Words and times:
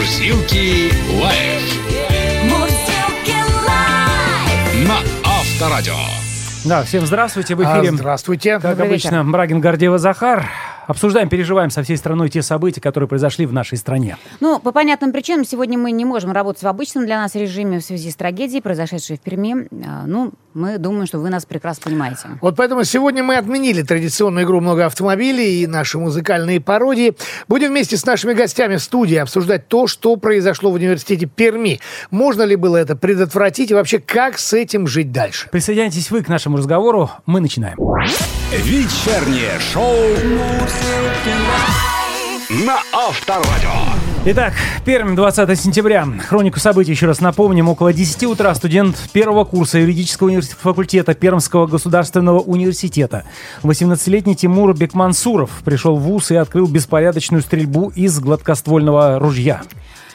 Мурзилки 0.00 0.90
лайф 1.20 1.78
Мурзилки 2.44 3.36
лайф. 3.68 4.88
на 4.88 4.96
Авторадио. 5.30 5.92
Да, 6.64 6.82
всем 6.84 7.04
здравствуйте. 7.04 7.54
В 7.54 7.60
А, 7.60 7.80
эфире, 7.80 7.92
Здравствуйте. 7.94 8.58
как 8.60 8.78
Добрый 8.78 8.86
обычно, 8.88 9.22
Брагин, 9.26 9.60
Гордеева, 9.60 9.98
Захар. 9.98 10.46
Обсуждаем, 10.86 11.28
переживаем 11.28 11.68
со 11.68 11.82
всей 11.82 11.96
страной 11.98 12.30
те 12.30 12.40
события, 12.40 12.80
которые 12.80 13.08
произошли 13.08 13.44
в 13.44 13.52
нашей 13.52 13.76
стране. 13.76 14.16
Ну, 14.40 14.58
по 14.58 14.72
понятным 14.72 15.12
причинам, 15.12 15.44
сегодня 15.44 15.76
мы 15.78 15.92
не 15.92 16.06
можем 16.06 16.32
работать 16.32 16.62
в 16.62 16.66
обычном 16.66 17.04
для 17.04 17.20
нас 17.20 17.34
режиме 17.34 17.78
в 17.78 17.84
связи 17.84 18.10
с 18.10 18.16
трагедией, 18.16 18.62
произошедшей 18.62 19.18
в 19.18 19.20
Перми. 19.20 19.68
А, 19.86 20.04
Ну, 20.06 20.32
мы 20.54 20.78
думаем, 20.78 21.06
что 21.06 21.18
вы 21.18 21.30
нас 21.30 21.46
прекрасно 21.46 21.84
понимаете. 21.84 22.28
Вот 22.40 22.56
поэтому 22.56 22.84
сегодня 22.84 23.22
мы 23.22 23.36
отменили 23.36 23.82
традиционную 23.82 24.44
игру 24.44 24.60
«Много 24.60 24.86
автомобилей» 24.86 25.62
и 25.62 25.66
наши 25.66 25.98
музыкальные 25.98 26.60
пародии. 26.60 27.14
Будем 27.48 27.68
вместе 27.68 27.96
с 27.96 28.04
нашими 28.04 28.32
гостями 28.32 28.76
в 28.76 28.82
студии 28.82 29.16
обсуждать 29.16 29.68
то, 29.68 29.86
что 29.86 30.16
произошло 30.16 30.70
в 30.70 30.74
университете 30.74 31.26
Перми. 31.26 31.80
Можно 32.10 32.42
ли 32.42 32.56
было 32.56 32.76
это 32.76 32.96
предотвратить 32.96 33.70
и 33.70 33.74
вообще 33.74 33.98
как 33.98 34.38
с 34.38 34.52
этим 34.52 34.86
жить 34.86 35.12
дальше? 35.12 35.48
Присоединяйтесь 35.50 36.10
вы 36.10 36.22
к 36.22 36.28
нашему 36.28 36.56
разговору. 36.56 37.10
Мы 37.26 37.40
начинаем. 37.40 37.76
Вечернее 38.50 39.58
шоу 39.72 39.94
на 42.66 42.80
Авторадио. 42.92 44.09
Итак, 44.22 44.52
Пермь, 44.84 45.16
20 45.16 45.58
сентября. 45.58 46.06
Хронику 46.28 46.60
событий 46.60 46.90
еще 46.90 47.06
раз 47.06 47.22
напомним. 47.22 47.70
Около 47.70 47.94
10 47.94 48.24
утра 48.24 48.54
студент 48.54 48.94
первого 49.14 49.44
курса 49.44 49.78
юридического 49.78 50.42
факультета 50.42 51.14
Пермского 51.14 51.66
государственного 51.66 52.40
университета 52.40 53.24
18-летний 53.62 54.36
Тимур 54.36 54.76
Бекмансуров 54.76 55.62
пришел 55.64 55.96
в 55.96 56.02
ВУЗ 56.02 56.32
и 56.32 56.36
открыл 56.36 56.66
беспорядочную 56.66 57.40
стрельбу 57.40 57.92
из 57.96 58.20
гладкоствольного 58.20 59.18
ружья. 59.18 59.62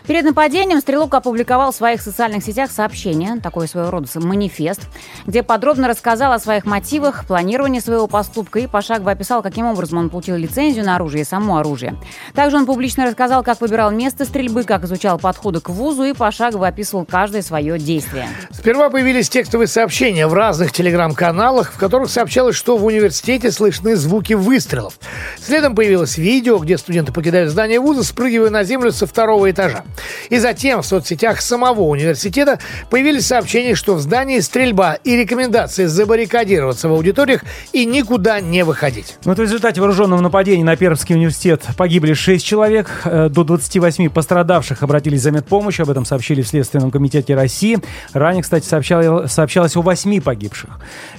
Перед 0.08 0.24
нападением 0.24 0.82
Стрелок 0.82 1.16
опубликовал 1.16 1.72
в 1.72 1.76
своих 1.76 2.00
социальных 2.00 2.44
сетях 2.44 2.70
сообщение, 2.70 3.40
такой 3.42 3.68
своего 3.68 3.90
рода 3.90 4.08
манифест, 4.16 4.82
где 5.26 5.42
подробно 5.42 5.88
рассказал 5.88 6.32
о 6.32 6.38
своих 6.38 6.66
мотивах, 6.66 7.26
планировании 7.26 7.80
своего 7.80 8.06
поступка 8.06 8.60
и 8.60 8.68
пошагово 8.68 9.12
описал, 9.12 9.42
каким 9.42 9.66
образом 9.66 9.98
он 9.98 10.10
получил 10.12 10.36
лицензию 10.36 10.86
на 10.86 10.96
оружие 10.96 11.24
и 11.24 11.26
само 11.26 11.58
оружие. 11.58 11.96
Также 12.36 12.58
он 12.58 12.68
публично 12.68 13.08
рассказал, 13.08 13.44
как 13.44 13.62
выбирал 13.62 13.90
место 13.90 14.26
стрельбы, 14.26 14.64
как 14.64 14.84
изучал 14.84 15.18
подходы 15.18 15.60
к 15.60 15.70
вузу 15.70 16.04
и 16.04 16.14
пошагово 16.14 16.68
описывал 16.68 17.06
каждое 17.06 17.42
свое 17.42 17.80
действие. 17.80 18.28
Сперва 18.52 18.92
появились 18.92 19.28
текстовые 19.28 19.68
сообщения 19.68 20.28
в 20.28 20.36
разных 20.36 20.72
телеграм-каналах, 20.72 21.74
в 21.74 21.78
которых 21.80 22.12
сообщалось, 22.12 22.56
что 22.56 22.78
в 22.78 22.86
университете 22.86 23.52
слышны 23.52 23.96
звуки 23.96 24.34
выстрелов. 24.34 25.00
Следом 25.40 25.74
появилось 25.74 26.20
видео, 26.20 26.60
где 26.60 26.78
студенты 26.78 27.12
покидают 27.12 27.50
здание 27.50 27.80
вуза, 27.80 28.04
спрыгивая 28.04 28.52
на 28.52 28.64
землю 28.64 28.92
со 28.92 29.08
второго 29.08 29.50
этажа. 29.50 29.84
И 30.30 30.38
затем 30.40 30.82
в 30.82 30.86
соцсетях 30.86 31.42
самого 31.42 31.82
университета 31.82 32.60
появились 32.90 33.28
сообщения, 33.28 33.76
что 33.76 33.96
в 33.96 34.02
здании 34.02 34.40
стрельба 34.40 34.94
и 35.04 35.16
рекомендации 35.16 35.86
забаррикадироваться 35.86 36.90
в 36.90 36.94
аудиториях 36.94 37.42
и 37.74 37.86
никуда 37.86 38.40
не 38.42 38.64
выходить. 38.64 39.18
Вот 39.24 39.38
в 39.38 39.42
результате 39.42 39.82
вооруженного 39.82 40.22
нападения 40.22 40.64
на 40.64 40.76
Пермский 40.76 41.16
университет 41.16 41.62
погибли 41.78 42.14
6 42.14 42.46
человек. 42.46 42.90
Э, 43.06 43.30
До 43.30 43.44
28 43.44 44.10
пострадавших 44.10 44.84
обратились 44.84 45.22
за 45.22 45.32
медпомощью. 45.32 45.84
Об 45.84 45.90
этом 45.90 46.06
сообщили 46.06 46.42
в 46.42 46.48
Следственном 46.48 46.92
комитете 46.92 47.36
России. 47.36 47.80
Ранее, 48.14 48.44
кстати, 48.44 48.66
сообщало- 48.66 49.28
сообщалось 49.28 49.76
о 49.76 49.82
8 49.82 50.22
погибших. 50.22 50.70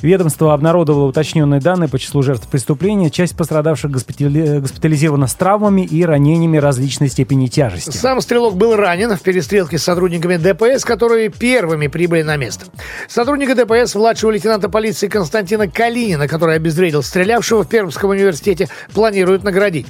Ведомство 0.02 0.55
обнародовало 0.55 1.06
уточненные 1.06 1.61
данные 1.61 1.88
по 1.88 1.98
числу 1.98 2.22
жертв 2.22 2.46
преступления. 2.48 3.11
Часть 3.11 3.36
пострадавших 3.36 3.90
госпитали- 3.90 4.61
госпитализирована 4.61 5.27
с 5.27 5.34
травмами 5.34 5.83
и 5.83 6.05
ранениями 6.05 6.56
различной 6.58 7.08
степени 7.08 7.46
тяжести. 7.46 7.90
Сам 7.96 8.20
стрелок 8.20 8.56
был 8.56 8.66
ранен 8.75 9.14
в 9.14 9.22
перестрелке 9.22 9.78
с 9.78 9.84
сотрудниками 9.84 10.36
ДПС, 10.36 10.84
которые 10.84 11.28
первыми 11.28 11.86
прибыли 11.86 12.22
на 12.22 12.36
место. 12.36 12.67
Сотрудника 13.08 13.55
ДПС, 13.55 13.95
младшего 13.95 14.33
лейтенанта 14.33 14.69
полиции 14.69 15.07
Константина 15.07 15.68
Калинина, 15.68 16.27
который 16.27 16.57
обезвредил 16.57 17.05
стрелявшего 17.05 17.63
в 17.63 17.68
Пермском 17.68 18.11
университете, 18.11 18.68
планируют 18.92 19.45
наградить. 19.45 19.86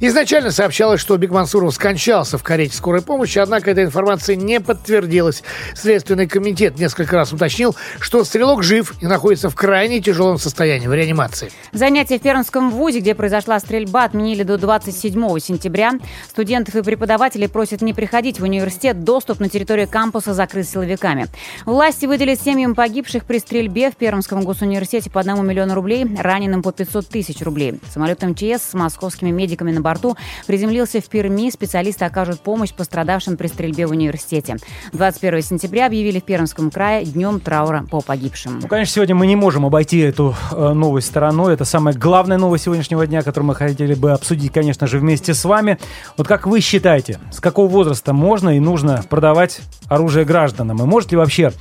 Изначально 0.00 0.50
сообщалось, 0.50 1.00
что 1.00 1.16
Бекмансуров 1.16 1.72
скончался 1.72 2.38
в 2.38 2.42
карете 2.42 2.76
скорой 2.76 3.02
помощи, 3.02 3.38
однако 3.38 3.70
эта 3.70 3.84
информация 3.84 4.34
не 4.34 4.60
подтвердилась. 4.60 5.44
Следственный 5.76 6.26
комитет 6.26 6.78
несколько 6.78 7.14
раз 7.14 7.32
уточнил, 7.32 7.76
что 8.00 8.24
стрелок 8.24 8.64
жив 8.64 8.94
и 9.00 9.06
находится 9.06 9.50
в 9.50 9.54
крайне 9.54 10.00
тяжелом 10.00 10.38
состоянии 10.38 10.88
в 10.88 10.94
реанимации. 10.94 11.52
Занятия 11.72 12.18
в 12.18 12.22
Пермском 12.22 12.70
вузе, 12.70 13.00
где 13.00 13.14
произошла 13.14 13.60
стрельба, 13.60 14.04
отменили 14.04 14.42
до 14.42 14.58
27 14.58 15.38
сентября. 15.38 15.92
Студентов 16.28 16.74
и 16.74 16.82
преподавателей 16.82 17.48
просят 17.48 17.82
не 17.82 17.94
приходить 17.94 18.15
в 18.16 18.42
университет. 18.44 19.04
Доступ 19.04 19.40
на 19.40 19.50
территорию 19.50 19.86
кампуса 19.86 20.32
закрыт 20.32 20.66
силовиками. 20.66 21.26
Власти 21.66 22.06
выделят 22.06 22.40
семьям 22.40 22.74
погибших 22.74 23.26
при 23.26 23.38
стрельбе 23.38 23.90
в 23.90 23.96
Пермском 23.96 24.42
госуниверситете 24.42 25.10
по 25.10 25.20
1 25.20 25.46
миллиону 25.46 25.74
рублей, 25.74 26.06
раненым 26.18 26.62
по 26.62 26.72
500 26.72 27.06
тысяч 27.08 27.42
рублей. 27.42 27.78
Самолет 27.92 28.22
МЧС 28.22 28.70
с 28.70 28.74
московскими 28.74 29.30
медиками 29.30 29.70
на 29.70 29.82
борту 29.82 30.16
приземлился 30.46 31.02
в 31.02 31.08
Перми. 31.10 31.50
Специалисты 31.50 32.06
окажут 32.06 32.40
помощь 32.40 32.72
пострадавшим 32.72 33.36
при 33.36 33.48
стрельбе 33.48 33.86
в 33.86 33.90
университете. 33.90 34.56
21 34.94 35.42
сентября 35.42 35.86
объявили 35.86 36.18
в 36.18 36.24
Пермском 36.24 36.70
крае 36.70 37.04
днем 37.04 37.38
траура 37.38 37.84
по 37.90 38.00
погибшим. 38.00 38.60
Ну, 38.60 38.68
конечно, 38.68 38.94
сегодня 38.94 39.14
мы 39.14 39.26
не 39.26 39.36
можем 39.36 39.66
обойти 39.66 39.98
эту 39.98 40.34
э, 40.52 40.72
новость 40.72 41.08
стороной. 41.08 41.52
Это 41.52 41.66
самая 41.66 41.94
главная 41.94 42.38
новость 42.38 42.64
сегодняшнего 42.64 43.06
дня, 43.06 43.20
которую 43.20 43.48
мы 43.48 43.54
хотели 43.54 43.92
бы 43.92 44.12
обсудить, 44.12 44.52
конечно 44.52 44.86
же, 44.86 45.00
вместе 45.00 45.34
с 45.34 45.44
вами. 45.44 45.78
Вот 46.16 46.26
как 46.26 46.46
вы 46.46 46.60
считаете, 46.60 47.18
с 47.30 47.40
какого 47.40 47.68
возраста 47.68 48.05
можно 48.12 48.56
и 48.56 48.60
нужно 48.60 49.02
продавать 49.08 49.60
оружие 49.88 50.24
гражданам? 50.24 50.82
И 50.82 50.86
может 50.86 51.10
ли 51.10 51.16
вообще 51.16 51.52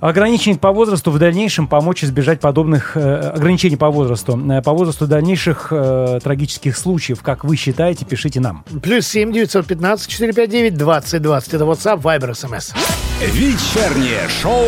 ограничение 0.00 0.58
по 0.58 0.72
возрасту 0.72 1.10
в 1.10 1.18
дальнейшем 1.18 1.66
помочь 1.66 2.04
избежать 2.04 2.40
подобных 2.40 2.96
э, 2.96 3.30
ограничений 3.30 3.76
по 3.76 3.90
возрасту, 3.90 4.38
э, 4.50 4.62
по 4.62 4.72
возрасту 4.72 5.06
дальнейших 5.06 5.68
э, 5.70 6.20
трагических 6.22 6.76
случаев? 6.76 7.22
Как 7.22 7.44
вы 7.44 7.56
считаете, 7.56 8.04
пишите 8.04 8.40
нам. 8.40 8.64
Плюс 8.82 9.06
7 9.08 9.32
915 9.32 10.08
459 10.08 10.76
20 10.76 11.22
20. 11.22 11.54
Это 11.54 11.64
WhatsApp, 11.64 12.00
Viber, 12.00 12.30
SMS. 12.30 12.74
Вечернее 13.20 14.28
шоу 14.28 14.64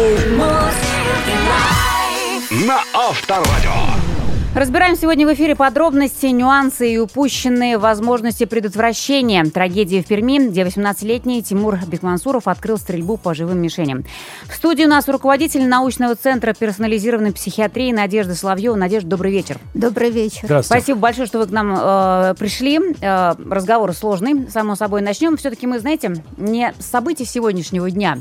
на 2.66 2.80
Авторадио. 2.94 4.09
Разбираем 4.52 4.96
сегодня 4.96 5.28
в 5.28 5.32
эфире 5.34 5.54
подробности, 5.54 6.26
нюансы 6.26 6.94
и 6.94 6.98
упущенные 6.98 7.78
возможности 7.78 8.46
предотвращения 8.46 9.44
трагедии 9.44 10.02
в 10.02 10.08
Перми, 10.08 10.48
где 10.48 10.62
18-летний 10.62 11.40
Тимур 11.44 11.78
Бекмансуров 11.86 12.48
открыл 12.48 12.76
стрельбу 12.76 13.16
по 13.16 13.32
живым 13.32 13.62
мишеням. 13.62 14.04
В 14.48 14.54
студии 14.56 14.84
у 14.84 14.88
нас 14.88 15.06
руководитель 15.06 15.68
научного 15.68 16.16
центра 16.16 16.52
персонализированной 16.52 17.32
психиатрии 17.32 17.92
Надежда 17.92 18.34
Соловьева. 18.34 18.74
Надежда, 18.74 19.10
добрый 19.10 19.30
вечер. 19.30 19.58
Добрый 19.72 20.10
вечер. 20.10 20.40
Здравствуйте. 20.42 20.82
Спасибо 20.82 20.98
большое, 20.98 21.26
что 21.28 21.38
вы 21.38 21.46
к 21.46 21.50
нам 21.50 21.76
э, 21.80 22.34
пришли. 22.36 22.80
Э, 23.00 23.34
разговор 23.48 23.94
сложный, 23.94 24.50
само 24.50 24.74
собой. 24.74 25.00
Начнем 25.00 25.36
все-таки 25.36 25.68
мы, 25.68 25.78
знаете, 25.78 26.24
не 26.36 26.74
с 26.76 26.86
событий 26.86 27.24
сегодняшнего 27.24 27.88
дня, 27.88 28.18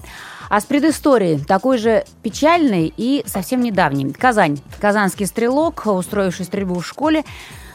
а 0.50 0.60
с 0.60 0.66
предыстории, 0.66 1.38
такой 1.38 1.78
же 1.78 2.04
печальной 2.24 2.94
и 2.96 3.24
совсем 3.26 3.62
недавней. 3.62 4.12
Казань. 4.12 4.60
Казанский 4.80 5.28
стрелок, 5.28 5.86
устроивший 5.86 6.46
стрельбу 6.46 6.80
в 6.80 6.86
школе. 6.86 7.24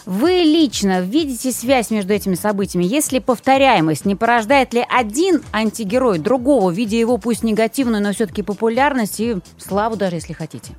Вы 0.06 0.42
лично 0.42 1.00
видите 1.00 1.50
связь 1.50 1.90
между 1.90 2.12
этими 2.12 2.34
событиями? 2.34 2.84
Если 2.84 3.20
повторяемость 3.20 4.04
не 4.04 4.14
порождает 4.14 4.74
ли 4.74 4.84
один 4.86 5.42
антигерой 5.50 6.18
другого, 6.18 6.70
видя 6.70 6.96
его 6.96 7.16
пусть 7.16 7.42
негативную, 7.42 8.02
но 8.02 8.12
все-таки 8.12 8.42
популярность 8.42 9.18
и 9.20 9.36
славу 9.56 9.96
даже, 9.96 10.16
если 10.16 10.34
хотите? 10.34 10.74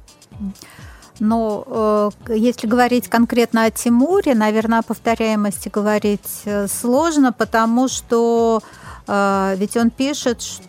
Но 1.19 2.11
э, 2.28 2.35
если 2.35 2.67
говорить 2.67 3.07
конкретно 3.07 3.63
о 3.63 3.72
Тимуре, 3.72 4.35
наверное, 4.35 4.79
о 4.79 4.84
повторяемости 4.84 5.69
говорить 5.69 6.41
э, 6.44 6.67
сложно, 6.67 7.31
потому 7.31 7.88
что 7.88 8.61
э, 9.08 9.55
ведь 9.58 9.78
он 9.78 9.91
пишет, 9.91 10.41
что 10.41 10.64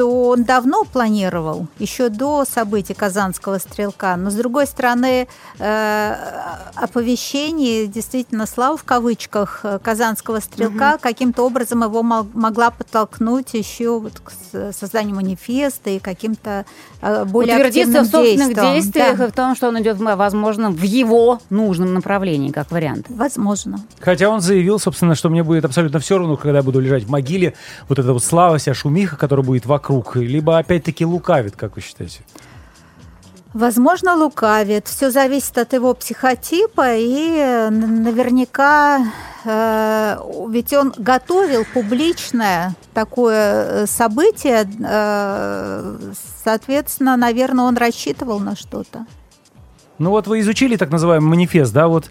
он 0.00 0.44
давно 0.44 0.84
планировал, 0.84 1.66
еще 1.78 2.08
до 2.08 2.44
событий 2.44 2.94
Казанского 2.94 3.58
стрелка. 3.58 4.16
Но, 4.16 4.30
с 4.30 4.34
другой 4.34 4.66
стороны, 4.66 5.28
э, 5.58 6.14
оповещение, 6.74 7.86
действительно, 7.86 8.46
слава 8.46 8.76
в 8.76 8.84
кавычках, 8.84 9.60
э, 9.62 9.78
Казанского 9.82 10.40
стрелка 10.40 10.98
каким-то 11.00 11.44
образом 11.44 11.82
его 11.82 12.02
могла 12.02 12.70
подтолкнуть 12.70 13.54
еще 13.54 14.00
вот 14.00 14.20
к 14.20 14.32
созданию 14.72 15.16
манифеста 15.16 15.90
и 15.90 15.98
каким-то 15.98 16.64
э, 17.00 17.24
более 17.24 17.56
Утвердиться 17.56 18.02
в 18.02 18.06
собственных 18.06 18.48
действиям. 18.48 18.74
действиях 18.74 19.18
Да, 19.18 19.24
и 19.26 19.30
в 19.30 19.32
том, 19.32 19.56
что 19.56 19.68
он 19.68 19.80
идет, 19.80 19.98
возможно, 19.98 20.70
в 20.70 20.82
его 20.82 21.40
нужном 21.50 21.94
направлении, 21.94 22.50
как 22.50 22.70
вариант. 22.70 23.06
возможно. 23.08 23.80
Хотя 24.00 24.28
он 24.28 24.40
заявил, 24.40 24.78
собственно, 24.78 25.14
что 25.14 25.28
мне 25.28 25.42
будет 25.42 25.64
абсолютно 25.64 25.98
все 25.98 26.18
равно, 26.18 26.36
когда 26.36 26.58
я 26.58 26.62
буду 26.62 26.80
лежать 26.80 27.04
в 27.04 27.10
могиле, 27.10 27.54
вот 27.88 27.98
эта 27.98 28.12
вот 28.12 28.24
слава, 28.24 28.58
вся 28.58 28.74
шумиха, 28.74 29.16
которая 29.16 29.44
будет 29.44 29.66
вокруг, 29.66 29.81
либо 30.14 30.58
опять-таки 30.58 31.04
лукавит, 31.04 31.56
как 31.56 31.76
вы 31.76 31.82
считаете? 31.82 32.20
Возможно, 33.54 34.16
лукавит. 34.16 34.88
Все 34.88 35.10
зависит 35.10 35.58
от 35.58 35.74
его 35.74 35.92
психотипа, 35.92 36.96
и 36.96 37.68
наверняка 37.70 39.12
э, 39.44 40.16
ведь 40.48 40.72
он 40.72 40.94
готовил 40.96 41.66
публичное 41.74 42.74
такое 42.94 43.82
э, 43.82 43.86
событие, 43.86 44.66
э, 44.82 45.98
соответственно, 46.44 47.18
наверное, 47.18 47.66
он 47.66 47.76
рассчитывал 47.76 48.40
на 48.40 48.56
что-то. 48.56 49.06
Ну 49.98 50.10
вот 50.10 50.26
вы 50.26 50.40
изучили 50.40 50.76
так 50.76 50.90
называемый 50.90 51.28
манифест, 51.28 51.74
да, 51.74 51.88
вот 51.88 52.10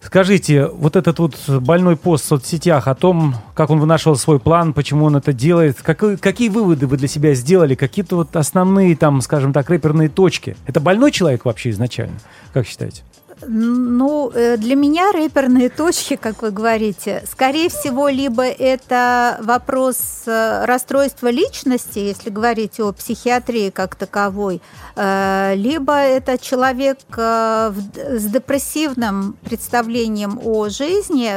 Скажите, 0.00 0.66
вот 0.66 0.96
этот 0.96 1.18
вот 1.18 1.36
больной 1.48 1.96
пост 1.96 2.24
в 2.24 2.28
соцсетях 2.28 2.86
о 2.86 2.94
том, 2.94 3.34
как 3.54 3.70
он 3.70 3.80
вынашивал 3.80 4.16
свой 4.16 4.38
план, 4.38 4.72
почему 4.72 5.04
он 5.04 5.16
это 5.16 5.32
делает, 5.32 5.82
как, 5.82 6.20
какие 6.20 6.48
выводы 6.48 6.86
вы 6.86 6.96
для 6.96 7.08
себя 7.08 7.34
сделали, 7.34 7.74
какие-то 7.74 8.16
вот 8.16 8.36
основные 8.36 8.96
там, 8.96 9.20
скажем 9.20 9.52
так, 9.52 9.68
рэперные 9.68 10.08
точки? 10.08 10.56
Это 10.66 10.80
больной 10.80 11.10
человек 11.10 11.44
вообще 11.44 11.70
изначально, 11.70 12.16
как 12.52 12.66
считаете? 12.66 13.02
Ну, 13.46 14.30
э, 14.34 14.56
для 14.56 14.74
меня 14.74 15.12
рэперные 15.12 15.68
точки, 15.68 16.16
как 16.16 16.42
вы 16.42 16.50
говорите, 16.50 17.22
скорее 17.30 17.68
всего, 17.68 18.08
либо 18.08 18.42
это 18.42 19.38
вопрос 19.42 20.22
э, 20.26 20.64
расстройства 20.64 21.28
личности, 21.28 22.00
если 22.00 22.30
говорить 22.30 22.80
о 22.80 22.92
психиатрии 22.92 23.70
как 23.70 23.94
таковой, 23.94 24.60
э, 24.96 25.52
либо 25.54 25.94
это 25.94 26.36
человек 26.38 26.98
с 27.16 28.24
депрессивным 28.24 29.36
представлением 29.44 30.40
о 30.42 30.68
жизни, 30.68 31.30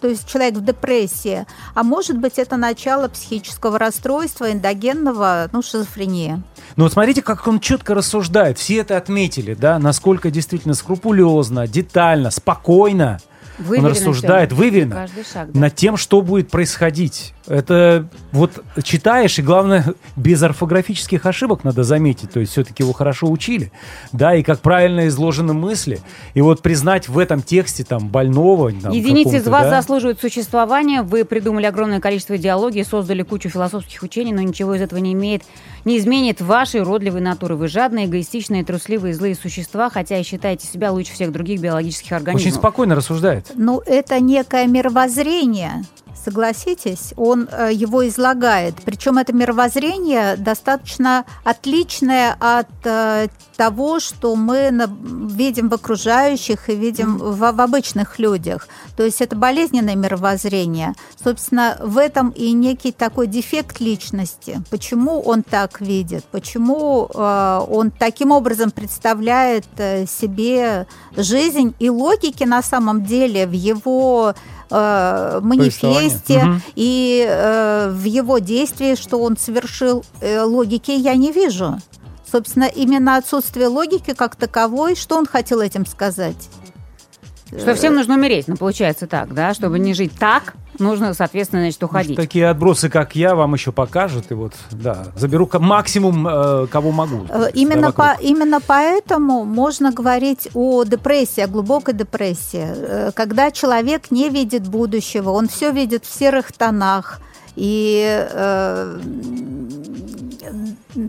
то 0.00 0.08
есть 0.08 0.28
человек 0.28 0.54
в 0.54 0.64
депрессии, 0.64 1.46
а 1.74 1.82
может 1.82 2.18
быть 2.18 2.38
это 2.38 2.56
начало 2.56 3.08
психического 3.08 3.78
расстройства, 3.78 4.52
эндогенного, 4.52 5.48
ну, 5.52 5.62
шизофрения. 5.62 6.42
Ну 6.76 6.84
вот 6.84 6.92
смотрите, 6.92 7.22
как 7.22 7.46
он 7.46 7.60
четко 7.60 7.94
рассуждает. 7.94 8.58
Все 8.58 8.78
это 8.78 8.96
отметили, 8.96 9.54
да, 9.54 9.78
насколько 9.78 10.30
действительно 10.30 10.74
скрупулезно, 10.74 11.66
детально, 11.66 12.30
спокойно 12.30 13.18
Выверено 13.58 13.88
он 13.88 13.94
рассуждает, 13.94 14.52
все, 14.52 14.58
выверенно, 14.58 15.06
шаг, 15.32 15.52
да. 15.52 15.60
над 15.60 15.74
тем, 15.74 15.96
что 15.96 16.20
будет 16.20 16.50
происходить. 16.50 17.34
Это 17.46 18.08
вот 18.32 18.62
читаешь, 18.82 19.38
и 19.38 19.42
главное, 19.42 19.94
без 20.16 20.42
орфографических 20.42 21.24
ошибок 21.26 21.64
надо 21.64 21.84
заметить, 21.84 22.32
то 22.32 22.40
есть 22.40 22.52
все-таки 22.52 22.82
его 22.82 22.92
хорошо 22.92 23.28
учили, 23.28 23.72
да, 24.12 24.34
и 24.34 24.42
как 24.42 24.60
правильно 24.60 25.06
изложены 25.08 25.52
мысли, 25.52 26.00
и 26.34 26.40
вот 26.40 26.62
признать 26.62 27.08
в 27.08 27.18
этом 27.18 27.42
тексте 27.42 27.84
там 27.84 28.08
больного. 28.08 28.72
Там, 28.72 28.92
Единицы 28.92 29.36
из 29.36 29.46
вас 29.46 29.64
да? 29.64 29.70
заслуживают 29.70 30.20
существования, 30.20 31.02
вы 31.02 31.24
придумали 31.24 31.66
огромное 31.66 32.00
количество 32.00 32.36
идеологий, 32.36 32.84
создали 32.84 33.22
кучу 33.22 33.48
философских 33.48 34.02
учений, 34.02 34.32
но 34.32 34.42
ничего 34.42 34.74
из 34.74 34.82
этого 34.82 34.98
не 34.98 35.12
имеет, 35.12 35.42
не 35.84 35.98
изменит 35.98 36.40
вашей 36.40 36.82
уродливой 36.82 37.20
натуры. 37.20 37.54
Вы 37.54 37.68
жадные, 37.68 38.06
эгоистичные, 38.06 38.64
трусливые, 38.64 39.14
злые 39.14 39.34
существа, 39.34 39.88
хотя 39.88 40.18
и 40.18 40.24
считаете 40.24 40.66
себя 40.66 40.90
лучше 40.90 41.12
всех 41.12 41.32
других 41.32 41.60
биологических 41.60 42.12
организмов. 42.12 42.46
Очень 42.46 42.58
спокойно 42.58 42.94
рассуждает. 42.96 43.45
Ну, 43.54 43.80
это 43.84 44.20
некое 44.20 44.66
мировоззрение 44.66 45.84
согласитесь, 46.22 47.12
он 47.16 47.48
э, 47.50 47.70
его 47.72 48.06
излагает. 48.08 48.74
Причем 48.84 49.18
это 49.18 49.32
мировоззрение 49.32 50.36
достаточно 50.36 51.24
отличное 51.44 52.36
от 52.38 52.68
э, 52.84 53.28
того, 53.56 54.00
что 54.00 54.34
мы 54.36 54.70
видим 55.28 55.68
в 55.68 55.74
окружающих 55.74 56.68
и 56.68 56.76
видим 56.76 57.18
в, 57.18 57.38
в 57.38 57.60
обычных 57.60 58.18
людях. 58.18 58.68
То 58.96 59.02
есть 59.04 59.20
это 59.20 59.36
болезненное 59.36 59.94
мировоззрение. 59.94 60.94
Собственно, 61.22 61.78
в 61.82 61.98
этом 61.98 62.30
и 62.30 62.52
некий 62.52 62.92
такой 62.92 63.26
дефект 63.26 63.80
личности. 63.80 64.60
Почему 64.70 65.20
он 65.20 65.42
так 65.42 65.80
видит? 65.80 66.24
Почему 66.30 67.08
э, 67.12 67.60
он 67.68 67.90
таким 67.90 68.30
образом 68.30 68.70
представляет 68.70 69.66
себе 69.76 70.86
жизнь 71.16 71.74
и 71.78 71.90
логики 71.90 72.44
на 72.44 72.62
самом 72.62 73.04
деле 73.04 73.46
в 73.46 73.52
его 73.52 74.34
э, 74.70 75.40
манифесте 75.42 76.38
угу. 76.38 76.60
и 76.74 77.26
э, 77.28 77.90
в 77.90 78.04
его 78.04 78.38
действии, 78.38 78.94
что 78.94 79.18
он 79.18 79.36
совершил, 79.36 80.04
э, 80.20 80.42
логики 80.42 80.90
я 80.90 81.14
не 81.14 81.32
вижу. 81.32 81.78
Собственно, 82.30 82.64
именно 82.64 83.16
отсутствие 83.16 83.68
логики 83.68 84.12
как 84.12 84.36
таковой, 84.36 84.96
что 84.96 85.16
он 85.16 85.26
хотел 85.26 85.60
этим 85.60 85.86
сказать? 85.86 86.48
Что 87.48 87.74
всем 87.74 87.94
нужно 87.94 88.14
умереть, 88.14 88.48
ну, 88.48 88.56
получается 88.56 89.06
так, 89.06 89.32
да? 89.32 89.54
Чтобы 89.54 89.78
не 89.78 89.94
жить 89.94 90.12
так, 90.18 90.54
нужно, 90.78 91.14
соответственно, 91.14 91.62
значит, 91.62 91.82
уходить. 91.82 92.16
Такие 92.16 92.48
отбросы, 92.48 92.88
как 92.88 93.16
я, 93.16 93.34
вам 93.34 93.54
еще 93.54 93.72
покажут, 93.72 94.30
и 94.30 94.34
вот, 94.34 94.52
да, 94.70 95.06
заберу 95.16 95.48
максимум, 95.54 96.26
э, 96.26 96.66
кого 96.66 96.92
могу. 96.92 97.26
Э, 97.28 97.50
именно, 97.54 97.92
по, 97.92 98.16
именно 98.20 98.60
поэтому 98.60 99.44
можно 99.44 99.92
говорить 99.92 100.48
о 100.54 100.84
депрессии, 100.84 101.40
о 101.40 101.48
глубокой 101.48 101.94
депрессии, 101.94 102.66
э, 102.66 103.10
когда 103.14 103.50
человек 103.50 104.10
не 104.10 104.28
видит 104.28 104.68
будущего, 104.68 105.30
он 105.30 105.48
все 105.48 105.70
видит 105.70 106.04
в 106.04 106.18
серых 106.18 106.52
тонах, 106.52 107.20
и 107.56 108.04
э, 108.30 109.00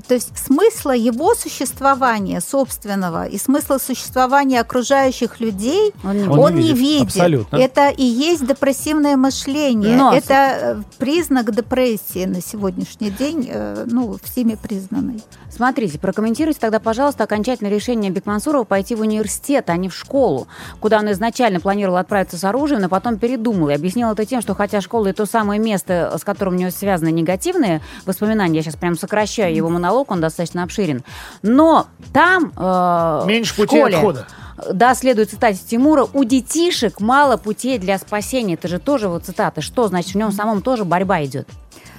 то 0.08 0.14
есть 0.14 0.38
смысла 0.38 0.96
его 0.96 1.36
существования 1.36 2.42
собственного 2.42 3.28
и 3.28 3.38
смысла 3.38 3.78
существования 3.78 4.62
окружающих 4.62 5.40
людей 5.40 5.94
он 6.04 6.18
не, 6.18 6.28
он 6.28 6.56
не 6.56 6.74
видит. 6.74 7.08
Абсолютно. 7.08 7.58
Это 7.58 7.90
и 7.90 8.04
есть 8.04 8.46
депрессивное 8.46 9.18
мышление. 9.18 9.96
Но... 9.96 10.14
Это 10.14 10.34
э, 10.34 10.82
признак 10.98 11.54
депрессии 11.54 12.26
на 12.26 12.42
сегодняшний 12.42 13.10
день, 13.10 13.50
э, 13.52 13.86
ну, 13.88 14.18
всеми 14.24 14.56
признанный. 14.56 15.24
Смотрите, 15.50 15.98
прокомментируйте 15.98 16.60
тогда, 16.60 16.80
пожалуйста, 16.80 17.24
окончательное 17.24 17.72
решение 17.72 18.12
Бекмансурова 18.12 18.64
пойти 18.64 18.96
в 18.96 19.02
университет, 19.02 19.70
а 19.70 19.78
не 19.78 19.90
в 19.90 19.96
школу, 19.96 20.48
куда 20.80 21.00
он 21.00 21.12
изначально 21.12 21.60
планировал 21.60 21.98
отправиться 21.98 22.38
с 22.38 22.44
оружием, 22.44 22.82
но 22.82 22.90
потом 22.90 23.18
передумал 23.18 23.70
и 23.70 23.74
объяснил 23.74 24.12
это 24.12 24.26
тем, 24.26 24.42
что 24.42 24.54
хотя 24.54 24.82
школа 24.82 25.08
и 25.08 25.14
то 25.14 25.26
самое 25.26 25.60
место, 25.60 26.16
с 26.20 26.24
которым 26.24 26.56
у 26.56 26.58
него 26.58 26.72
связаны 26.72 27.12
негативные 27.12 27.82
воспоминания, 28.06 28.58
я 28.58 28.62
сейчас 28.62 28.76
прям 28.76 28.98
сокращаю 28.98 29.27
его 29.36 29.70
монолог, 29.70 30.12
он 30.12 30.22
достаточно 30.22 30.64
обширен, 30.64 31.04
но 31.42 31.88
там 32.14 32.52
э, 32.56 33.24
Меньше 33.26 33.56
пути 33.56 33.78
школе, 33.78 33.98
отхода 33.98 34.28
да, 34.74 34.96
следует 34.96 35.30
цитате 35.30 35.60
Тимура, 35.70 36.08
у 36.14 36.24
детишек 36.24 37.00
мало 37.00 37.38
путей 37.38 37.78
для 37.78 38.00
спасения. 38.00 38.56
Это 38.56 38.68
же 38.68 38.80
тоже 38.80 39.08
вот 39.08 39.26
цитата. 39.26 39.62
Что 39.62 39.88
значит, 39.88 40.14
в 40.14 40.18
нем 40.18 40.32
самом 40.32 40.64
тоже 40.64 40.84
борьба 40.84 41.24
идет? 41.24 41.48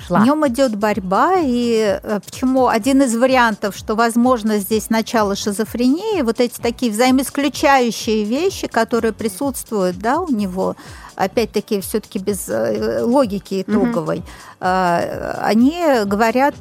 шла. 0.09 0.21
В 0.21 0.25
нем 0.25 0.47
идет 0.49 0.77
борьба, 0.77 1.35
и 1.39 2.01
э, 2.03 2.21
почему 2.25 2.69
один 2.69 3.03
из 3.03 3.15
вариантов, 3.17 3.77
что 3.77 3.95
возможно 3.95 4.59
здесь 4.59 4.91
начало 4.91 5.37
шизофрении, 5.37 6.23
вот 6.23 6.41
эти 6.41 6.59
такие 6.61 6.91
взаимоисключающие 6.91 8.25
вещи, 8.25 8.67
которые 8.67 9.13
присутствуют, 9.13 9.99
да, 9.99 10.21
у 10.21 10.29
него, 10.29 10.77
опять-таки 11.15 11.81
все-таки 11.81 12.19
без 12.19 12.49
э, 12.49 13.03
логики 13.03 13.63
итоговой, 13.63 14.23
mm-hmm. 14.61 15.39
они 15.41 15.85
говорят 16.05 16.55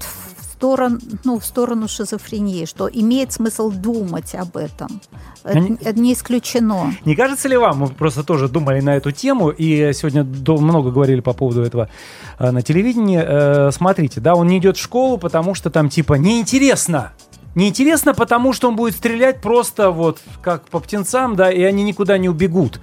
сторону, 0.58 1.00
ну, 1.24 1.40
в 1.40 1.46
сторону 1.46 1.88
шизофрении, 1.88 2.66
что 2.66 2.90
имеет 2.92 3.32
смысл 3.32 3.72
думать 3.72 4.34
об 4.34 4.58
этом. 4.58 5.02
Это, 5.44 5.78
это 5.82 6.00
не 6.00 6.14
исключено. 6.14 6.94
Не 7.06 7.16
кажется 7.16 7.48
ли 7.48 7.58
вам, 7.58 7.78
мы 7.78 7.88
просто 7.88 8.24
тоже 8.24 8.50
думали 8.50 8.82
на 8.82 8.96
эту 8.96 9.12
тему, 9.12 9.50
и 9.50 9.94
сегодня 9.94 10.24
много 10.24 10.92
говорили 10.92 11.22
по 11.22 11.34
поводу 11.34 11.62
этого 11.62 11.90
э, 12.40 12.52
на 12.52 12.62
телевидении. 12.64 13.22
Э, 13.24 13.72
смотрите, 13.72 14.20
да, 14.20 14.34
он 14.34 14.48
не 14.48 14.58
идет 14.58 14.78
в 14.78 14.82
школу, 14.82 15.20
потому 15.20 15.54
что 15.54 15.70
там 15.70 15.90
типа 15.90 16.16
неинтересно. 16.16 17.14
Неинтересно, 17.54 18.14
потому 18.14 18.54
что 18.54 18.68
он 18.68 18.76
будет 18.76 18.96
стрелять 18.96 19.42
просто 19.42 19.92
вот 19.92 20.20
как 20.42 20.68
по 20.70 20.80
птенцам, 20.80 21.36
да, 21.36 21.52
и 21.52 21.62
они 21.62 21.84
никуда 21.84 22.18
не 22.18 22.30
убегут. 22.30 22.80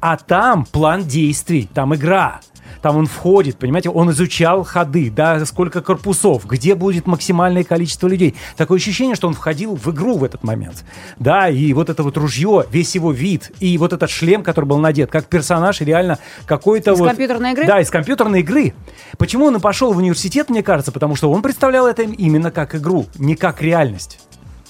А 0.00 0.16
там 0.16 0.64
план 0.64 1.04
действий, 1.04 1.68
там 1.74 1.94
игра 1.94 2.40
там 2.82 2.96
он 2.96 3.06
входит, 3.06 3.56
понимаете, 3.58 3.90
он 3.90 4.10
изучал 4.10 4.64
ходы, 4.64 5.10
да, 5.10 5.44
сколько 5.46 5.80
корпусов, 5.80 6.46
где 6.46 6.74
будет 6.74 7.06
максимальное 7.06 7.64
количество 7.64 8.06
людей. 8.08 8.34
Такое 8.56 8.78
ощущение, 8.78 9.14
что 9.14 9.28
он 9.28 9.34
входил 9.34 9.76
в 9.76 9.88
игру 9.90 10.18
в 10.18 10.24
этот 10.24 10.44
момент, 10.44 10.84
да, 11.18 11.48
и 11.48 11.72
вот 11.72 11.90
это 11.90 12.02
вот 12.02 12.16
ружье, 12.16 12.64
весь 12.70 12.94
его 12.94 13.12
вид, 13.12 13.50
и 13.60 13.76
вот 13.78 13.92
этот 13.92 14.10
шлем, 14.10 14.42
который 14.42 14.66
был 14.66 14.78
надет, 14.78 15.10
как 15.10 15.26
персонаж 15.26 15.80
реально 15.80 16.18
какой-то 16.46 16.92
из 16.92 16.98
вот... 16.98 17.08
компьютерной 17.08 17.52
игры? 17.52 17.66
Да, 17.66 17.80
из 17.80 17.90
компьютерной 17.90 18.40
игры. 18.40 18.74
Почему 19.18 19.46
он 19.46 19.56
и 19.56 19.60
пошел 19.60 19.92
в 19.92 19.96
университет, 19.98 20.50
мне 20.50 20.62
кажется, 20.62 20.92
потому 20.92 21.16
что 21.16 21.30
он 21.30 21.42
представлял 21.42 21.86
это 21.86 22.02
именно 22.02 22.50
как 22.50 22.74
игру, 22.74 23.06
не 23.16 23.36
как 23.36 23.62
реальность. 23.62 24.20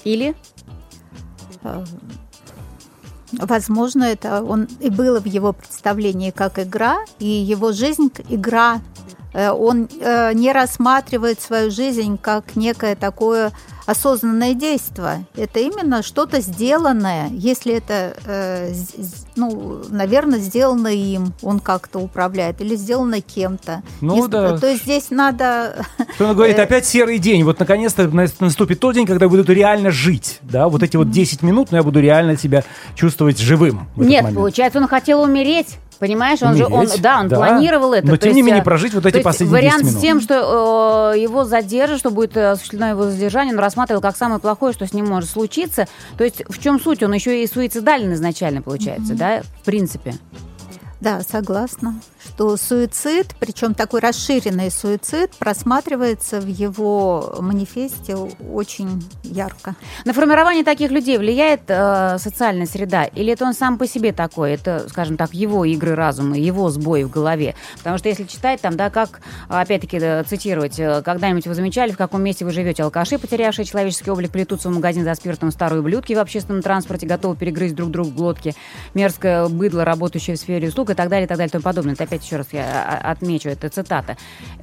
Или? 0.03 0.35
Возможно, 3.31 4.03
это 4.03 4.43
он 4.43 4.67
и 4.79 4.89
было 4.89 5.19
в 5.19 5.25
его 5.25 5.53
представлении 5.53 6.31
как 6.31 6.59
игра, 6.59 6.97
и 7.19 7.27
его 7.27 7.71
жизнь 7.71 8.11
игра 8.29 8.81
он 9.33 9.87
э, 10.01 10.33
не 10.33 10.51
рассматривает 10.51 11.41
свою 11.41 11.71
жизнь 11.71 12.17
как 12.21 12.55
некое 12.55 12.95
такое 12.95 13.51
осознанное 13.85 14.53
действие. 14.53 15.25
Это 15.35 15.59
именно 15.59 16.03
что-то 16.03 16.41
сделанное. 16.41 17.29
Если 17.31 17.73
это, 17.73 18.13
э, 18.25 18.71
ну, 19.35 19.81
наверное, 19.89 20.39
сделано 20.39 20.89
им, 20.89 21.33
он 21.41 21.59
как-то 21.59 21.97
управляет, 21.99 22.61
или 22.61 22.75
сделано 22.75 23.19
кем-то. 23.21 23.81
Ну 24.01 24.15
Не- 24.15 24.27
да. 24.27 24.57
То 24.59 24.67
есть 24.67 24.83
здесь 24.83 25.09
надо... 25.09 25.85
Что 26.15 26.27
он 26.27 26.35
говорит, 26.35 26.59
Э, 26.59 26.63
опять 26.63 26.85
серый 26.85 27.17
день. 27.17 27.43
Вот 27.43 27.59
наконец-то 27.59 28.07
на- 28.07 28.27
наступит 28.39 28.79
тот 28.79 28.93
день, 28.93 29.07
когда 29.07 29.25
я 29.25 29.29
буду 29.29 29.51
реально 29.51 29.89
жить. 29.89 30.39
Да, 30.43 30.69
вот 30.69 30.83
эти 30.83 30.95
вот 30.95 31.09
10 31.09 31.41
минут, 31.41 31.71
но 31.71 31.77
я 31.77 31.83
буду 31.83 31.99
реально 31.99 32.37
себя 32.37 32.63
чувствовать 32.95 33.39
живым. 33.39 33.87
Нет, 33.95 34.25
получается, 34.35 34.79
он 34.79 34.87
хотел 34.87 35.21
умереть. 35.21 35.77
Понимаешь, 35.99 36.41
он 36.41 36.55
же, 36.55 36.65
он, 36.65 36.87
да, 36.99 37.19
он 37.19 37.27
Да. 37.27 37.35
планировал 37.35 37.91
это. 37.93 38.07
Но 38.07 38.13
То 38.15 38.19
тем 38.23 38.31
не 38.33 38.39
есть, 38.39 38.47
менее 38.47 38.61
э, 38.61 38.65
прожить 38.65 38.93
вот 38.93 39.05
эти 39.05 39.21
последние 39.21 39.61
10 39.61 39.63
Вариант 39.71 39.83
минут. 39.83 39.97
с 39.97 40.01
тем, 40.01 40.21
что 40.21 41.11
э, 41.13 41.19
его 41.19 41.43
задержат, 41.43 41.99
что 41.99 42.09
будет 42.09 42.37
осуществлено 42.37 42.89
его 42.89 43.03
задержание, 43.09 43.53
он 43.53 43.59
рассматривал 43.59 44.01
как 44.01 44.15
самое 44.15 44.39
плохое, 44.39 44.71
что 44.73 44.87
с 44.87 44.93
ним 44.93 45.07
может 45.07 45.29
случиться. 45.29 45.87
То 46.17 46.23
есть 46.23 46.43
в 46.47 46.57
чем 46.61 46.79
суть? 46.79 47.03
Он 47.03 47.11
еще 47.13 47.43
и 47.43 47.47
суицидален 47.47 48.13
изначально, 48.13 48.61
получается, 48.61 49.13
да, 49.13 49.41
в 49.61 49.65
принципе. 49.65 50.15
Да, 51.01 51.21
согласна, 51.29 51.95
что 52.39 52.55
суицид, 52.55 53.35
причем 53.37 53.73
такой 53.73 53.99
расширенный 53.99 54.71
суицид, 54.71 55.31
просматривается 55.31 56.39
в 56.39 56.47
его 56.47 57.35
манифесте 57.41 58.15
очень 58.15 59.03
ярко. 59.23 59.75
На 60.05 60.13
формирование 60.13 60.63
таких 60.63 60.89
людей 60.89 61.17
влияет 61.17 61.63
э, 61.67 62.17
социальная 62.17 62.65
среда? 62.65 63.03
Или 63.03 63.33
это 63.33 63.43
он 63.43 63.53
сам 63.53 63.77
по 63.77 63.85
себе 63.85 64.13
такой? 64.13 64.53
Это, 64.53 64.87
скажем 64.87 65.17
так, 65.17 65.33
его 65.33 65.65
игры 65.65 65.95
разума, 65.95 66.37
его 66.37 66.69
сбои 66.69 67.03
в 67.03 67.09
голове? 67.09 67.55
Потому 67.79 67.97
что 67.97 68.07
если 68.07 68.23
читать 68.23 68.61
там, 68.61 68.77
да, 68.77 68.89
как, 68.89 69.19
опять-таки, 69.49 69.99
да, 69.99 70.23
цитировать, 70.23 70.79
э, 70.79 71.01
когда-нибудь 71.03 71.45
вы 71.45 71.53
замечали, 71.55 71.91
в 71.91 71.97
каком 71.97 72.23
месте 72.23 72.45
вы 72.45 72.51
живете? 72.51 72.83
Алкаши, 72.83 73.19
потерявшие 73.19 73.65
человеческий 73.65 74.11
облик, 74.11 74.31
плетутся 74.31 74.69
в 74.69 74.73
магазин 74.73 75.03
за 75.03 75.13
спиртом, 75.13 75.51
старые 75.51 75.81
ублюдки 75.81 76.13
в 76.13 76.19
общественном 76.19 76.61
транспорте, 76.61 77.05
готовы 77.05 77.35
перегрызть 77.35 77.75
друг 77.75 77.91
другу 77.91 78.11
глотки, 78.11 78.55
мерзкое 78.93 79.49
быдло, 79.49 79.83
работающее 79.83 80.37
в 80.37 80.39
сфере 80.39 80.69
услуг 80.69 80.91
и 80.91 80.93
так 80.93 81.09
далее, 81.09 81.25
и 81.25 81.27
так 81.27 81.37
далее, 81.37 81.49
и 81.49 81.51
тому 81.51 81.63
подобное. 81.63 81.95
Это 81.95 82.05
опять 82.05 82.28
еще 82.29 82.37
раз 82.37 82.47
я 82.51 83.01
а, 83.03 83.11
отмечу, 83.11 83.49
это 83.49 83.69
цитата. 83.69 84.15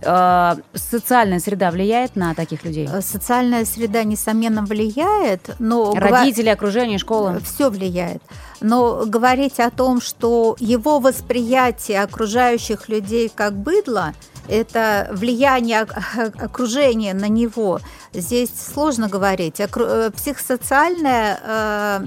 Э, 0.02 0.54
социальная 0.74 1.40
среда 1.40 1.70
влияет 1.70 2.14
на 2.16 2.34
таких 2.34 2.64
людей? 2.64 2.88
Э, 2.92 3.00
Социальная 3.00 3.64
среда, 3.64 4.04
несомненно, 4.04 4.62
влияет, 4.62 5.50
но... 5.58 5.92
Родители, 5.94 6.48
окружение, 6.48 6.98
школа? 6.98 7.40
Все 7.44 7.70
влияет. 7.70 8.22
Но 8.60 9.04
говорить 9.06 9.58
о 9.58 9.70
том, 9.70 10.00
что 10.00 10.56
его 10.60 11.00
восприятие 11.00 12.02
окружающих 12.02 12.88
людей 12.88 13.30
как 13.34 13.54
быдло, 13.54 14.12
это 14.48 15.08
влияние 15.12 15.82
ок- 15.82 15.94
окружения 16.40 17.14
на 17.14 17.26
него. 17.28 17.80
Здесь 18.12 18.50
сложно 18.72 19.08
говорить. 19.08 19.60
Э, 19.60 20.10
Психосоциальная 20.16 21.40
э, 21.42 22.06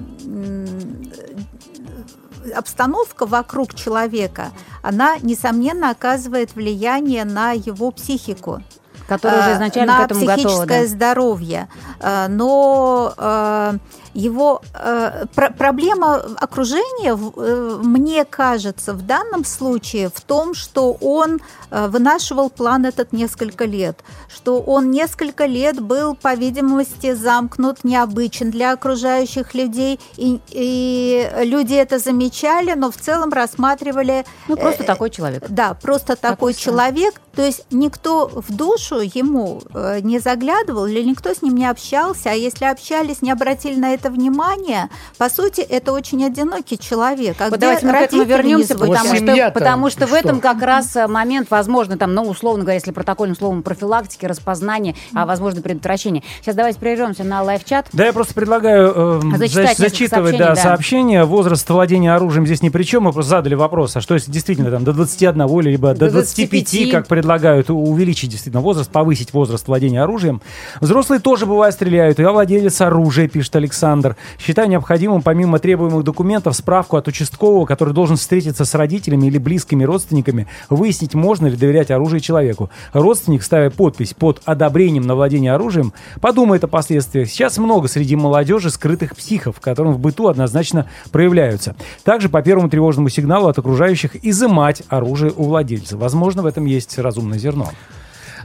обстановка 2.51 3.25
вокруг 3.25 3.73
человека, 3.73 4.51
она, 4.81 5.17
несомненно, 5.21 5.89
оказывает 5.89 6.55
влияние 6.55 7.25
на 7.25 7.51
его 7.51 7.91
психику 7.91 8.61
Которые 9.07 9.39
уже 9.39 9.49
э, 9.49 9.55
изначально 9.55 9.93
на 9.93 9.99
к 9.99 10.05
этому 10.05 10.25
психическое 10.25 10.81
да. 10.83 10.87
здоровье. 10.87 11.67
Э, 11.99 12.27
Но 12.27 13.13
э, 13.17 13.77
его 14.13 14.61
э, 14.73 15.25
про- 15.35 15.51
проблема 15.51 16.15
окружения, 16.39 17.15
э, 17.17 17.79
мне 17.83 18.25
кажется, 18.25 18.93
в 18.93 19.01
данном 19.05 19.45
случае 19.45 20.09
в 20.13 20.21
том, 20.21 20.53
что 20.53 20.93
он 21.01 21.39
э, 21.71 21.87
вынашивал 21.87 22.49
план 22.49 22.85
этот 22.85 23.11
несколько 23.13 23.65
лет, 23.65 23.99
что 24.33 24.61
он 24.61 24.91
несколько 24.91 25.45
лет 25.45 25.79
был, 25.81 26.15
по 26.15 26.33
видимости, 26.35 27.13
замкнут, 27.13 27.83
необычен 27.83 28.51
для 28.51 28.71
окружающих 28.73 29.53
людей, 29.53 29.99
и, 30.17 30.39
и 30.49 31.29
люди 31.43 31.73
это 31.73 31.99
замечали, 31.99 32.73
но 32.73 32.89
в 32.91 32.95
целом 32.97 33.31
рассматривали 33.33 34.25
Ну, 34.47 34.55
просто 34.55 34.83
э, 34.83 34.85
такой 34.85 35.09
человек. 35.09 35.43
да, 35.49 35.73
просто 35.73 36.15
такой 36.15 36.53
сам. 36.53 36.61
человек. 36.61 37.15
То 37.35 37.43
есть 37.43 37.63
никто 37.71 38.27
в 38.33 38.53
душу 38.55 38.99
ему 38.99 39.61
э, 39.73 39.99
не 40.01 40.19
заглядывал 40.19 40.85
или 40.87 41.03
никто 41.03 41.33
с 41.33 41.41
ним 41.41 41.55
не 41.55 41.65
общался, 41.67 42.31
а 42.31 42.33
если 42.33 42.65
общались, 42.65 43.21
не 43.21 43.31
обратили 43.31 43.75
на 43.79 43.93
это 43.93 43.98
внимания. 44.09 44.89
По 45.17 45.29
сути, 45.29 45.61
это 45.61 45.91
очень 45.91 46.23
одинокий 46.23 46.77
человек. 46.77 47.37
А 47.39 47.49
Вот 47.49 47.59
давайте 47.59 47.85
мы 47.85 47.93
к 47.93 47.95
этому 47.95 48.23
вернемся, 48.23 48.77
потому 48.77 49.15
что, 49.15 49.51
потому 49.53 49.89
что 49.89 50.07
в 50.07 50.13
этом 50.13 50.39
как 50.39 50.61
раз 50.61 50.95
э, 50.95 51.07
момент, 51.07 51.49
возможно, 51.51 51.97
там, 51.97 52.13
ну, 52.13 52.23
условно 52.23 52.61
говоря, 52.63 52.75
если 52.75 52.91
протокольным 52.91 53.35
словом 53.35 53.63
профилактики, 53.63 54.25
распознания, 54.25 54.95
а 55.13 55.25
возможно 55.25 55.61
предотвращения. 55.61 56.23
Сейчас 56.41 56.55
давайте 56.55 56.79
прервемся 56.79 57.23
на 57.23 57.41
лайв-чат. 57.43 57.87
Да, 57.93 58.05
я 58.05 58.13
просто 58.13 58.33
предлагаю 58.33 58.93
э, 58.95 59.37
Зачитать 59.37 59.77
за- 59.77 59.83
зачитывать 59.83 60.09
сообщений, 60.35 60.39
да, 60.39 60.55
да. 60.55 60.61
сообщения. 60.61 61.23
Возраст 61.25 61.69
владения 61.69 62.13
оружием 62.13 62.45
здесь 62.45 62.61
ни 62.61 62.69
при 62.69 62.83
чем. 62.83 63.03
Мы 63.03 63.11
просто 63.11 63.31
задали 63.31 63.55
вопрос, 63.55 63.95
а 63.95 64.01
что 64.01 64.13
если 64.13 64.31
действительно 64.31 64.71
там 64.71 64.83
до 64.83 64.93
21 64.93 65.41
или 65.59 65.71
либо 65.71 65.93
до 65.93 66.05
До 66.05 66.11
25, 66.11 66.49
25, 66.49 66.91
как 66.91 67.07
предлагают, 67.07 67.69
увеличить 67.69 68.29
действительно 68.29 68.61
возраст, 68.61 68.89
повысить 68.89 69.33
возраст 69.33 69.67
владения 69.67 70.01
оружием. 70.01 70.41
Взрослые 70.81 71.19
тоже 71.19 71.45
бывает 71.45 71.73
стреляют. 71.73 72.19
Я 72.19 72.31
владелец 72.31 72.79
оружия, 72.81 73.27
пишет 73.27 73.55
Александр. 73.55 73.88
Считаю 74.37 74.69
необходимым, 74.69 75.21
помимо 75.21 75.59
требуемых 75.59 76.03
документов, 76.03 76.55
справку 76.55 76.97
от 76.97 77.07
участкового, 77.07 77.65
который 77.65 77.93
должен 77.93 78.17
встретиться 78.17 78.65
с 78.65 78.75
родителями 78.75 79.27
или 79.27 79.37
близкими 79.37 79.83
родственниками, 79.83 80.47
выяснить, 80.69 81.13
можно 81.13 81.47
ли 81.47 81.55
доверять 81.55 81.91
оружию 81.91 82.19
человеку. 82.19 82.69
Родственник, 82.93 83.43
ставя 83.43 83.69
подпись 83.69 84.13
под 84.13 84.41
одобрением 84.45 85.03
на 85.03 85.15
владение 85.15 85.53
оружием, 85.53 85.93
подумает 86.21 86.63
о 86.63 86.67
последствиях. 86.67 87.29
Сейчас 87.29 87.57
много 87.57 87.87
среди 87.87 88.15
молодежи 88.15 88.69
скрытых 88.69 89.15
психов, 89.15 89.59
которым 89.59 89.93
в 89.93 89.99
быту 89.99 90.27
однозначно 90.27 90.87
проявляются. 91.11 91.75
Также 92.03 92.29
по 92.29 92.41
первому 92.41 92.69
тревожному 92.69 93.09
сигналу 93.09 93.47
от 93.47 93.57
окружающих 93.57 94.23
изымать 94.23 94.83
оружие 94.89 95.33
у 95.35 95.45
владельца. 95.45 95.97
Возможно, 95.97 96.43
в 96.43 96.45
этом 96.45 96.65
есть 96.65 96.97
разумное 96.97 97.39
зерно. 97.39 97.69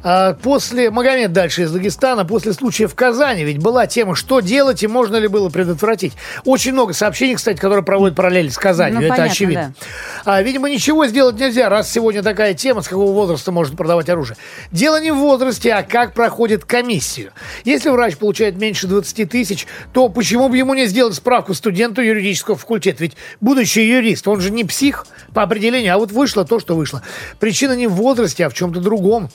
А 0.06 0.34
после, 0.34 0.90
Магомед 0.90 1.32
дальше 1.32 1.62
из 1.62 1.70
Дагестана, 1.72 2.26
после 2.26 2.52
случая 2.52 2.88
в 2.88 2.94
Казани, 2.94 3.42
ведь 3.42 3.58
была 3.58 3.86
тема, 3.86 4.14
что 4.14 4.40
делать 4.40 4.82
и 4.82 4.86
можно 4.86 5.16
ли 5.16 5.28
было 5.28 5.48
предотвратить. 5.48 6.12
Очень 6.44 6.72
много 6.72 6.92
сообщений, 6.92 7.36
кстати, 7.36 7.58
которые 7.58 7.82
проводят 7.82 8.14
параллель 8.14 8.50
с 8.50 8.58
Казанью, 8.58 8.96
Ну, 8.96 9.00
это 9.00 9.14
понятно, 9.14 9.32
очевидно. 9.32 9.74
А, 10.26 10.42
видимо, 10.42 10.68
ничего 10.68 11.06
сделать 11.06 11.40
нельзя, 11.40 11.70
раз 11.70 11.90
сегодня 11.90 12.22
такая 12.22 12.52
тема, 12.52 12.82
с 12.82 12.88
какого 12.88 13.12
возраста 13.12 13.50
можно 13.50 13.74
продавать 13.78 14.10
оружие. 14.10 14.36
Дело 14.70 15.00
не 15.00 15.10
в 15.10 15.16
возрасте, 15.16 15.72
а 15.72 15.82
как 15.82 16.12
проходит 16.12 16.66
комиссию. 16.66 17.32
Если 17.64 17.88
врач 17.88 18.18
получает 18.18 18.58
меньше 18.58 18.86
20 18.86 19.30
тысяч, 19.30 19.66
то 19.94 20.10
почему 20.10 20.50
бы 20.50 20.58
ему 20.58 20.74
не 20.74 20.84
сделать 20.84 21.14
справку 21.14 21.54
студенту 21.54 22.02
юридического 22.02 22.56
факультета? 22.58 23.02
Ведь 23.02 23.16
будущий 23.40 23.88
юрист, 23.88 24.28
он 24.28 24.42
же 24.42 24.50
не 24.50 24.64
псих 24.64 25.06
по 25.32 25.42
определению, 25.42 25.94
а 25.94 25.96
вот 25.96 26.12
вышло 26.12 26.44
то, 26.44 26.60
что 26.60 26.76
вышло. 26.76 27.00
Причина 27.40 27.72
не 27.72 27.86
в 27.86 27.92
возрасте, 27.92 28.44
а 28.44 28.50
в 28.50 28.54
чем-то 28.54 28.80
другом. 28.80 29.30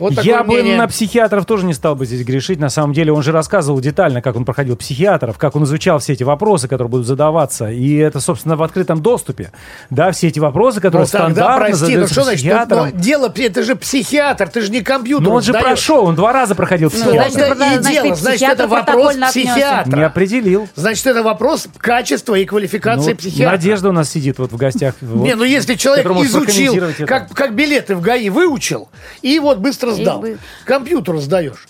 Вот 0.00 0.12
Я 0.24 0.42
бы 0.42 0.54
мнение. 0.54 0.76
на 0.76 0.88
психиатров 0.88 1.44
тоже 1.46 1.66
не 1.66 1.74
стал 1.74 1.94
бы 1.94 2.06
здесь 2.06 2.24
грешить. 2.24 2.58
На 2.58 2.70
самом 2.70 2.92
деле 2.94 3.12
он 3.12 3.22
же 3.22 3.32
рассказывал 3.32 3.80
детально, 3.80 4.22
как 4.22 4.34
он 4.36 4.44
проходил 4.44 4.76
психиатров, 4.76 5.36
как 5.38 5.54
он 5.56 5.64
изучал 5.64 5.98
все 5.98 6.14
эти 6.14 6.22
вопросы, 6.24 6.68
которые 6.68 6.88
будут 6.90 7.06
задаваться. 7.06 7.70
И 7.70 7.96
это, 7.96 8.20
собственно, 8.20 8.56
в 8.56 8.62
открытом 8.62 9.02
доступе. 9.02 9.52
Да, 9.90 10.10
все 10.12 10.28
эти 10.28 10.38
вопросы, 10.38 10.80
которые 10.80 11.06
Ну, 11.06 11.10
тогда, 11.12 11.26
стандартно 11.28 11.56
прости, 11.66 11.72
ну 11.72 11.86
задаются 11.86 12.14
что 12.14 12.22
значит, 12.24 12.44
ну, 12.44 12.50
психиатром. 12.50 12.90
ну, 12.94 13.00
дело, 13.00 13.32
это 13.36 13.62
же 13.62 13.76
психиатр, 13.76 14.48
ты 14.48 14.60
же 14.62 14.70
не 14.70 14.80
компьютер. 14.80 15.28
Но 15.28 15.34
он 15.34 15.42
же 15.42 15.50
сдаешь. 15.52 15.64
прошел, 15.64 16.06
он 16.06 16.14
два 16.14 16.32
раза 16.32 16.54
проходил 16.54 16.90
Ну, 16.92 16.98
психиатра. 16.98 17.30
значит, 17.30 17.58
да 17.58 17.66
это- 17.66 17.74
и 17.74 17.82
значит, 17.82 18.02
дело, 18.02 18.14
значит, 18.16 18.38
психиатр 18.38 18.62
это 18.62 18.68
вопрос 18.68 19.14
психиатра. 19.30 19.96
Не 19.96 20.02
определил. 20.02 20.68
Значит, 20.74 21.06
это 21.06 21.22
вопрос 21.22 21.68
качества 21.78 22.34
и 22.36 22.44
квалификации 22.44 23.10
Ну, 23.10 23.16
психиатра. 23.16 23.56
Надежда 23.56 23.88
у 23.90 23.92
нас 23.92 24.10
сидит 24.10 24.38
вот 24.38 24.52
в 24.52 24.56
гостях. 24.56 24.94
Вот, 25.00 25.24
Не, 25.24 25.34
ну 25.34 25.44
если 25.44 25.74
человек 25.74 26.06
изучил, 26.06 26.74
как 27.06 27.54
билеты 27.54 27.94
в 27.96 28.00
ГАИ 28.00 28.28
выучил, 28.30 28.88
и 29.22 29.38
вот 29.38 29.58
быстро 29.58 29.89
И 29.98 30.02
сдал. 30.02 30.20
вы- 30.20 30.38
Компьютеру 30.64 31.20
сдаешь. 31.20 31.68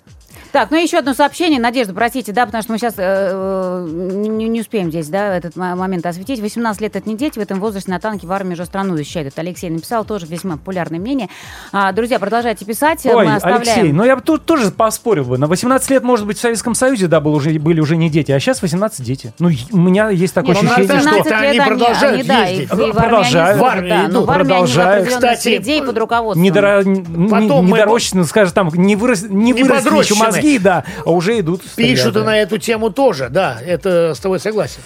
Так, 0.53 0.71
ну 0.71 0.77
еще 0.83 0.99
одно 0.99 1.15
сообщение. 1.15 1.61
Надежда, 1.61 1.95
простите, 1.95 2.33
да, 2.33 2.45
потому 2.47 2.63
что 2.63 2.73
мы 2.73 2.79
сейчас 2.79 2.97
не, 2.97 4.29
не- 4.29 4.49
не 4.49 4.61
успеем 4.61 4.91
здесь, 4.91 5.09
да, 5.09 5.37
этот 5.37 5.55
мо- 5.57 5.77
момент 5.77 6.05
осветить. 6.07 6.41
18 6.41 6.81
лет 6.81 6.97
это 6.97 7.09
не 7.09 7.17
дети, 7.17 7.39
в 7.39 7.43
этом 7.43 7.61
возрасте 7.61 7.91
на 7.91 8.01
танке 8.01 8.27
в 8.27 8.33
армии 8.33 8.55
уже 8.55 8.65
страну 8.65 8.97
защищают. 8.97 9.29
Это 9.33 9.41
Алексей 9.43 9.71
написал, 9.71 10.05
тоже 10.05 10.27
весьма 10.27 10.57
популярное 10.57 10.99
мнение. 10.99 11.29
А, 11.73 11.93
друзья, 11.93 12.19
продолжайте 12.19 12.65
писать. 12.65 13.05
Ой, 13.07 13.27
мы 13.27 13.35
оставляем... 13.37 13.63
Алексей, 13.63 13.93
ну 13.93 14.05
я 14.05 14.17
бы 14.17 14.23
тут 14.23 14.45
тоже 14.45 14.71
поспорил 14.71 15.25
бы. 15.25 15.39
На 15.39 15.47
18 15.47 15.89
лет, 15.91 16.03
может 16.03 16.27
быть, 16.27 16.39
в 16.39 16.41
Советском 16.41 16.75
Союзе, 16.75 17.07
да, 17.07 17.21
был 17.21 17.35
уже, 17.35 17.51
были 17.59 17.81
уже 17.81 17.97
не 17.97 18.11
дети, 18.11 18.33
а 18.33 18.41
сейчас 18.41 18.61
18 18.63 19.05
дети. 19.05 19.33
Ну, 19.39 19.51
у 19.73 19.77
меня 19.79 20.11
есть 20.11 20.35
такое 20.35 20.55
Нет, 20.55 20.65
ну, 20.65 20.71
ощущение, 20.71 21.01
что... 21.01 21.11
18 21.11 21.27
что 21.27 21.41
лет 21.43 21.51
они 21.51 21.61
продолжают 21.61 22.27
да, 22.27 22.49
и, 22.49 22.51
ездить. 22.57 22.73
и 22.73 22.77
в 22.77 22.81
армии 22.81 22.93
Продолжают. 22.93 23.51
они 23.51 23.61
В 23.61 23.65
армию 23.65 23.89
да, 23.91 24.03
ну, 24.03 24.09
идут, 24.11 24.29
армии 24.31 24.41
они 24.41 24.49
продолжают. 24.49 25.09
Кстати, 25.09 25.41
среде 25.43 25.79
и 25.79 25.83
под 25.83 25.99
руководством. 25.99 26.43
Недоро... 26.43 26.83
не- 26.85 27.29
Потом 27.31 27.67
мы- 27.67 27.77
недорощенные, 27.79 28.25
скажем, 28.25 28.53
там, 28.55 28.69
не, 28.75 28.97
вырос... 28.97 29.23
не, 29.23 29.53
Не 29.53 29.63
выросли 29.63 29.89
еще 29.99 30.15
подрощенные. 30.15 30.40
Мозги, 30.43 30.59
да, 30.59 30.85
а 31.05 31.11
уже 31.11 31.39
идут. 31.41 31.63
Пишут 31.77 32.17
и 32.17 32.21
на 32.21 32.39
эту 32.39 32.59
тему 32.59 32.91
тоже, 32.91 33.29
да, 33.31 33.59
это 33.65 34.15
с 34.15 34.19
тобой 34.21 34.41
согласен. 34.41 34.81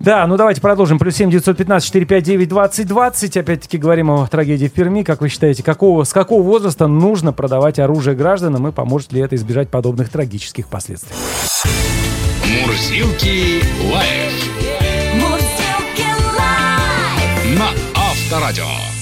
Да, 0.00 0.26
ну 0.28 0.36
давайте 0.36 0.60
продолжим. 0.60 0.98
Плюс 0.98 1.16
7 1.16 1.28
915 1.30 1.84
459 1.84 2.48
20 2.48 2.86
20. 2.86 3.36
Опять-таки 3.36 3.78
говорим 3.78 4.10
о 4.10 4.26
трагедии 4.28 4.68
в 4.68 4.72
Перми. 4.72 5.02
Как 5.02 5.20
вы 5.20 5.28
считаете, 5.28 5.64
какого, 5.64 6.04
с 6.04 6.12
какого 6.12 6.42
возраста 6.42 6.86
нужно 6.86 7.32
продавать 7.32 7.80
оружие 7.80 8.14
гражданам 8.14 8.68
и 8.68 8.72
поможет 8.72 9.12
ли 9.12 9.20
это 9.20 9.34
избежать 9.34 9.70
подобных 9.70 10.08
трагических 10.08 10.68
последствий? 10.68 11.16
Мурзилки 12.64 13.60
лайф 13.92 14.48
на 17.56 17.70
Авторадио. 17.94 18.97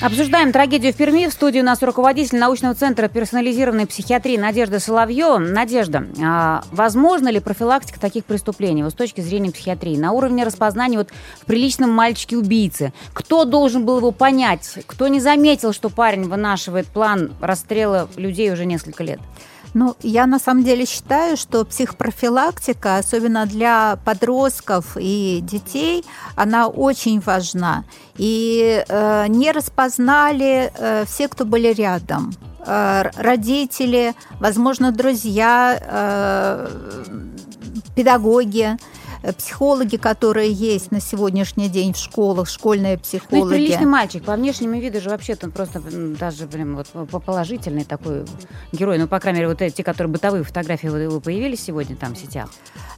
Обсуждаем 0.00 0.52
трагедию 0.52 0.92
в 0.92 0.96
Перми. 0.96 1.26
В 1.26 1.32
студии 1.32 1.58
у 1.58 1.64
нас 1.64 1.82
руководитель 1.82 2.38
научного 2.38 2.72
центра 2.76 3.08
персонализированной 3.08 3.84
психиатрии 3.84 4.36
Надежда 4.36 4.78
Соловьева. 4.78 5.38
Надежда, 5.38 6.06
а 6.22 6.62
возможно 6.70 7.28
ли 7.28 7.40
профилактика 7.40 7.98
таких 7.98 8.24
преступлений 8.24 8.84
вот, 8.84 8.92
с 8.92 8.94
точки 8.94 9.20
зрения 9.20 9.50
психиатрии? 9.50 9.96
На 9.96 10.12
уровне 10.12 10.44
распознания 10.44 10.98
вот, 10.98 11.08
в 11.40 11.46
приличном 11.46 11.90
мальчике-убийце. 11.90 12.92
Кто 13.12 13.44
должен 13.44 13.84
был 13.84 13.96
его 13.98 14.12
понять? 14.12 14.78
Кто 14.86 15.08
не 15.08 15.18
заметил, 15.18 15.72
что 15.72 15.90
парень 15.90 16.28
вынашивает 16.28 16.86
план 16.86 17.32
расстрела 17.40 18.08
людей 18.14 18.52
уже 18.52 18.66
несколько 18.66 19.02
лет? 19.02 19.18
Ну, 19.78 19.94
я 20.02 20.26
на 20.26 20.40
самом 20.40 20.64
деле 20.64 20.86
считаю, 20.86 21.36
что 21.36 21.64
психопрофилактика, 21.64 22.96
особенно 22.96 23.46
для 23.46 23.96
подростков 24.04 24.96
и 24.96 25.38
детей, 25.40 26.04
она 26.34 26.66
очень 26.66 27.20
важна. 27.20 27.84
И 28.16 28.84
э, 28.88 29.26
не 29.28 29.52
распознали 29.52 30.72
э, 30.74 31.04
все, 31.06 31.28
кто 31.28 31.44
были 31.44 31.68
рядом. 31.72 32.32
Э, 32.66 33.04
родители, 33.16 34.14
возможно, 34.40 34.90
друзья, 34.90 35.78
э, 35.80 36.68
педагоги. 37.94 38.76
Э, 39.22 39.32
психологи, 39.32 39.96
которые 39.96 40.52
есть 40.52 40.90
на 40.90 41.00
сегодняшний 41.00 41.68
день 41.68 41.92
в 41.92 41.96
школах, 41.96 42.48
школьные 42.48 42.98
психологи. 42.98 43.42
Ну, 43.42 43.48
приличный 43.50 43.86
мальчик, 43.86 44.24
по 44.24 44.34
внешнему 44.34 44.78
виду 44.78 45.00
же 45.00 45.10
вообще-то 45.10 45.50
просто 45.50 45.80
даже 45.80 46.46
прям 46.46 46.76
вот 46.76 46.88
положительный 47.24 47.84
такой 47.84 48.24
герой. 48.72 48.98
Ну, 48.98 49.08
по 49.08 49.18
крайней 49.18 49.40
мере, 49.40 49.48
вот 49.48 49.62
эти, 49.62 49.82
которые 49.82 50.12
бытовые 50.12 50.44
фотографии 50.44 50.86
его 50.86 51.20
появились 51.20 51.64
сегодня 51.64 51.96
там 51.96 52.14
в 52.14 52.18
сетях. 52.18 52.48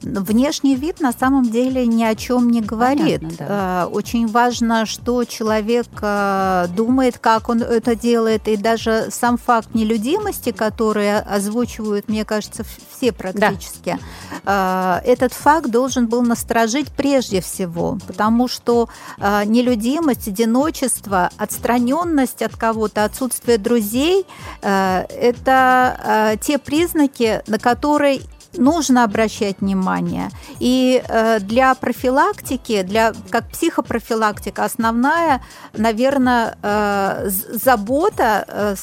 Внешний 0.02 0.76
вид 0.76 1.00
на 1.00 1.12
самом 1.12 1.50
деле 1.50 1.86
ни 1.86 2.02
о 2.04 2.14
чем 2.14 2.50
не 2.50 2.60
говорит. 2.60 3.20
Понятно, 3.20 3.46
да. 3.46 3.84
Э, 3.84 3.86
очень 3.86 4.26
важно, 4.26 4.86
что 4.86 5.24
человек 5.24 5.86
э, 6.00 6.66
думает, 6.76 7.18
как 7.18 7.48
он 7.48 7.62
это 7.62 7.94
делает, 7.94 8.48
и 8.48 8.56
даже 8.56 9.08
сам 9.10 9.38
факт 9.38 9.74
нелюдимости, 9.74 10.52
который 10.52 11.20
озвучивают, 11.20 12.08
мне 12.08 12.24
кажется, 12.24 12.64
все 12.90 13.12
практически, 13.12 13.98
да. 14.44 15.02
этот 15.04 15.32
факт 15.32 15.70
должен 15.70 16.09
был 16.10 16.22
насторожить 16.22 16.88
прежде 16.88 17.40
всего, 17.40 17.98
потому 18.06 18.48
что 18.48 18.88
э, 19.18 19.44
нелюдимость, 19.46 20.28
одиночество, 20.28 21.30
отстраненность 21.38 22.42
от 22.42 22.56
кого-то, 22.56 23.04
отсутствие 23.04 23.56
друзей 23.56 24.26
э, 24.60 25.06
это 25.08 26.32
э, 26.34 26.36
те 26.42 26.58
признаки, 26.58 27.42
на 27.46 27.58
которые 27.58 28.20
нужно 28.56 29.04
обращать 29.04 29.60
внимание. 29.60 30.30
И 30.58 31.02
э, 31.06 31.40
для 31.40 31.74
профилактики, 31.74 32.82
для, 32.82 33.12
как 33.30 33.48
психопрофилактика, 33.48 34.64
основная, 34.64 35.42
наверное, 35.72 36.56
э, 36.62 37.28
забота 37.28 38.44
э, 38.48 38.74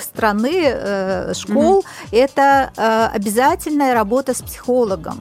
страны, 0.00 0.62
э, 0.64 1.34
школ, 1.34 1.80
mm-hmm. 1.80 2.18
это 2.18 2.72
э, 2.76 3.16
обязательная 3.16 3.94
работа 3.94 4.34
с 4.34 4.42
психологом 4.42 5.20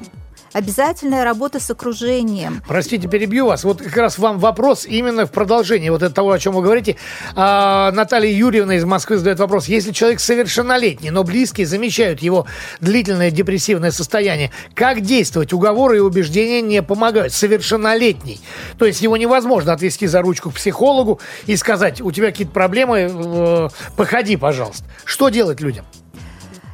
обязательная 0.54 1.24
работа 1.24 1.60
с 1.60 1.70
окружением. 1.70 2.62
Простите, 2.68 3.08
перебью 3.08 3.48
вас. 3.48 3.64
Вот 3.64 3.82
как 3.82 3.96
раз 3.98 4.18
вам 4.18 4.40
вопрос 4.40 4.86
именно 4.86 5.26
в 5.26 5.32
продолжении 5.32 5.90
вот 5.90 6.02
этого, 6.02 6.14
того, 6.14 6.32
о 6.32 6.40
чем 6.40 6.54
вы 6.54 6.62
говорите. 6.62 6.98
А, 7.36 7.92
Наталья 7.92 8.32
Юрьевна 8.32 8.76
из 8.76 8.86
Москвы 8.86 9.18
задает 9.18 9.40
вопрос. 9.40 9.68
Если 9.68 9.92
человек 9.92 10.20
совершеннолетний, 10.20 11.10
но 11.10 11.24
близкие 11.24 11.66
замечают 11.66 12.22
его 12.22 12.46
длительное 12.80 13.32
депрессивное 13.32 13.92
состояние, 13.92 14.52
как 14.74 15.02
действовать? 15.02 15.54
Уговоры 15.54 15.98
и 15.98 16.00
убеждения 16.00 16.62
не 16.62 16.84
помогают. 16.84 17.34
Совершеннолетний. 17.34 18.40
То 18.78 18.86
есть 18.86 19.02
его 19.02 19.18
невозможно 19.18 19.74
отвести 19.74 20.08
за 20.08 20.22
ручку 20.22 20.52
к 20.52 20.56
психологу 20.56 21.20
и 21.46 21.56
сказать, 21.56 22.02
у 22.02 22.12
тебя 22.12 22.28
какие-то 22.28 22.54
проблемы, 22.54 23.10
э, 23.12 23.70
походи, 23.96 24.38
пожалуйста. 24.38 24.86
Что 25.06 25.30
делать 25.30 25.62
людям? 25.62 25.86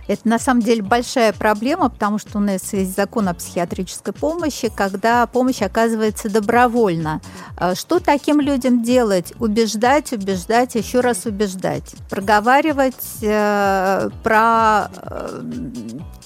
Это 0.07 0.27
на 0.27 0.39
самом 0.39 0.61
деле 0.61 0.81
большая 0.81 1.33
проблема, 1.33 1.89
потому 1.89 2.17
что 2.17 2.37
у 2.37 2.41
нас 2.41 2.73
есть 2.73 2.95
закон 2.95 3.27
о 3.27 3.33
психиатрической 3.33 4.13
помощи, 4.13 4.71
когда 4.73 5.27
помощь 5.27 5.61
оказывается 5.61 6.29
добровольно. 6.29 7.21
А 7.57 7.75
что 7.75 7.99
таким 7.99 8.39
людям 8.39 8.83
делать? 8.83 9.33
Убеждать, 9.39 10.13
убеждать, 10.13 10.75
еще 10.75 11.01
раз 11.01 11.25
убеждать. 11.25 11.95
Проговаривать 12.09 12.95
э, 13.21 14.09
про 14.23 14.89
э, 14.93 15.41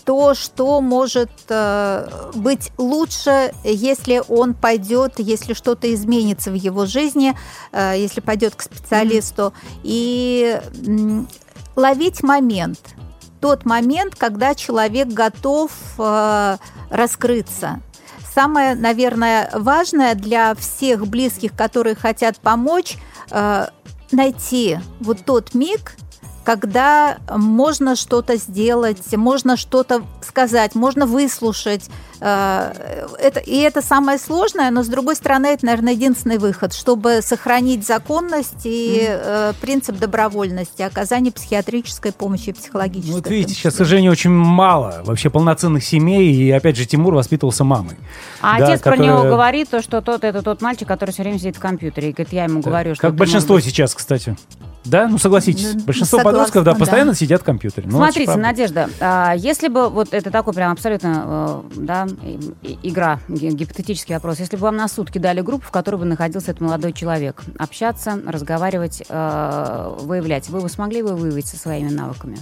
то, 0.06 0.34
что 0.36 0.82
может 0.82 1.32
э, 1.50 2.08
быть 2.36 2.72
лучше, 2.78 3.54
если 3.64 4.22
он 4.28 4.54
пойдет, 4.54 5.14
если 5.18 5.54
что-то 5.54 5.92
изменится 5.94 6.52
в 6.52 6.56
его 6.56 6.86
жизни, 6.86 7.36
э, 7.72 7.96
если 7.98 8.22
пойдет 8.22 8.56
к 8.56 8.62
специалисту. 8.62 9.42
Mm-hmm. 9.42 9.80
И 9.84 10.62
э, 10.62 11.24
ловить 11.76 12.22
момент– 12.22 12.80
тот 13.42 13.66
момент, 13.66 14.16
когда 14.16 14.56
человек 14.56 15.08
готов 15.08 15.72
э, 15.98 16.58
раскрыться. 16.90 17.82
Самое, 18.34 18.76
наверное, 18.76 19.50
важное 19.54 20.16
для 20.16 20.56
всех 20.56 21.08
близких, 21.08 21.54
которые 21.54 21.96
хотят 21.96 22.40
помочь, 22.40 22.98
э, 23.32 23.68
найти 24.12 24.80
вот 25.02 25.26
тот 25.26 25.54
миг, 25.54 25.96
когда 26.44 27.18
можно 27.30 27.96
что-то 27.96 28.38
сделать, 28.38 29.16
можно 29.16 29.58
что-то 29.58 30.04
сказать, 30.22 30.76
можно 30.76 31.06
выслушать. 31.06 31.90
Э, 32.20 32.74
это, 33.20 33.40
и 33.40 33.58
это 33.58 33.82
самое 33.82 34.18
сложное, 34.18 34.72
но 34.72 34.84
с 34.84 34.88
другой 34.88 35.16
стороны, 35.16 35.48
это, 35.48 35.66
наверное, 35.66 35.94
единственный 35.94 36.38
выход, 36.38 36.74
чтобы 36.74 37.22
сохранить 37.22 37.86
законность 37.86 38.62
и 38.64 39.08
mm. 39.08 39.56
принцип 39.62 39.98
добровольности, 39.98 40.82
оказания 40.82 41.32
психиатрической 41.32 42.12
помощи 42.12 42.50
и 42.50 42.54
психологической. 42.54 43.12
Ну, 43.12 43.18
вот 43.18 43.28
видите, 43.30 43.54
сейчас, 43.54 43.76
к 43.76 43.78
сожалению, 43.78 44.12
очень 44.12 44.32
мало 44.32 45.02
вообще 45.06 45.30
полноценных 45.30 45.84
семей, 45.84 46.34
и 46.34 46.52
опять 46.52 46.78
же 46.78 46.86
Тимур 46.86 47.14
воспитывался 47.14 47.64
мамой. 47.64 47.98
А 48.42 48.60
да, 48.60 48.66
отец 48.68 48.80
которая... 48.80 48.98
про 48.98 49.06
него 49.06 49.24
говорит, 49.24 49.70
то, 49.70 49.82
что 49.82 50.02
тот 50.02 50.24
это 50.24 50.42
тот 50.42 50.62
мальчик, 50.62 50.88
который 50.88 51.12
все 51.12 51.24
время 51.24 51.38
сидит 51.38 51.58
в 51.58 51.60
компьютере, 51.60 52.10
и 52.10 52.14
говорит, 52.14 52.34
я 52.34 52.46
ему 52.46 52.62
да. 52.62 52.70
говорю, 52.70 52.96
что... 52.96 53.02
Как 53.02 53.16
большинство 53.16 53.56
можешь... 53.56 53.70
сейчас, 53.70 53.94
кстати. 53.94 54.36
Да, 54.84 55.08
ну 55.08 55.18
согласитесь. 55.18 55.74
Ну, 55.74 55.82
Большинство 55.82 56.18
Согласна, 56.18 56.32
подростков, 56.32 56.64
да, 56.64 56.74
постоянно 56.74 57.12
да. 57.12 57.18
сидят 57.18 57.42
в 57.42 57.44
компьютере. 57.44 57.88
Ну, 57.88 57.98
Смотрите, 57.98 58.36
Надежда, 58.36 58.90
а, 59.00 59.34
если 59.36 59.68
бы 59.68 59.90
вот 59.90 60.14
это 60.14 60.32
такой 60.32 60.54
прям 60.54 60.72
абсолютно, 60.72 61.64
э, 61.76 61.78
да, 61.78 62.08
игра, 62.82 63.20
гипотетический 63.28 64.16
вопрос, 64.16 64.40
если 64.40 64.56
бы 64.56 64.64
вам 64.64 64.78
на 64.78 64.88
сутки 64.88 65.20
дали 65.20 65.42
группу, 65.42 65.66
в 65.66 65.72
которой 65.72 65.98
бы 65.98 66.06
находился 66.06 66.52
этот 66.52 66.62
молодой 66.62 66.94
человек, 66.94 67.42
общаться, 67.60 68.20
разговаривать, 68.26 69.04
э, 69.08 69.96
выявлять, 70.00 70.50
вы 70.50 70.62
бы 70.62 70.70
смогли 70.70 71.04
бы 71.04 71.16
выявить 71.16 71.48
со 71.48 71.58
своими 71.58 71.90
навыками? 71.90 72.38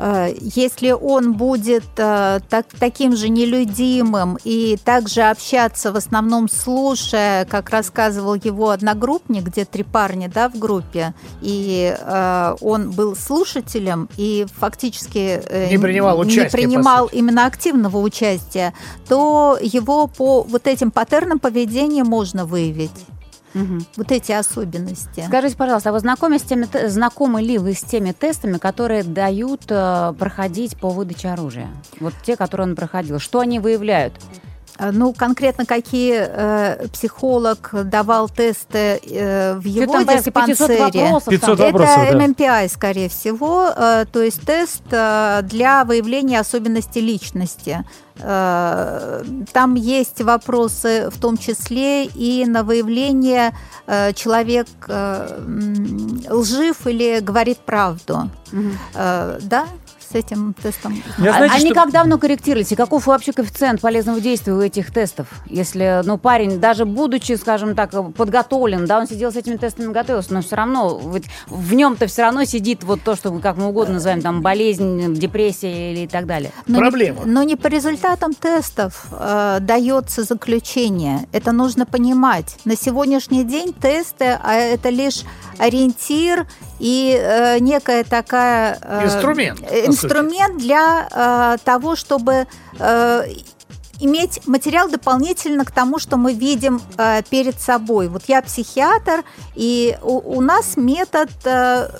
Э, 0.00 0.32
если 0.40 0.92
он 0.92 1.34
будет 1.34 1.84
э, 1.98 2.40
так, 2.48 2.66
таким 2.78 3.14
же 3.16 3.28
нелюдимым 3.28 4.38
и 4.44 4.78
также 4.82 5.22
общаться, 5.22 5.92
в 5.92 5.96
основном 5.96 6.48
слушая, 6.48 7.44
как 7.44 7.68
рассказывал 7.68 8.34
его 8.34 8.70
одногруппник, 8.70 9.44
где 9.44 9.66
три 9.66 9.82
парня 9.82 10.30
да, 10.32 10.48
в 10.48 10.58
группе, 10.58 11.12
и 11.42 11.94
э, 11.98 12.54
он 12.62 12.92
был 12.92 13.14
слушателем 13.14 14.08
и 14.16 14.46
фактически 14.58 15.42
не 15.70 15.78
принимал, 15.78 16.18
участия, 16.18 16.42
не 16.44 16.48
принимал 16.48 17.06
именно 17.06 17.44
активного 17.44 17.98
участия, 17.98 18.72
то 19.06 19.58
его 19.60 20.06
по 20.06 20.42
вот 20.42 20.66
этим 20.66 20.90
паттернам 20.90 21.38
поведения 21.38 22.04
можно 22.04 22.46
выявить. 22.46 22.90
Угу. 23.54 23.78
Вот 23.96 24.12
эти 24.12 24.32
особенности. 24.32 25.24
Скажите, 25.26 25.56
пожалуйста, 25.56 25.90
а 25.90 25.92
вы 25.92 26.00
знакомы, 26.00 26.38
с 26.38 26.42
теми, 26.42 26.68
знакомы 26.88 27.42
ли 27.42 27.58
вы 27.58 27.74
с 27.74 27.82
теми 27.82 28.12
тестами, 28.12 28.58
которые 28.58 29.02
дают 29.02 29.62
э, 29.68 30.14
проходить 30.18 30.78
по 30.78 30.90
выдаче 30.90 31.28
оружия? 31.28 31.68
Вот 31.98 32.14
те, 32.24 32.36
которые 32.36 32.68
он 32.68 32.76
проходил. 32.76 33.18
Что 33.18 33.40
они 33.40 33.58
выявляют? 33.58 34.14
Э, 34.78 34.90
ну, 34.92 35.12
конкретно 35.12 35.66
какие 35.66 36.14
э, 36.16 36.88
психолог 36.88 37.70
давал 37.72 38.28
тесты 38.28 39.00
э, 39.02 39.54
в 39.54 39.64
его 39.64 39.92
там, 39.92 40.06
диспансере? 40.06 40.90
500 40.90 40.94
вопросов, 40.94 41.28
500 41.28 41.48
Это 41.48 41.64
вопросов, 41.64 41.96
да. 41.96 42.12
MMPI, 42.12 42.68
скорее 42.68 43.08
всего, 43.08 43.70
э, 43.76 44.04
то 44.10 44.22
есть 44.22 44.40
тест 44.42 44.82
э, 44.90 45.40
для 45.42 45.84
выявления 45.84 46.40
особенностей 46.40 47.00
личности. 47.00 47.84
Э, 48.22 49.22
там 49.52 49.74
есть 49.74 50.20
вопросы 50.20 51.08
в 51.10 51.18
том 51.20 51.36
числе 51.36 52.04
и 52.04 52.44
на 52.46 52.62
выявление 52.62 53.56
э, 53.86 54.12
человек 54.12 54.66
э, 54.88 56.26
лжив 56.30 56.86
или 56.86 57.20
говорит 57.20 57.58
правду. 57.58 58.30
Угу. 58.52 58.70
Да, 59.42 59.66
с 60.10 60.14
этим 60.14 60.54
тестом. 60.54 61.00
Я, 61.18 61.30
А- 61.30 61.36
знаете, 61.36 61.54
Они 61.56 61.66
что- 61.66 61.74
как 61.74 61.92
давно 61.92 62.18
корректировались? 62.18 62.72
И 62.72 62.76
каков 62.76 63.06
вообще 63.06 63.32
коэффициент 63.32 63.80
полезного 63.80 64.20
действия 64.20 64.54
у 64.54 64.60
этих 64.60 64.90
тестов? 64.92 65.28
Если, 65.46 66.02
ну, 66.04 66.18
парень, 66.18 66.58
даже 66.58 66.84
будучи, 66.84 67.32
скажем 67.34 67.74
так, 67.74 67.92
подготовлен, 68.14 68.86
да, 68.86 68.98
он 68.98 69.06
сидел 69.06 69.30
с 69.32 69.36
этими 69.36 69.56
тестами, 69.56 69.92
готовился, 69.92 70.34
но 70.34 70.42
все 70.42 70.56
равно 70.56 71.00
ведь 71.12 71.24
в 71.46 71.74
нем-то 71.74 72.06
все 72.08 72.22
равно 72.22 72.44
сидит 72.44 72.82
вот 72.84 73.02
то, 73.02 73.14
что 73.14 73.30
мы 73.30 73.40
как 73.40 73.56
мы 73.56 73.66
угодно 73.66 73.94
называем, 73.94 74.20
там, 74.22 74.42
болезнь, 74.42 75.14
депрессия 75.14 75.92
или 75.92 76.00
и 76.00 76.06
так 76.08 76.26
далее. 76.26 76.50
Но 76.66 76.76
не- 76.76 76.80
Проблема. 76.80 77.20
но 77.24 77.42
не 77.42 77.56
по 77.56 77.68
результатам 77.68 78.34
тестов 78.34 79.06
э, 79.12 79.58
дается 79.60 80.24
заключение. 80.24 81.26
Это 81.32 81.52
нужно 81.52 81.86
понимать. 81.86 82.56
На 82.64 82.76
сегодняшний 82.76 83.44
день 83.44 83.72
тесты 83.72 84.38
а 84.42 84.54
это 84.54 84.88
лишь 84.88 85.22
ориентир 85.58 86.46
и 86.80 87.16
э, 87.20 87.58
некая 87.60 88.04
такая... 88.04 88.78
э, 88.82 89.04
Инструмент. 89.06 89.60
Инструмент 89.86 90.56
для 90.58 91.08
э, 91.12 91.56
того, 91.62 91.94
чтобы 91.94 92.46
э, 92.78 93.24
иметь 94.00 94.46
материал 94.46 94.88
дополнительно 94.88 95.64
к 95.64 95.70
тому, 95.70 95.98
что 95.98 96.16
мы 96.16 96.32
видим 96.32 96.80
э, 96.96 97.22
перед 97.30 97.60
собой. 97.60 98.08
Вот 98.08 98.22
я 98.28 98.42
психиатр, 98.42 99.24
и 99.54 99.96
у, 100.02 100.38
у 100.38 100.40
нас 100.40 100.76
метод 100.76 101.30
э, 101.44 101.90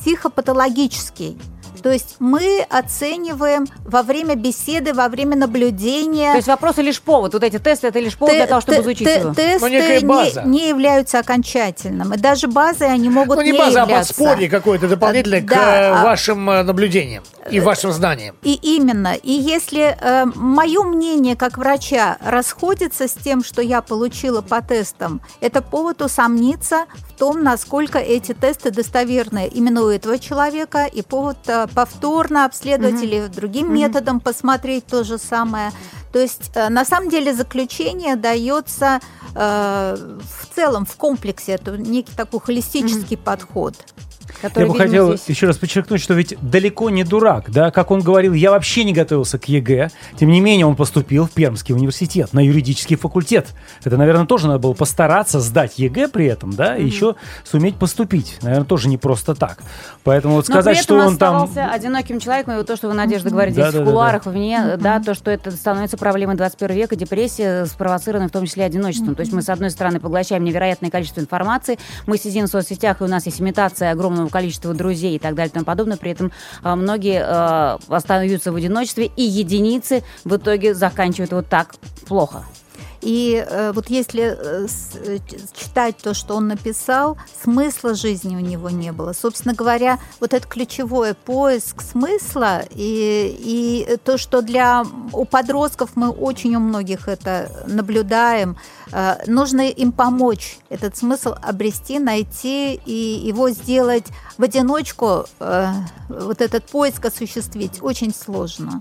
психопатологический. 0.00 1.38
То 1.82 1.90
есть 1.92 2.16
мы 2.18 2.64
оцениваем 2.68 3.66
во 3.84 4.02
время 4.02 4.34
беседы, 4.34 4.92
во 4.92 5.08
время 5.08 5.36
наблюдения. 5.36 6.32
То 6.32 6.36
есть 6.36 6.48
вопросы 6.48 6.82
лишь 6.82 7.00
повод. 7.00 7.32
Вот 7.34 7.42
эти 7.44 7.58
тесты 7.58 7.88
это 7.88 7.98
лишь 8.00 8.16
повод 8.16 8.34
для 8.34 8.44
Те- 8.44 8.48
того, 8.48 8.60
чтобы 8.60 8.76
те- 8.76 8.82
изучить 8.82 9.06
те- 9.06 9.14
его. 9.20 9.34
Тесты 9.34 9.60
Ну, 9.60 9.68
не, 9.68 10.46
не 10.60 10.68
являются 10.68 11.18
окончательным. 11.18 12.14
И 12.14 12.18
даже 12.18 12.48
базой 12.48 12.92
они 12.92 13.08
могут 13.08 13.36
Ну, 13.36 13.42
не 13.42 13.52
не 13.52 13.58
база, 13.58 13.80
а 13.80 13.82
являться. 13.82 14.14
подспорье 14.14 14.48
какое-то 14.48 14.88
дополнительное 14.88 15.40
к 15.40 15.46
Да, 15.46 15.56
э, 15.56 15.90
а- 15.92 16.04
вашим 16.04 16.48
э, 16.50 16.62
наблюдениям 16.62 17.22
и 17.50 17.60
вашим 17.60 17.92
знаниям. 17.92 18.36
И 18.42 18.54
именно. 18.54 19.14
И 19.14 19.32
если 19.32 19.96
э, 20.00 20.24
мое 20.34 20.82
мнение 20.82 21.36
как 21.36 21.56
врача 21.58 22.18
расходится 22.20 23.08
с 23.08 23.12
тем, 23.12 23.44
что 23.44 23.62
я 23.62 23.80
получила 23.82 24.42
по 24.42 24.60
тестам, 24.62 25.20
это 25.40 25.62
повод 25.62 26.02
усомниться 26.02 26.86
в 27.14 27.18
том, 27.18 27.42
насколько 27.42 27.98
эти 27.98 28.32
тесты 28.34 28.70
достоверны 28.70 29.48
именно 29.48 29.82
у 29.82 29.88
этого 29.88 30.18
человека, 30.18 30.86
и 30.86 31.02
повод 31.02 31.38
э, 31.46 31.66
повторно 31.74 32.44
обследовать 32.44 33.02
или 33.02 33.26
другим 33.28 33.72
методом 33.72 34.20
посмотреть 34.20 34.86
то 34.86 35.04
же 35.04 35.18
самое. 35.18 35.72
То 36.12 36.18
есть, 36.18 36.50
э, 36.54 36.68
на 36.68 36.84
самом 36.84 37.10
деле, 37.10 37.34
заключение 37.34 38.16
дается 38.16 39.00
э, 39.34 39.96
в 39.96 40.54
целом, 40.54 40.86
в 40.86 40.96
комплексе. 40.96 41.52
Это 41.52 41.76
некий 41.76 42.14
такой 42.16 42.40
холистический 42.40 43.16
подход. 43.16 43.74
Который, 44.42 44.64
Я 44.66 44.72
бы 44.72 44.78
хотел 44.78 45.08
здесь- 45.16 45.28
еще 45.28 45.46
раз 45.46 45.56
подчеркнуть, 45.58 46.00
что 46.00 46.14
ведь 46.14 46.36
далеко 46.40 46.90
не 46.90 47.04
дурак, 47.04 47.50
да, 47.50 47.70
как 47.70 47.90
он 47.90 48.00
говорил, 48.00 48.32
я 48.34 48.50
вообще 48.50 48.84
не 48.84 48.92
готовился 48.92 49.38
к 49.38 49.46
ЕГЭ, 49.48 49.90
тем 50.18 50.30
не 50.30 50.40
менее 50.40 50.66
он 50.66 50.76
поступил 50.76 51.26
в 51.26 51.30
Пермский 51.30 51.74
университет 51.74 52.32
на 52.32 52.40
юридический 52.40 52.96
факультет. 52.96 53.48
Это, 53.84 53.96
наверное, 53.96 54.26
тоже 54.26 54.46
надо 54.48 54.58
было 54.60 54.72
постараться 54.74 55.40
сдать 55.40 55.78
ЕГЭ 55.78 56.08
при 56.08 56.26
этом, 56.26 56.52
да, 56.52 56.76
и 56.76 56.84
еще 56.84 57.16
суметь 57.44 57.76
поступить, 57.76 58.38
наверное, 58.42 58.66
тоже 58.66 58.88
не 58.88 58.98
просто 58.98 59.34
так. 59.34 59.58
Поэтому 60.04 60.34
вот 60.34 60.48
Но 60.48 60.54
сказать, 60.54 60.76
при 60.76 60.82
что 60.82 60.96
этом 60.96 61.08
он 61.08 61.16
там... 61.18 61.50
одиноким 61.72 62.20
человеком, 62.20 62.54
и 62.54 62.56
вот 62.58 62.66
то, 62.66 62.76
что 62.76 62.88
вы, 62.88 62.94
Надежда, 62.94 63.30
говорите 63.30 63.56
Да, 63.56 63.70
здесь 63.70 63.74
да, 63.74 63.82
в 63.82 63.84
да, 63.84 63.90
кулуарах, 63.90 64.26
вне, 64.26 64.76
да, 64.80 65.00
то, 65.00 65.14
что 65.14 65.30
это 65.30 65.50
становится 65.50 65.96
проблемой 65.96 66.36
21 66.36 66.76
века, 66.76 66.96
депрессия, 66.96 67.66
спровоцированная 67.66 68.28
в 68.28 68.32
том 68.32 68.44
числе 68.46 68.64
одиночеством. 68.64 69.14
То 69.14 69.20
есть 69.20 69.32
мы, 69.32 69.42
с 69.42 69.48
одной 69.48 69.70
стороны, 69.70 70.00
поглощаем 70.00 70.44
невероятное 70.44 70.90
количество 70.90 71.20
информации, 71.20 71.78
мы 72.06 72.18
сидим 72.18 72.46
в 72.46 72.48
соцсетях, 72.48 73.00
и 73.00 73.04
у 73.04 73.08
нас 73.08 73.26
есть 73.26 73.40
имитация 73.40 73.92
огромного 73.92 74.17
количества 74.26 74.74
друзей 74.74 75.16
и 75.16 75.18
так 75.18 75.34
далее 75.34 75.50
и 75.50 75.54
тому 75.54 75.64
подобное, 75.64 75.96
при 75.96 76.10
этом 76.10 76.32
а, 76.62 76.76
многие 76.76 77.22
а, 77.24 77.78
остаются 77.88 78.52
в 78.52 78.56
одиночестве, 78.56 79.06
и 79.16 79.22
единицы 79.22 80.02
в 80.24 80.36
итоге 80.36 80.74
заканчивают 80.74 81.32
вот 81.32 81.48
так 81.48 81.74
плохо. 82.06 82.44
И 83.00 83.44
э, 83.48 83.72
вот 83.72 83.90
если 83.90 84.36
э, 84.36 84.66
с- 84.68 84.96
э, 84.96 85.18
читать 85.54 85.96
то, 85.98 86.14
что 86.14 86.34
он 86.36 86.48
написал, 86.48 87.16
смысла 87.42 87.94
жизни 87.94 88.36
у 88.36 88.40
него 88.40 88.70
не 88.70 88.92
было. 88.92 89.12
Собственно 89.12 89.54
говоря, 89.54 89.98
вот 90.20 90.34
это 90.34 90.46
ключевое 90.46 91.14
поиск 91.14 91.82
смысла 91.82 92.62
и, 92.70 93.36
и 93.38 93.96
то, 94.04 94.18
что 94.18 94.42
для 94.42 94.84
у 95.12 95.24
подростков 95.24 95.90
мы 95.94 96.10
очень 96.10 96.56
у 96.56 96.60
многих 96.60 97.08
это 97.08 97.50
наблюдаем, 97.66 98.56
э, 98.92 99.16
нужно 99.26 99.68
им 99.68 99.92
помочь 99.92 100.58
этот 100.68 100.96
смысл 100.96 101.34
обрести, 101.42 101.98
найти 101.98 102.74
и 102.74 102.92
его 103.26 103.50
сделать 103.50 104.04
в 104.36 104.42
одиночку. 104.42 105.24
э, 105.40 105.66
вот 106.08 106.40
этот 106.40 106.64
поиск 106.64 107.04
осуществить 107.04 107.82
очень 107.82 108.14
сложно. 108.14 108.80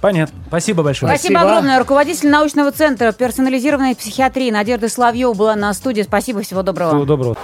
Понятно. 0.00 0.38
Спасибо 0.46 0.82
большое. 0.84 1.12
Спасибо, 1.12 1.32
Спасибо. 1.38 1.50
огромное. 1.50 1.78
Руководитель 1.80 2.30
научного 2.30 2.70
центра 2.70 3.10
персонализированной 3.30 3.94
психиатрии 3.94 4.50
Надежда 4.50 4.88
Славьева 4.88 5.34
была 5.34 5.54
на 5.54 5.72
студии. 5.72 6.02
Спасибо, 6.02 6.42
всего 6.42 6.62
доброго. 6.64 6.90
Всего 6.90 7.04
доброго. 7.04 7.36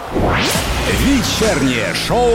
Вечернее 1.05 1.95
шоу 1.95 2.27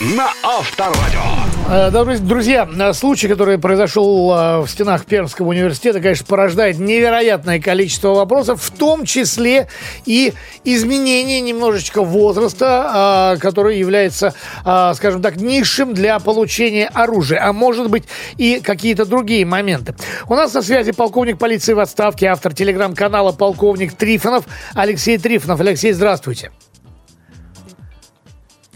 на 0.00 0.30
Авторадио. 0.44 1.41
Э, 1.68 1.90
Друзья, 2.20 2.68
э, 2.68 2.92
случай, 2.92 3.28
который 3.28 3.58
произошел 3.58 4.32
э, 4.32 4.60
в 4.60 4.68
стенах 4.68 5.06
Пермского 5.06 5.48
университета, 5.48 6.00
конечно, 6.00 6.26
порождает 6.26 6.78
невероятное 6.78 7.60
количество 7.60 8.08
вопросов, 8.08 8.62
в 8.62 8.70
том 8.70 9.04
числе 9.04 9.68
и 10.04 10.32
изменение 10.64 11.40
немножечко 11.40 12.02
возраста, 12.02 13.36
который 13.40 13.78
является, 13.78 14.34
скажем 14.62 15.22
так, 15.22 15.36
низшим 15.36 15.94
для 15.94 16.18
получения 16.18 16.88
оружия, 16.88 17.44
а 17.44 17.52
может 17.52 17.90
быть 17.90 18.04
и 18.36 18.60
какие-то 18.62 19.04
другие 19.04 19.44
моменты. 19.44 19.94
У 20.28 20.34
нас 20.34 20.52
на 20.54 20.62
связи 20.62 20.92
полковник 20.92 21.38
полиции 21.38 21.72
в 21.72 21.80
отставке, 21.80 22.26
автор 22.26 22.54
телеграм-канала 22.54 23.32
«Полковник 23.32 23.94
Трифонов» 23.94 24.44
Алексей 24.74 25.18
Трифонов. 25.18 25.60
Алексей, 25.60 25.92
здравствуйте. 25.92 26.50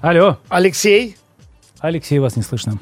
Алло, 0.01 0.39
Алексей? 0.49 1.17
Алексей, 1.81 2.19
вас 2.19 2.37
не 2.37 2.43
слышно. 2.43 2.79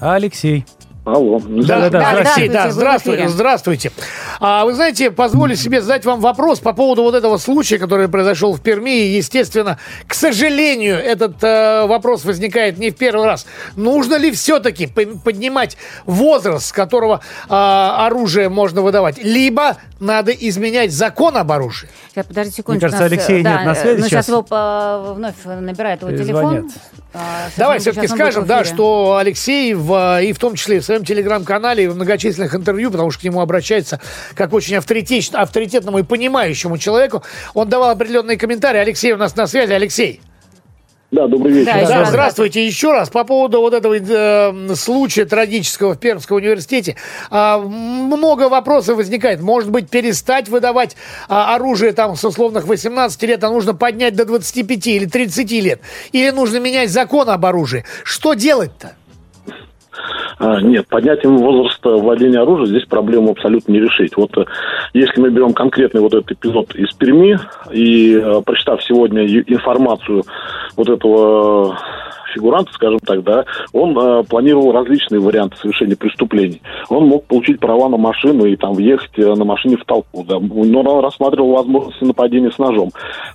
Алексей. 0.00 0.64
Алло. 1.04 1.38
Да, 1.40 1.62
Да-да-да, 1.62 2.00
да, 2.00 2.10
Алексей, 2.10 2.48
здравствуйте, 2.48 2.52
да, 2.52 2.70
здравствуйте, 2.70 3.28
здравствуйте. 3.28 3.92
А, 4.40 4.64
вы 4.64 4.74
знаете, 4.74 5.10
позволю 5.10 5.56
себе 5.56 5.80
задать 5.80 6.04
вам 6.04 6.20
вопрос 6.20 6.60
по 6.60 6.72
поводу 6.72 7.02
вот 7.02 7.14
этого 7.14 7.36
случая, 7.38 7.78
который 7.78 8.08
произошел 8.08 8.52
в 8.54 8.60
Перми. 8.60 8.90
И, 8.90 9.16
естественно, 9.16 9.78
к 10.06 10.14
сожалению, 10.14 10.96
этот 10.96 11.42
э, 11.42 11.86
вопрос 11.86 12.24
возникает 12.24 12.78
не 12.78 12.90
в 12.90 12.96
первый 12.96 13.26
раз. 13.26 13.46
Нужно 13.76 14.16
ли 14.16 14.30
все-таки 14.32 14.86
поднимать 14.86 15.76
возраст, 16.04 16.66
с 16.66 16.72
которого 16.72 17.20
э, 17.48 17.52
оружие 17.52 18.48
можно 18.48 18.82
выдавать? 18.82 19.18
Либо 19.22 19.76
надо 20.00 20.32
изменять 20.32 20.92
закон 20.92 21.36
об 21.36 21.50
оружии? 21.52 21.88
Сейчас, 22.12 22.26
подожди 22.26 22.52
секунду. 22.52 22.80
кажется, 22.80 23.04
Алексея 23.04 23.42
нет 23.42 23.64
на 23.64 23.74
связи 23.74 23.98
сейчас 24.00 24.10
сейчас. 24.10 24.28
его 24.28 24.42
по- 24.42 25.14
вновь 25.14 25.34
набирает 25.44 26.02
его 26.02 26.10
Э, 26.10 26.18
телефон. 26.18 26.70
А, 27.14 27.48
Давай 27.56 27.78
все-таки 27.78 28.08
скажем, 28.08 28.44
да, 28.46 28.64
что 28.64 29.16
Алексей 29.16 29.72
в, 29.74 30.20
и 30.22 30.32
в 30.32 30.38
том 30.38 30.54
числе 30.54 30.80
в 30.80 30.84
своем 30.84 31.04
телеграм-канале 31.04 31.84
и 31.84 31.88
в 31.88 31.94
многочисленных 31.96 32.54
интервью, 32.54 32.90
потому 32.90 33.10
что 33.10 33.20
к 33.22 33.24
нему 33.24 33.40
обращается 33.40 34.00
как 34.34 34.52
очень 34.52 34.76
авторитет, 34.76 35.34
авторитетному 35.34 35.98
и 35.98 36.02
понимающему 36.02 36.78
человеку, 36.78 37.22
он 37.54 37.68
давал 37.68 37.90
определенные 37.90 38.36
комментарии. 38.38 38.78
Алексей 38.78 39.12
у 39.12 39.16
нас 39.16 39.36
на 39.36 39.46
связи. 39.46 39.72
Алексей. 39.72 40.20
Да, 41.12 41.28
добрый 41.28 41.52
вечер. 41.52 41.72
Да, 41.72 41.86
Да, 41.86 42.04
здравствуйте 42.04 42.66
еще 42.66 42.92
раз. 42.92 43.10
По 43.10 43.22
поводу 43.22 43.60
вот 43.60 43.74
этого 43.74 43.96
э, 43.96 44.74
случая 44.74 45.24
трагического 45.24 45.94
в 45.94 45.98
Пермском 45.98 46.38
университете. 46.38 46.96
А, 47.30 47.58
много 47.58 48.48
вопросов 48.48 48.96
возникает. 48.96 49.40
Может 49.40 49.70
быть, 49.70 49.88
перестать 49.88 50.48
выдавать 50.48 50.96
а, 51.28 51.54
оружие 51.54 51.92
там 51.92 52.16
с 52.16 52.24
условных 52.24 52.66
18 52.66 53.22
лет, 53.22 53.44
а 53.44 53.50
нужно 53.50 53.72
поднять 53.72 54.16
до 54.16 54.24
25 54.24 54.86
или 54.88 55.06
30 55.06 55.50
лет? 55.52 55.80
Или 56.10 56.30
нужно 56.30 56.58
менять 56.58 56.90
закон 56.90 57.30
об 57.30 57.46
оружии? 57.46 57.84
Что 58.02 58.34
делать-то? 58.34 58.96
А, 60.38 60.60
нет, 60.60 60.86
поднятием 60.88 61.38
возраста 61.38 61.90
владения 61.96 62.40
оружия 62.40 62.66
здесь 62.66 62.84
проблему 62.84 63.30
абсолютно 63.30 63.72
не 63.72 63.80
решить. 63.80 64.16
Вот 64.16 64.36
э, 64.36 64.44
если 64.92 65.20
мы 65.20 65.30
берем 65.30 65.52
конкретный 65.52 66.00
вот 66.00 66.14
этот 66.14 66.32
эпизод 66.32 66.74
из 66.74 66.92
Перми 66.92 67.38
и 67.72 68.14
э, 68.14 68.42
прочитав 68.44 68.82
сегодня 68.84 69.26
информацию 69.26 70.24
вот 70.76 70.88
этого 70.88 71.72
э, 71.72 71.95
фигуранта, 72.36 72.72
скажем 72.72 72.98
так, 73.00 73.22
да, 73.24 73.44
он 73.72 73.98
э, 73.98 74.22
планировал 74.24 74.72
различные 74.72 75.20
варианты 75.20 75.56
совершения 75.56 75.96
преступлений. 75.96 76.60
Он 76.88 77.06
мог 77.06 77.24
получить 77.24 77.58
права 77.58 77.88
на 77.88 77.96
машину 77.96 78.44
и 78.44 78.56
там 78.56 78.74
въехать 78.74 79.18
э, 79.18 79.34
на 79.34 79.44
машине 79.44 79.76
в 79.76 79.84
толпу, 79.84 80.24
да, 80.24 80.38
но 80.38 80.80
он 80.80 81.04
рассматривал 81.04 81.52
возможности 81.52 82.04
нападения 82.04 82.50
с 82.50 82.58
ножом. 82.58 82.90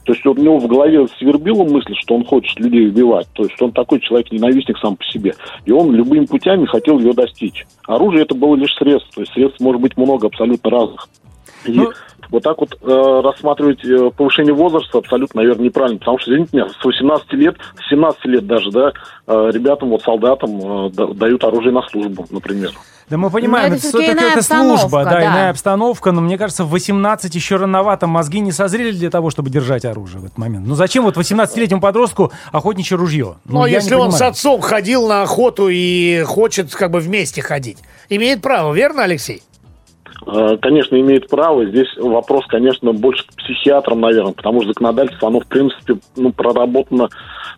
То 0.06 0.14
есть 0.14 0.26
у 0.26 0.34
него 0.36 0.60
в 0.60 0.68
голове 0.68 1.08
свербила 1.18 1.64
мысль, 1.64 1.94
что 2.00 2.16
он 2.16 2.26
хочет 2.26 2.60
людей 2.60 2.88
убивать. 2.88 3.28
То 3.34 3.44
есть 3.44 3.60
он 3.62 3.72
такой 3.72 4.00
человек-ненавистник 4.00 4.78
сам 4.78 4.96
по 4.96 5.04
себе. 5.06 5.34
И 5.66 5.72
он 5.72 5.92
любыми 5.94 6.26
путями 6.26 6.66
хотел 6.66 7.00
ее 7.00 7.14
достичь. 7.14 7.66
Оружие 7.88 8.24
это 8.24 8.36
было 8.36 8.56
лишь 8.56 8.74
средство. 8.76 9.12
То 9.16 9.22
есть 9.22 9.34
средств 9.34 9.60
может 9.60 9.82
быть 9.82 9.98
много 9.98 10.28
абсолютно 10.28 10.70
разных. 10.70 11.08
И 11.65 11.71
Ну- 11.74 11.91
вот 12.30 12.43
так 12.43 12.58
вот 12.60 12.78
э, 12.82 13.21
рассматривать 13.24 13.84
э, 13.84 14.10
повышение 14.15 14.54
возраста 14.54 14.97
абсолютно, 15.00 15.41
наверное, 15.41 15.65
неправильно. 15.65 16.00
Потому 16.00 16.17
что, 16.19 16.32
извините 16.32 16.50
меня, 16.58 16.69
с 16.69 16.84
18 16.86 17.34
лет, 17.34 17.56
с 17.86 17.89
17 17.89 18.26
лет 18.26 18.47
даже, 18.47 18.71
да, 18.71 18.93
э, 19.28 19.50
ребятам, 19.54 19.89
вот 19.89 20.02
солдатам 20.02 20.88
э, 20.88 20.89
да- 20.91 21.08
дают 21.08 21.43
оружие 21.43 21.74
на 21.74 21.82
службу, 21.84 22.26
например. 22.30 22.71
Да 23.10 23.17
мы 23.17 23.30
понимаем, 23.30 23.71
Но 23.71 23.76
это, 23.76 23.86
все-таки 23.86 24.12
это 24.24 24.41
служба, 24.41 25.04
да, 25.04 25.10
да. 25.12 25.26
иная 25.26 25.50
обстановка, 25.50 26.13
но 26.13 26.21
мне 26.21 26.38
кажется, 26.38 26.63
в 26.63 26.69
18 26.69 27.36
еще 27.36 27.58
рановато, 27.58 28.08
мозги 28.08 28.39
не 28.39 28.54
созрели 28.54 28.91
для 28.93 29.10
того, 29.10 29.30
чтобы 29.32 29.50
держать 29.50 29.84
оружие 29.84 30.21
в 30.21 30.26
этот 30.26 30.38
момент. 30.38 30.65
Ну 30.65 30.76
зачем 30.76 31.04
вот 31.04 31.17
18-летнему 31.17 31.82
подростку 31.82 32.32
охотничье 32.54 32.95
ружье? 32.95 33.36
Ну, 33.43 33.63
а 33.63 33.69
я 33.69 33.80
если 33.80 33.95
он 33.95 34.12
с 34.12 34.13
понимаю. 34.13 34.32
отцом 34.32 34.62
ходил 34.62 35.10
на 35.10 35.24
охоту 35.24 35.67
и 35.67 36.24
хочет 36.26 36.74
как 36.74 36.91
бы 36.91 37.00
вместе 37.02 37.41
ходить, 37.41 37.80
имеет 38.08 38.41
право, 38.41 38.74
верно, 38.74 39.04
Алексей? 39.04 39.43
Э, 40.26 40.58
Конечно, 40.62 41.00
имеет 41.00 41.28
право. 41.30 41.66
Здесь 41.66 41.88
вопрос, 41.98 42.46
конечно, 42.48 42.94
больше 42.94 43.26
к 43.28 43.36
психиатрам, 43.36 44.00
наверное, 44.02 44.34
потому 44.34 44.62
что 44.62 44.70
законодательство, 44.70 45.28
оно, 45.30 45.40
в 45.40 45.48
принципе, 45.48 45.96
ну, 46.16 46.32
проработано 46.32 47.10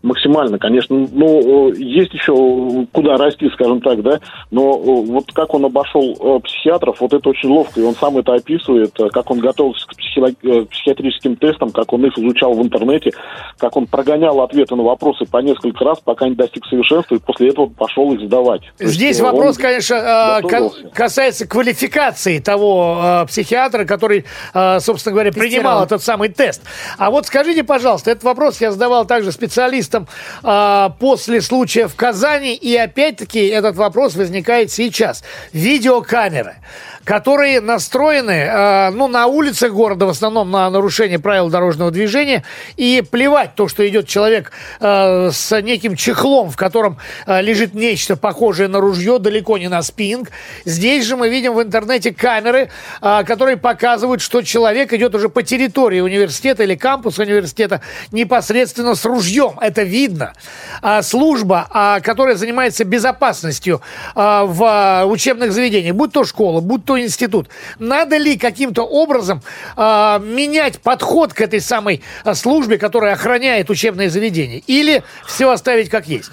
максимально. 0.01 0.57
Конечно, 0.59 1.07
ну, 1.11 1.69
э, 1.71 1.75
есть 1.77 2.13
еще 2.13 2.85
куда 2.91 3.17
расти, 3.17 3.49
скажем 3.53 3.81
так, 3.81 4.01
да, 4.01 4.19
но 4.51 4.71
э, 4.73 4.81
вот 5.11 5.25
как 5.33 5.53
он 5.53 5.65
обошел 5.65 6.39
психиатров, 6.43 7.01
вот 7.01 7.13
это 7.13 7.29
очень 7.29 7.49
ловко, 7.49 7.79
и 7.79 7.83
он 7.83 7.95
сам 7.95 8.17
это 8.17 8.33
описывает, 8.33 8.93
как 9.11 9.29
он 9.31 9.39
готовился 9.39 9.85
к 9.87 9.93
психиатрическим 9.95 11.35
тестам, 11.35 11.71
как 11.71 11.91
он 11.93 12.05
их 12.05 12.17
изучал 12.17 12.53
в 12.53 12.61
интернете, 12.61 13.11
как 13.57 13.75
он 13.77 13.87
прогонял 13.87 14.41
ответы 14.41 14.75
на 14.75 14.83
вопросы 14.83 15.25
по 15.25 15.37
несколько 15.37 15.83
раз, 15.83 15.99
пока 15.99 16.27
не 16.27 16.35
достиг 16.35 16.65
совершенства, 16.65 17.15
и 17.15 17.19
после 17.19 17.49
этого 17.49 17.67
пошел 17.67 18.11
их 18.13 18.21
сдавать. 18.21 18.61
Есть, 18.79 18.93
Здесь 18.93 19.19
э, 19.19 19.23
вопрос, 19.23 19.57
он 19.57 19.61
конечно, 19.63 20.39
готовился. 20.41 20.83
ка- 20.83 20.89
касается 20.89 21.47
квалификации 21.47 22.39
того 22.53 23.01
э, 23.03 23.25
психиатра, 23.27 23.85
который, 23.85 24.25
э, 24.53 24.79
собственно 24.79 25.13
говоря, 25.13 25.31
Тестировал. 25.31 25.51
принимал 25.51 25.85
этот 25.85 26.03
самый 26.03 26.29
тест. 26.29 26.61
А 26.97 27.09
вот 27.09 27.25
скажите, 27.25 27.63
пожалуйста, 27.63 28.11
этот 28.11 28.23
вопрос 28.23 28.61
я 28.61 28.71
задавал 28.71 29.05
также 29.05 29.31
специалистам 29.31 30.07
э, 30.43 30.89
после 30.99 31.41
случая 31.41 31.87
в 31.87 31.95
Казани, 31.95 32.53
и 32.53 32.75
опять-таки 32.75 33.47
этот 33.47 33.75
вопрос 33.75 34.15
возникает 34.15 34.71
сейчас. 34.71 35.23
Видеокамеры 35.51 36.55
которые 37.03 37.61
настроены 37.61 38.31
э, 38.31 38.89
ну, 38.91 39.07
на 39.07 39.27
улицах 39.27 39.71
города, 39.71 40.05
в 40.05 40.09
основном 40.09 40.51
на 40.51 40.69
нарушение 40.69 41.19
правил 41.19 41.49
дорожного 41.49 41.91
движения, 41.91 42.43
и 42.77 43.03
плевать 43.09 43.55
то, 43.55 43.67
что 43.67 43.87
идет 43.87 44.07
человек 44.07 44.51
э, 44.79 45.29
с 45.31 45.61
неким 45.61 45.95
чехлом, 45.95 46.49
в 46.49 46.55
котором 46.55 46.97
э, 47.25 47.41
лежит 47.41 47.73
нечто 47.73 48.15
похожее 48.15 48.67
на 48.67 48.79
ружье, 48.79 49.19
далеко 49.19 49.57
не 49.57 49.67
на 49.67 49.81
спинг. 49.81 50.29
Здесь 50.65 51.05
же 51.05 51.17
мы 51.17 51.29
видим 51.29 51.53
в 51.53 51.61
интернете 51.61 52.13
камеры, 52.13 52.69
э, 53.01 53.23
которые 53.25 53.57
показывают, 53.57 54.21
что 54.21 54.41
человек 54.41 54.93
идет 54.93 55.13
уже 55.15 55.29
по 55.29 55.43
территории 55.43 55.99
университета 55.99 56.63
или 56.63 56.75
кампуса 56.75 57.23
университета 57.23 57.81
непосредственно 58.11 58.95
с 58.95 59.05
ружьем. 59.05 59.59
Это 59.59 59.83
видно. 59.83 60.33
А 60.81 61.01
служба, 61.01 61.67
а, 61.69 61.99
которая 61.99 62.35
занимается 62.35 62.83
безопасностью 62.83 63.81
а, 64.15 64.45
в 64.45 64.63
а, 64.63 65.05
учебных 65.05 65.51
заведениях, 65.51 65.95
будь 65.95 66.11
то 66.11 66.23
школа, 66.23 66.61
будь 66.61 66.85
то 66.85 66.92
институт, 67.01 67.47
надо 67.79 68.17
ли 68.17 68.37
каким-то 68.37 68.83
образом 68.83 69.41
а, 69.75 70.19
менять 70.19 70.79
подход 70.81 71.33
к 71.33 71.41
этой 71.41 71.61
самой 71.61 72.01
а, 72.23 72.35
службе, 72.35 72.77
которая 72.77 73.13
охраняет 73.13 73.69
учебные 73.69 74.09
заведения, 74.09 74.61
или 74.67 75.03
все 75.25 75.49
оставить 75.49 75.89
как 75.89 76.07
есть? 76.07 76.31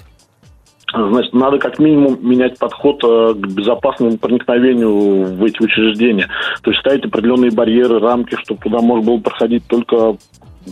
Значит, 0.93 1.33
надо 1.33 1.57
как 1.57 1.79
минимум 1.79 2.17
менять 2.21 2.59
подход 2.59 3.01
э, 3.03 3.33
к 3.33 3.47
безопасному 3.47 4.17
проникновению 4.17 5.23
в 5.35 5.43
эти 5.45 5.61
учреждения. 5.61 6.27
То 6.63 6.71
есть 6.71 6.81
ставить 6.81 7.05
определенные 7.05 7.51
барьеры, 7.51 7.99
рамки, 7.99 8.35
чтобы 8.43 8.61
туда 8.61 8.79
можно 8.79 9.05
было 9.05 9.17
проходить 9.19 9.65
только 9.67 10.17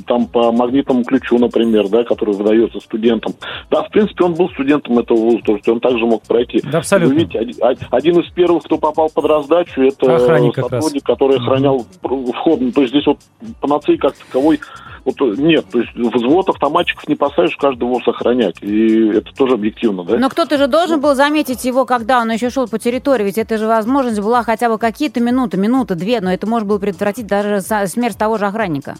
там 0.05 0.27
по 0.27 0.51
магнитному 0.51 1.03
ключу, 1.03 1.37
например, 1.37 1.87
да, 1.89 2.03
который 2.03 2.33
выдается 2.33 2.79
студентам. 2.79 3.33
Да, 3.69 3.83
в 3.83 3.89
принципе, 3.89 4.25
он 4.25 4.33
был 4.33 4.49
студентом 4.49 4.99
этого 4.99 5.17
вуза, 5.17 5.39
то 5.45 5.53
есть 5.53 5.67
он 5.67 5.79
также 5.79 6.05
мог 6.05 6.23
пройти. 6.23 6.61
Да, 6.63 6.79
абсолютно. 6.79 7.13
Вы 7.13 7.21
видите, 7.21 7.39
один, 7.39 7.87
один 7.91 8.19
из 8.19 8.31
первых, 8.31 8.63
кто 8.63 8.77
попал 8.77 9.09
под 9.09 9.25
раздачу, 9.25 9.81
это 9.81 10.15
Охранник 10.15 10.55
сотрудник, 10.55 11.03
который 11.03 11.37
охранял 11.37 11.85
вход. 12.01 12.61
Ну, 12.61 12.71
То 12.71 12.81
есть 12.81 12.93
здесь 12.93 13.05
вот 13.05 13.19
панацеи 13.61 13.95
как 13.95 14.15
таковой 14.15 14.59
вот 15.05 15.15
э, 15.21 15.41
нет, 15.41 15.65
то 15.71 15.79
есть 15.79 15.93
взвод 15.95 16.49
автоматчиков 16.49 17.07
не 17.07 17.15
поставишь 17.15 17.55
каждый 17.57 17.85
ВОЗ 17.85 18.07
охранять. 18.07 18.55
И 18.61 19.09
это 19.09 19.31
тоже 19.35 19.55
объективно, 19.55 20.03
да? 20.03 20.17
Но 20.17 20.29
кто-то 20.29 20.57
же 20.57 20.67
должен 20.67 20.99
был 21.01 21.15
заметить 21.15 21.63
его, 21.65 21.85
когда 21.85 22.19
он 22.19 22.31
еще 22.31 22.49
шел 22.49 22.67
по 22.67 22.79
территории. 22.79 23.23
Ведь 23.23 23.37
это 23.37 23.57
же 23.57 23.67
возможность 23.67 24.19
была 24.19 24.43
хотя 24.43 24.69
бы 24.69 24.77
какие-то 24.77 25.19
минуты, 25.19 25.57
минуты, 25.57 25.95
две, 25.95 26.21
но 26.21 26.31
это 26.31 26.47
можно 26.47 26.67
было 26.67 26.79
предотвратить 26.79 27.27
даже 27.27 27.61
смерть 27.61 28.17
того 28.17 28.37
же 28.37 28.45
охранника. 28.45 28.95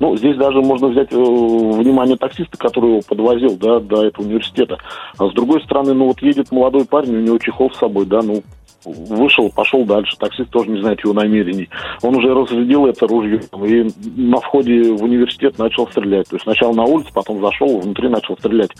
Ну, 0.00 0.16
здесь 0.16 0.36
даже 0.36 0.60
можно 0.60 0.88
взять 0.88 1.12
э, 1.12 1.16
внимание 1.16 2.16
таксиста, 2.16 2.56
который 2.58 2.90
его 2.90 3.00
подвозил, 3.06 3.56
да, 3.56 3.80
до 3.80 4.04
этого 4.04 4.24
университета. 4.24 4.78
А 5.18 5.28
с 5.28 5.32
другой 5.32 5.62
стороны, 5.62 5.94
ну, 5.94 6.06
вот 6.06 6.20
едет 6.22 6.52
молодой 6.52 6.84
парень, 6.84 7.16
у 7.16 7.20
него 7.20 7.38
чехол 7.38 7.70
с 7.72 7.78
собой, 7.78 8.06
да, 8.06 8.20
ну, 8.22 8.42
вышел, 8.84 9.50
пошел 9.50 9.84
дальше. 9.84 10.16
Таксист 10.18 10.50
тоже 10.50 10.70
не 10.70 10.80
знает 10.80 11.00
его 11.04 11.12
намерений. 11.12 11.68
Он 12.02 12.16
уже 12.16 12.32
разрядил 12.34 12.86
это 12.86 13.06
ружье 13.06 13.40
и 13.66 13.86
на 14.20 14.40
входе 14.40 14.92
в 14.92 15.02
университет 15.02 15.58
начал 15.58 15.86
стрелять. 15.88 16.28
То 16.28 16.36
есть 16.36 16.44
сначала 16.44 16.72
на 16.72 16.84
улице, 16.84 17.10
потом 17.12 17.40
зашел, 17.40 17.80
внутри 17.80 18.08
начал 18.08 18.36
стрелять. 18.38 18.70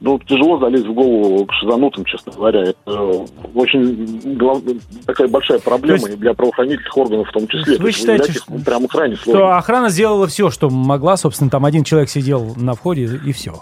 Ну, 0.00 0.18
тяжело 0.18 0.58
залезть 0.58 0.86
в 0.86 0.92
голову 0.94 1.46
к 1.46 1.52
шизанутым, 1.54 2.04
честно 2.04 2.32
говоря. 2.32 2.62
Это 2.62 3.24
очень 3.54 4.36
глав- 4.36 4.62
такая 5.06 5.28
большая 5.28 5.58
проблема 5.58 5.94
есть- 5.98 6.14
и 6.14 6.16
для 6.16 6.34
правоохранительных 6.34 6.96
органов 6.96 7.28
в 7.28 7.32
том 7.32 7.46
числе. 7.48 7.78
Вы 7.78 7.88
есть 7.88 7.98
считаете, 8.00 8.32
их, 8.32 8.64
прямо 8.64 8.88
крайне 8.88 9.16
Что 9.16 9.24
сложно. 9.32 9.56
охрана 9.56 9.88
сделала 9.88 10.26
все, 10.26 10.50
что 10.50 10.70
могла, 10.70 11.16
собственно, 11.16 11.50
там 11.50 11.64
один 11.64 11.84
человек 11.84 12.08
сидел 12.08 12.54
на 12.56 12.74
входе 12.74 13.20
и 13.24 13.32
все. 13.32 13.52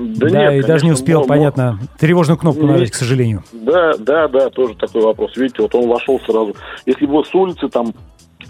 Да, 0.00 0.28
нет, 0.30 0.52
и 0.52 0.66
даже 0.66 0.84
не 0.84 0.90
конечно, 0.90 0.92
успел, 0.92 1.20
но- 1.20 1.26
понятно, 1.26 1.78
тревожную 1.98 2.38
кнопку 2.38 2.66
нажать, 2.66 2.90
к 2.90 2.94
сожалению. 2.94 3.42
Да, 3.52 3.92
да, 3.98 4.28
да, 4.28 4.50
тоже 4.50 4.74
такой 4.74 5.02
вопрос. 5.02 5.36
Видите, 5.36 5.62
вот 5.62 5.74
он 5.74 5.88
вошел 5.88 6.18
сразу. 6.20 6.56
Если 6.86 7.06
бы 7.06 7.24
с 7.24 7.34
улицы 7.34 7.68
там 7.68 7.92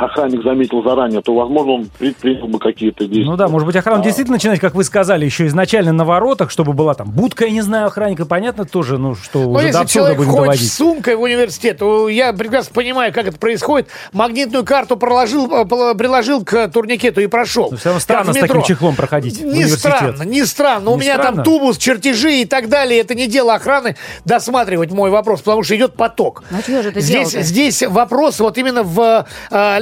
охранник 0.02 0.42
заметил 0.42 0.82
заранее, 0.82 1.20
то, 1.22 1.34
возможно, 1.34 1.72
он 1.72 1.90
предпринял 1.98 2.46
бы 2.48 2.58
какие-то 2.58 3.04
действия. 3.04 3.24
Ну 3.24 3.36
да, 3.36 3.48
может 3.48 3.66
быть, 3.66 3.76
охрану 3.76 4.00
А. 4.00 4.04
действительно 4.04 4.36
начинать, 4.36 4.60
как 4.60 4.74
вы 4.74 4.84
сказали, 4.84 5.24
еще 5.24 5.46
изначально 5.46 5.92
на 5.92 6.04
воротах, 6.04 6.50
чтобы 6.50 6.72
была 6.72 6.94
там 6.94 7.10
будка, 7.10 7.44
я 7.46 7.50
не 7.50 7.60
знаю, 7.60 7.86
охранника, 7.86 8.26
понятно 8.26 8.64
тоже, 8.64 8.98
ну 8.98 9.14
что, 9.14 9.40
Но 9.40 9.50
уже 9.50 9.60
до 9.62 9.66
если 9.66 9.78
абсурда 9.82 9.92
человек 9.92 10.16
будем 10.18 10.30
ходит 10.30 10.44
доводить. 10.44 10.72
с 10.72 10.76
сумкой 10.76 11.16
в 11.16 11.20
университет, 11.22 11.78
то 11.78 12.08
я 12.08 12.32
прекрасно 12.32 12.72
понимаю, 12.74 13.12
как 13.12 13.26
это 13.26 13.38
происходит. 13.38 13.88
Магнитную 14.12 14.64
карту 14.64 14.96
проложил, 14.96 15.50
э, 15.52 15.64
приложил 15.94 16.44
к 16.44 16.68
турникету 16.68 17.20
и 17.20 17.26
прошел. 17.26 17.68
Но 17.70 17.76
все 17.76 17.86
равно 17.90 18.00
странно 18.00 18.32
с 18.32 18.36
таким 18.36 18.56
метро. 18.56 18.62
чехлом 18.62 18.94
проходить 18.96 19.42
Не 19.42 19.64
странно, 19.66 20.22
не 20.22 20.44
странно. 20.44 20.90
У 20.90 20.94
Не 20.96 21.02
меня 21.02 21.14
странно? 21.18 21.36
там 21.36 21.44
тубус, 21.44 21.78
чертежи 21.78 22.40
и 22.40 22.44
так 22.44 22.68
далее. 22.68 23.00
Это 23.00 23.14
не 23.14 23.26
дело 23.26 23.54
охраны 23.54 23.96
досматривать 24.24 24.90
мой 24.92 25.10
вопрос, 25.10 25.40
потому 25.40 25.62
что 25.62 25.76
идет 25.76 25.94
поток. 25.94 26.42
Ну, 26.50 26.58
чего 26.66 26.82
же 26.82 26.88
это 26.90 27.00
здесь, 27.00 27.30
дело-то? 27.30 27.42
здесь 27.48 27.82
вопрос 27.82 28.40
вот 28.40 28.56
именно 28.58 28.82
в... 28.82 29.26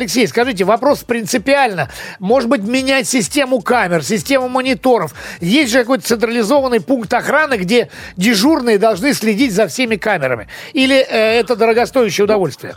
Алексей, 0.09 0.27
скажите, 0.27 0.65
вопрос 0.65 1.01
принципиально. 1.01 1.91
Может 2.19 2.49
быть, 2.49 2.63
менять 2.63 3.07
систему 3.07 3.61
камер, 3.61 4.03
систему 4.03 4.49
мониторов. 4.49 5.13
Есть 5.43 5.71
же 5.71 5.81
какой-то 5.81 6.05
централизованный 6.07 6.81
пункт 6.81 7.13
охраны, 7.13 7.59
где 7.59 7.91
дежурные 8.17 8.79
должны 8.79 9.13
следить 9.13 9.53
за 9.53 9.69
всеми 9.69 9.97
камерами. 9.97 10.49
Или 10.73 10.97
э, 10.97 11.41
это 11.41 11.57
дорогостоящее 11.57 12.25
удовольствие? 12.25 12.75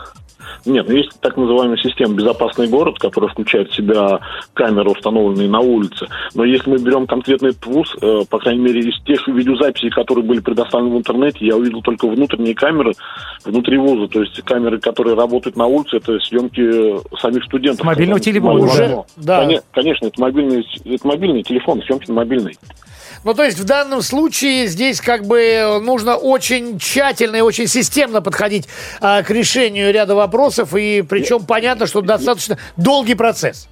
Нет, 0.65 0.88
ну 0.88 0.95
есть 0.95 1.12
так 1.21 1.38
называемая 1.38 1.77
система 1.77 2.15
«Безопасный 2.15 2.67
город», 2.67 2.99
которая 2.99 3.30
включает 3.32 3.69
в 3.71 3.75
себя 3.75 4.19
камеры, 4.54 4.91
установленные 4.91 5.49
на 5.49 5.60
улице. 5.60 6.08
Но 6.36 6.43
если 6.43 6.69
мы 6.69 6.77
берем 6.77 7.08
конкретный 7.08 7.49
этот 7.49 7.65
вуз, 7.65 7.95
э, 8.01 8.21
по 8.30 8.39
крайней 8.39 8.62
мере, 8.62 8.80
из 8.82 8.99
тех 9.04 9.27
видеозаписей, 9.27 9.89
которые 9.89 10.25
были 10.25 10.39
предоставлены 10.39 10.95
в 10.95 10.97
интернете, 10.97 11.45
я 11.45 11.56
увидел 11.56 11.82
только 11.82 12.08
внутренние 12.08 12.56
камеры 12.56 12.93
внутри 13.45 13.77
вуза. 13.77 14.08
То 14.08 14.21
есть 14.21 14.41
камеры, 14.43 14.80
которые 14.80 15.15
работают 15.15 15.56
на 15.56 15.65
улице, 15.67 15.97
это 15.97 16.19
съемки 16.19 16.62
самих 17.19 17.43
студентов. 17.45 17.82
С 17.82 17.86
мобильного 17.86 18.19
телефона. 18.19 18.63
Уже, 18.63 19.04
да. 19.17 19.43
Коне- 19.45 19.62
Конечно, 19.71 20.06
это 20.08 20.21
мобильный, 20.21 20.65
это 20.86 21.08
мобильный 21.08 21.43
телефон, 21.43 21.82
съемки 21.84 22.08
на 22.10 22.15
мобильный. 22.15 22.56
Ну, 23.23 23.34
то 23.34 23.43
есть 23.43 23.60
в 23.60 23.63
данном 23.63 24.01
случае 24.01 24.67
здесь 24.67 24.99
как 24.99 25.25
бы 25.25 25.79
нужно 25.81 26.15
очень 26.15 26.79
тщательно 26.79 27.36
и 27.36 27.41
очень 27.41 27.67
системно 27.67 28.21
подходить 28.21 28.67
а, 28.99 29.21
к 29.21 29.29
решению 29.29 29.93
ряда 29.93 30.15
вопросов, 30.15 30.75
и 30.75 31.03
причем 31.03 31.45
понятно, 31.45 31.86
что 31.86 32.01
достаточно 32.01 32.57
долгий 32.77 33.15
процесс. 33.15 33.67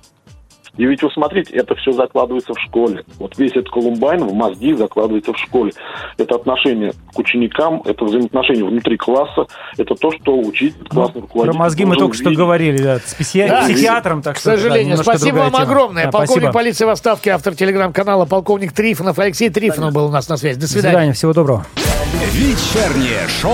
И 0.79 0.85
ведь 0.85 1.03
вы 1.03 1.11
смотрите, 1.11 1.53
это 1.55 1.75
все 1.75 1.91
закладывается 1.91 2.53
в 2.53 2.59
школе. 2.59 3.03
Вот 3.19 3.37
весь 3.37 3.51
этот 3.51 3.69
Колумбайн 3.69 4.23
в 4.25 4.33
мозги 4.33 4.73
закладывается 4.73 5.33
в 5.33 5.37
школе. 5.37 5.73
Это 6.17 6.35
отношение 6.35 6.93
к 7.13 7.19
ученикам, 7.19 7.81
это 7.83 8.05
взаимоотношения 8.05 8.63
внутри 8.63 8.95
класса, 8.95 9.45
это 9.77 9.93
то, 9.95 10.09
что 10.11 10.39
учитель, 10.39 10.73
классный 10.89 11.21
руководитель... 11.21 11.47
Ну, 11.47 11.53
Про 11.53 11.59
мозги 11.59 11.83
мы 11.85 11.97
только 11.97 12.15
что 12.15 12.23
видеть. 12.29 12.37
говорили, 12.37 12.77
да, 12.81 12.99
с 12.99 13.13
психи- 13.13 13.45
Да, 13.47 13.61
психиатром, 13.63 14.21
так 14.21 14.37
К 14.37 14.39
что, 14.39 14.51
да, 14.51 14.55
сожалению. 14.57 14.91
немножко 14.91 15.03
Спасибо 15.17 15.35
вам 15.39 15.51
тема. 15.51 15.63
огромное. 15.63 16.05
Да, 16.05 16.11
Полковник 16.11 16.31
спасибо. 16.43 16.53
полиции 16.53 16.85
в 16.85 16.89
отставке, 16.89 17.29
автор 17.31 17.55
телеграм-канала 17.55 18.25
полковник 18.25 18.71
Трифонов. 18.71 19.19
Алексей 19.19 19.49
Трифонов 19.49 19.93
был 19.93 20.05
у 20.05 20.11
нас 20.11 20.29
на 20.29 20.37
связи. 20.37 20.55
До 20.55 20.61
До 20.61 20.67
свидания. 20.69 20.91
свидания, 20.95 21.13
всего 21.13 21.33
доброго. 21.33 21.65
Вечернее 22.31 23.27
шоу 23.27 23.51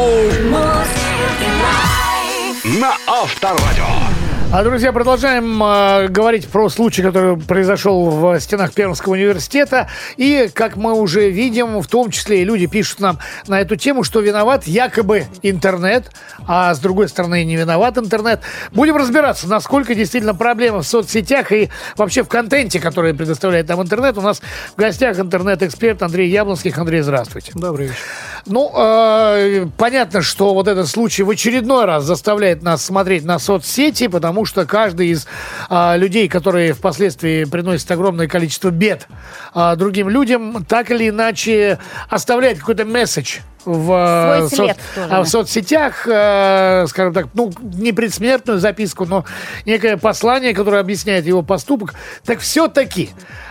на 2.80 2.94
Авторадио. 3.08 4.25
А, 4.52 4.64
друзья, 4.64 4.94
продолжаем 4.94 5.62
э, 5.62 6.08
говорить 6.08 6.48
про 6.48 6.70
случай, 6.70 7.02
который 7.02 7.36
произошел 7.36 8.10
в 8.10 8.40
стенах 8.40 8.74
Пермского 8.74 9.14
университета. 9.14 9.90
И, 10.16 10.50
как 10.54 10.78
мы 10.78 10.94
уже 10.94 11.30
видим, 11.30 11.82
в 11.82 11.88
том 11.88 12.10
числе 12.10 12.42
и 12.42 12.46
люди 12.46 12.66
пишут 12.68 13.02
нам 13.02 13.20
на 13.48 13.60
эту 13.60 13.76
тему, 13.76 14.04
что 14.04 14.22
виноват 14.22 14.66
якобы 14.66 15.26
интернет, 15.42 16.10
а 16.48 16.74
с 16.74 16.80
другой 16.80 17.10
стороны 17.10 17.44
не 17.44 17.58
виноват 17.58 17.98
интернет. 17.98 18.40
Будем 18.72 18.96
разбираться, 18.96 19.50
насколько 19.50 19.94
действительно 19.94 20.34
проблема 20.34 20.84
в 20.84 20.88
соцсетях 20.88 21.52
и 21.52 21.70
вообще 21.98 22.24
в 22.24 22.30
контенте, 22.30 22.80
который 22.80 23.14
предоставляет 23.14 23.68
нам 23.68 23.82
интернет. 23.82 24.18
У 24.18 24.22
нас 24.22 24.42
в 24.74 24.80
гостях 24.80 25.20
интернет-эксперт 25.20 26.02
Андрей 26.02 26.30
Яблонских. 26.30 26.78
Андрей, 26.78 27.02
здравствуйте. 27.02 27.52
Добрый 27.56 27.88
вечер. 27.88 28.00
Ну, 28.46 28.72
э, 28.74 29.66
понятно, 29.78 30.22
что 30.22 30.54
вот 30.54 30.68
этот 30.68 30.88
случай 30.88 31.24
в 31.24 31.30
очередной 31.30 31.86
раз 31.86 32.06
заставляет 32.06 32.62
нас 32.62 32.86
смотреть 32.86 33.26
на 33.26 33.40
соцсети, 33.40 34.08
потому 34.08 34.45
что 34.46 34.66
каждый 34.66 35.10
из 35.10 35.28
э, 35.70 35.98
людей, 35.98 36.28
которые 36.28 36.74
впоследствии 36.74 37.46
приносят 37.46 37.90
огромное 37.92 38.28
количество 38.28 38.70
бед 38.70 39.08
э, 39.54 39.76
другим 39.76 40.10
людям, 40.10 40.66
так 40.66 40.92
или 40.92 41.10
иначе 41.10 41.80
оставляет 42.10 42.60
какой-то 42.60 42.86
месседж 42.86 43.40
в, 43.66 44.48
Свой 44.48 44.50
след 44.50 44.78
тоже, 44.94 45.08
а, 45.10 45.24
в 45.24 45.28
соцсетях, 45.28 46.08
э, 46.08 46.86
скажем 46.88 47.14
так, 47.14 47.28
ну, 47.34 47.52
не 47.62 47.92
предсмертную 47.92 48.60
записку, 48.60 49.06
но 49.06 49.26
некое 49.66 49.98
послание, 49.98 50.54
которое 50.54 50.80
объясняет 50.80 51.26
его 51.26 51.42
поступок. 51.42 51.96
Так 52.24 52.40
все-таки 52.40 53.10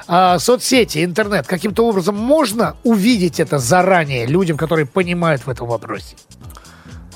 э, 0.08 0.38
соцсети, 0.38 1.04
интернет, 1.04 1.46
каким-то 1.46 1.86
образом 1.86 2.16
можно 2.16 2.76
увидеть 2.84 3.40
это 3.40 3.58
заранее 3.58 4.26
людям, 4.26 4.56
которые 4.56 4.86
понимают 4.86 5.46
в 5.46 5.50
этом 5.50 5.66
вопросе? 5.66 6.16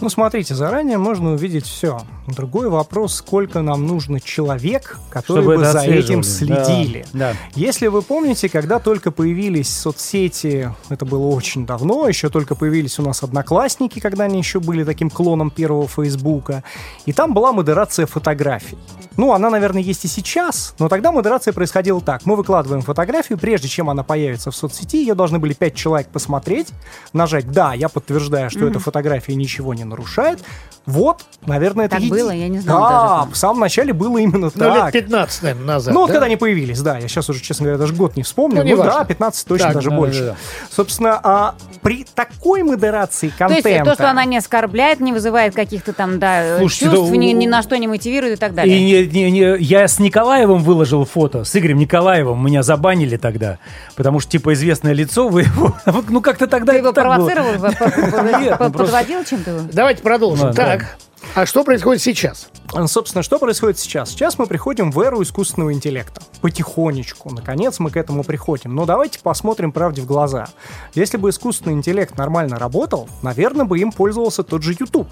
Ну, 0.00 0.08
смотрите, 0.08 0.54
заранее 0.54 0.96
можно 0.96 1.32
увидеть 1.32 1.66
все. 1.66 2.00
Другой 2.28 2.68
вопрос, 2.68 3.14
сколько 3.14 3.62
нам 3.62 3.86
нужно 3.86 4.20
человек, 4.20 4.98
которые 5.10 5.42
Чтобы 5.42 5.56
бы 5.56 5.64
за 5.64 5.80
этим 5.80 6.20
отслеживали. 6.20 6.54
Да, 6.54 6.64
следили. 6.64 7.06
да. 7.14 7.32
Если 7.54 7.88
вы 7.88 8.02
помните, 8.02 8.48
когда 8.48 8.78
только 8.78 9.10
появились 9.10 9.68
соцсети, 9.68 10.72
это 10.88 11.04
было 11.04 11.26
очень 11.26 11.66
давно, 11.66 12.06
еще 12.06 12.28
только 12.28 12.54
появились 12.54 12.98
у 12.98 13.02
нас 13.02 13.22
одноклассники, 13.22 13.98
когда 13.98 14.24
они 14.24 14.38
еще 14.38 14.60
были 14.60 14.84
таким 14.84 15.10
клоном 15.10 15.50
первого 15.50 15.88
Фейсбука, 15.88 16.62
и 17.06 17.12
там 17.12 17.34
была 17.34 17.52
модерация 17.52 18.06
фотографий. 18.06 18.78
Ну, 19.16 19.32
она, 19.32 19.50
наверное, 19.50 19.82
есть 19.82 20.04
и 20.04 20.08
сейчас, 20.08 20.74
но 20.78 20.88
тогда 20.88 21.10
модерация 21.10 21.52
происходила 21.52 22.00
так. 22.00 22.24
Мы 22.24 22.36
выкладываем 22.36 22.82
фотографию, 22.82 23.36
прежде 23.36 23.66
чем 23.66 23.90
она 23.90 24.04
появится 24.04 24.52
в 24.52 24.56
соцсети, 24.56 24.98
ее 24.98 25.14
должны 25.14 25.40
были 25.40 25.54
пять 25.54 25.74
человек 25.74 26.06
посмотреть, 26.08 26.68
нажать 27.12 27.50
«Да, 27.50 27.74
я 27.74 27.88
подтверждаю, 27.88 28.48
что 28.48 28.68
эта 28.68 28.78
фотография 28.78 29.34
ничего 29.34 29.74
не 29.74 29.84
нарушает». 29.88 30.44
Вот, 30.88 31.20
наверное, 31.44 31.84
это 31.84 31.96
Так 31.96 32.04
еди- 32.04 32.08
было? 32.10 32.30
Я 32.30 32.48
не 32.48 32.60
знала 32.60 32.88
Да, 32.88 33.18
даже. 33.24 33.32
в 33.32 33.36
самом 33.36 33.60
начале 33.60 33.92
было 33.92 34.16
именно 34.16 34.50
Ну, 34.54 34.64
лет 34.64 34.74
так. 34.84 34.92
15, 34.92 35.42
наверное, 35.42 35.66
назад. 35.66 35.92
Ну, 35.92 36.00
вот 36.00 36.06
да? 36.06 36.12
когда 36.14 36.26
они 36.26 36.36
появились, 36.36 36.80
да. 36.80 36.96
Я 36.96 37.08
сейчас 37.08 37.28
уже, 37.28 37.40
честно 37.42 37.64
говоря, 37.64 37.78
даже 37.78 37.92
год 37.92 38.16
не 38.16 38.22
вспомню. 38.22 38.56
Ну, 38.56 38.62
Ну, 38.62 38.68
неважно. 38.70 38.92
да, 39.00 39.04
15 39.04 39.46
точно, 39.46 39.66
Так, 39.66 39.74
даже 39.74 39.90
да, 39.90 39.96
больше. 39.96 40.20
да, 40.20 40.26
да. 40.30 40.36
Собственно, 40.70 41.20
а 41.22 41.54
при 41.82 42.06
такой 42.14 42.62
модерации 42.62 43.28
То 43.28 43.34
контента... 43.38 43.68
есть 43.68 43.84
то, 43.84 43.94
что 43.94 44.08
она 44.08 44.24
не 44.24 44.38
оскорбляет, 44.38 45.00
не 45.00 45.12
вызывает 45.12 45.54
каких-то 45.54 45.92
там, 45.92 46.18
да, 46.18 46.56
Слушайте, 46.58 46.86
чувств, 46.96 47.10
да 47.10 47.16
ни, 47.18 47.34
у- 47.34 47.36
ни 47.36 47.46
на 47.46 47.62
что 47.62 47.76
не 47.76 47.86
мотивирует 47.86 48.32
и 48.32 48.36
так 48.40 48.54
далее. 48.54 48.74
И 48.78 48.82
не- 48.82 49.06
не- 49.06 49.30
не- 49.30 49.58
я 49.62 49.86
с 49.88 49.98
Николаевым 49.98 50.62
выложил 50.62 51.04
фото, 51.04 51.44
с 51.44 51.54
Игорем 51.54 51.76
Николаевым. 51.78 52.42
Меня 52.42 52.62
забанили 52.62 53.18
тогда, 53.18 53.58
потому 53.94 54.20
что, 54.20 54.30
типа, 54.32 54.54
известное 54.54 54.94
лицо, 54.94 55.28
вы 55.28 55.42
его... 55.42 55.76
Ну, 56.08 56.22
как-то 56.22 56.46
тогда 56.46 56.72
Ты 56.72 56.78
его 56.78 56.92
так 56.92 57.04
провоцировал, 57.04 57.52
ну, 58.60 58.70
подводил 58.70 59.24
чем-то? 59.24 59.64
Давайте 59.72 60.02
продолжим. 60.02 60.46
Ладно, 60.46 60.62
так, 60.78 60.98
а 61.34 61.46
что 61.46 61.64
происходит 61.64 62.02
сейчас? 62.02 62.48
А, 62.72 62.86
Собственно, 62.86 63.22
что 63.22 63.38
происходит 63.38 63.78
сейчас? 63.78 64.10
Сейчас 64.10 64.38
мы 64.38 64.46
приходим 64.46 64.90
в 64.90 65.00
эру 65.00 65.22
искусственного 65.22 65.72
интеллекта. 65.72 66.22
Потихонечку, 66.40 67.32
наконец, 67.32 67.78
мы 67.78 67.90
к 67.90 67.96
этому 67.96 68.24
приходим. 68.24 68.74
Но 68.74 68.86
давайте 68.86 69.20
посмотрим 69.20 69.72
правде 69.72 70.02
в 70.02 70.06
глаза. 70.06 70.48
Если 70.94 71.16
бы 71.16 71.30
искусственный 71.30 71.74
интеллект 71.74 72.16
нормально 72.16 72.58
работал, 72.58 73.08
наверное, 73.22 73.64
бы 73.64 73.78
им 73.78 73.92
пользовался 73.92 74.42
тот 74.42 74.62
же 74.62 74.74
YouTube. 74.78 75.08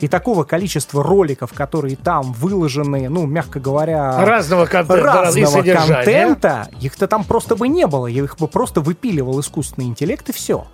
И 0.00 0.06
такого 0.06 0.44
количества 0.44 1.02
роликов, 1.02 1.52
которые 1.52 1.96
там 1.96 2.32
выложены, 2.32 3.08
ну, 3.08 3.26
мягко 3.26 3.58
говоря... 3.58 4.24
Разного 4.24 4.64
и 5.00 5.02
разного 5.02 5.62
контента, 5.62 6.68
их-то 6.80 7.08
там 7.08 7.24
просто 7.24 7.56
бы 7.56 7.66
не 7.66 7.86
было. 7.86 8.06
Их 8.06 8.36
бы 8.38 8.46
просто 8.46 8.80
выпиливал 8.80 9.40
искусственный 9.40 9.88
интеллект 9.88 10.28
и 10.28 10.32
все. 10.32 10.68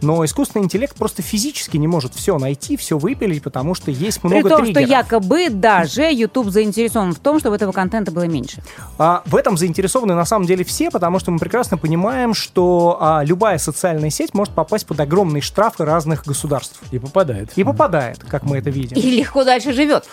Но 0.00 0.24
искусственный 0.24 0.64
интеллект 0.64 0.96
просто 0.96 1.22
физически 1.22 1.76
не 1.76 1.88
может 1.88 2.14
все 2.14 2.38
найти, 2.38 2.76
все 2.76 2.98
выпилить, 2.98 3.42
потому 3.42 3.74
что 3.74 3.90
есть 3.90 4.20
При 4.20 4.28
много 4.28 4.48
том, 4.48 4.64
что 4.64 4.74
триггеров. 4.74 4.88
якобы 4.90 5.48
даже 5.50 6.02
YouTube 6.12 6.50
заинтересован 6.50 7.14
в 7.14 7.18
том, 7.18 7.40
чтобы 7.40 7.56
этого 7.56 7.72
контента 7.72 8.12
было 8.12 8.24
меньше. 8.28 8.62
А, 8.98 9.22
в 9.26 9.34
этом 9.34 9.56
заинтересованы 9.56 10.14
на 10.14 10.24
самом 10.24 10.46
деле 10.46 10.64
все, 10.64 10.90
потому 10.90 11.18
что 11.18 11.30
мы 11.30 11.38
прекрасно 11.38 11.76
понимаем, 11.78 12.34
что 12.34 12.98
а, 13.00 13.22
любая 13.24 13.58
социальная 13.58 14.10
сеть 14.10 14.34
может 14.34 14.54
попасть 14.54 14.86
под 14.86 15.00
огромные 15.00 15.42
штрафы 15.42 15.84
разных 15.84 16.24
государств. 16.24 16.80
И 16.92 16.98
попадает. 16.98 17.50
И 17.56 17.64
попадает, 17.64 18.18
как 18.28 18.44
мы 18.44 18.58
это 18.58 18.70
видим. 18.70 18.96
И 18.96 19.10
легко 19.10 19.44
дальше 19.44 19.72
живет. 19.72 20.04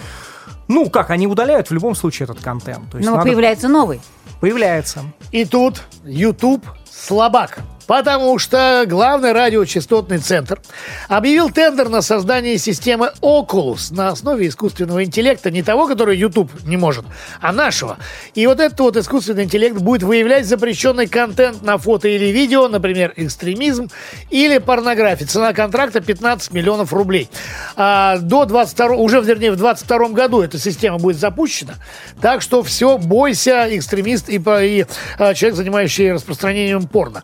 Ну, 0.67 0.89
как, 0.89 1.11
они 1.11 1.27
удаляют 1.27 1.69
в 1.69 1.73
любом 1.73 1.93
случае 1.93 2.25
этот 2.25 2.39
контент. 2.39 2.89
То 2.89 2.97
есть 2.97 3.07
Но 3.07 3.17
надо- 3.17 3.27
появляется 3.29 3.67
новый. 3.67 4.01
появляется. 4.39 5.03
И 5.31 5.45
тут 5.45 5.83
YouTube 6.03 6.65
слабак. 6.89 7.59
Потому 7.87 8.39
что 8.39 8.83
главный 8.87 9.31
радиочастотный 9.31 10.17
центр 10.17 10.59
объявил 11.07 11.51
тендер 11.51 11.89
на 11.89 12.01
создание 12.01 12.57
системы 12.57 13.11
Oculus 13.21 13.93
на 13.93 14.09
основе 14.09 14.47
искусственного 14.47 15.03
интеллекта, 15.03 15.51
не 15.51 15.61
того, 15.61 15.87
который 15.87 16.17
YouTube 16.17 16.51
не 16.63 16.77
может, 16.77 17.05
а 17.41 17.51
нашего. 17.51 17.97
И 18.33 18.47
вот 18.47 18.59
этот 18.59 18.79
вот 18.79 18.97
искусственный 18.97 19.43
интеллект 19.43 19.77
будет 19.77 20.03
выявлять 20.03 20.45
запрещенный 20.47 21.07
контент 21.07 21.61
на 21.61 21.77
фото 21.77 22.07
или 22.07 22.25
видео, 22.25 22.67
например, 22.67 23.13
экстремизм 23.15 23.89
или 24.29 24.57
порнография. 24.57 25.27
Цена 25.27 25.53
контракта 25.53 26.01
15 26.01 26.51
миллионов 26.51 26.93
рублей. 26.93 27.29
А 27.75 28.17
до 28.17 28.45
22, 28.45 28.95
уже, 28.95 29.21
вернее, 29.21 29.51
в 29.51 29.57
22 29.57 30.09
году 30.09 30.41
эта 30.41 30.57
система 30.57 30.97
будет 30.97 31.17
запущена. 31.17 31.75
Так 32.21 32.41
что 32.41 32.63
все, 32.63 32.97
бойся, 32.97 33.67
экстремист 33.69 34.29
и, 34.29 34.37
и, 34.37 34.85
а, 35.17 35.33
человек, 35.33 35.55
занимающий 35.55 36.11
распространением 36.11 36.87
порно. 36.87 37.23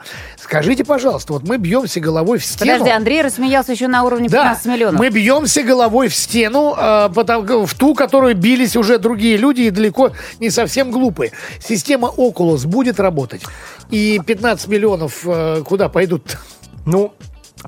Скажите, 0.51 0.83
пожалуйста, 0.83 1.31
вот 1.31 1.43
мы 1.47 1.57
бьемся 1.57 2.01
головой 2.01 2.37
в 2.37 2.45
стену. 2.45 2.73
Подожди, 2.73 2.89
Андрей 2.93 3.21
рассмеялся 3.21 3.71
еще 3.71 3.87
на 3.87 4.03
уровне 4.03 4.27
Да, 4.27 4.39
15 4.43 4.65
миллионов. 4.65 4.99
мы 4.99 5.07
бьемся 5.09 5.63
головой 5.63 6.09
в 6.09 6.13
стену, 6.15 6.73
а, 6.77 7.07
потому- 7.07 7.65
в 7.65 7.73
ту, 7.73 7.95
которую 7.95 8.35
бились 8.35 8.75
уже 8.75 8.97
другие 8.97 9.37
люди 9.37 9.61
и 9.61 9.69
далеко 9.69 10.11
не 10.41 10.49
совсем 10.49 10.91
глупые. 10.91 11.31
Система 11.65 12.09
Oculus 12.09 12.67
будет 12.67 12.99
работать. 12.99 13.43
И 13.91 14.19
15 14.25 14.67
миллионов 14.67 15.21
э, 15.23 15.63
куда 15.65 15.87
пойдут? 15.87 16.37
Ну, 16.85 17.13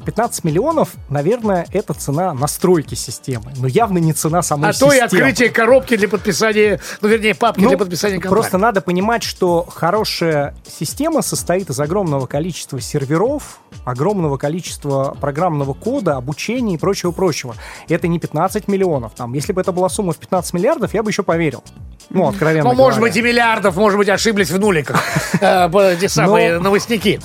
15 0.06 0.44
миллионов, 0.44 0.90
наверное, 1.10 1.66
это 1.72 1.94
цена 1.94 2.34
настройки 2.34 2.96
системы, 2.96 3.52
но 3.58 3.68
явно 3.68 3.98
не 4.00 4.14
цена 4.14 4.42
самой 4.42 4.70
А 4.70 4.74
то 4.74 4.88
и 4.92 5.00
системы. 5.00 5.06
открытие 5.06 5.50
коробки 5.50 5.96
для 5.98 6.08
подписания, 6.10 6.80
ну, 7.02 7.08
вернее, 7.08 7.36
папки 7.36 7.62
Ну, 7.62 7.70
для 7.70 7.78
подписания 7.78 8.16
контракта. 8.16 8.36
Просто 8.36 8.58
надо 8.58 8.82
понимать, 8.82 9.24
что 9.24 9.66
хорошая 9.70 10.56
система 10.68 11.22
состоит 11.22 11.70
из 11.70 11.80
огромного 11.80 12.26
количества 12.26 12.80
серверов, 12.82 13.60
огромного 13.86 14.38
количества 14.38 15.16
программного 15.20 15.74
кода, 15.74 16.16
обучения 16.18 16.76
и 16.76 16.78
прочего-прочего. 16.78 17.56
Это 17.90 18.08
не 18.08 18.20
15 18.20 18.68
миллионов. 18.68 19.14
Там, 19.16 19.34
если 19.34 19.54
бы 19.54 19.62
это 19.62 19.72
была 19.72 19.90
сумма 19.90 20.14
в 20.14 20.18
15 20.18 20.54
миллиардов, 20.54 20.94
я 20.94 21.04
бы 21.04 21.10
еще 21.12 21.24
поверил. 21.24 21.64
Ну, 22.10 22.28
откровенно 22.28 22.70
Ну, 22.70 22.76
может 22.76 23.00
говоря. 23.00 23.14
быть, 23.14 23.18
и 23.18 23.22
миллиардов, 23.24 23.76
может 23.76 23.98
быть, 23.98 24.10
ошиблись 24.10 24.52
в 24.52 24.60
нуликах 24.60 25.02
э, 25.42 25.98
те 26.00 26.10
самые 26.10 26.58
Но- 26.58 26.64
новостники. 26.66 27.20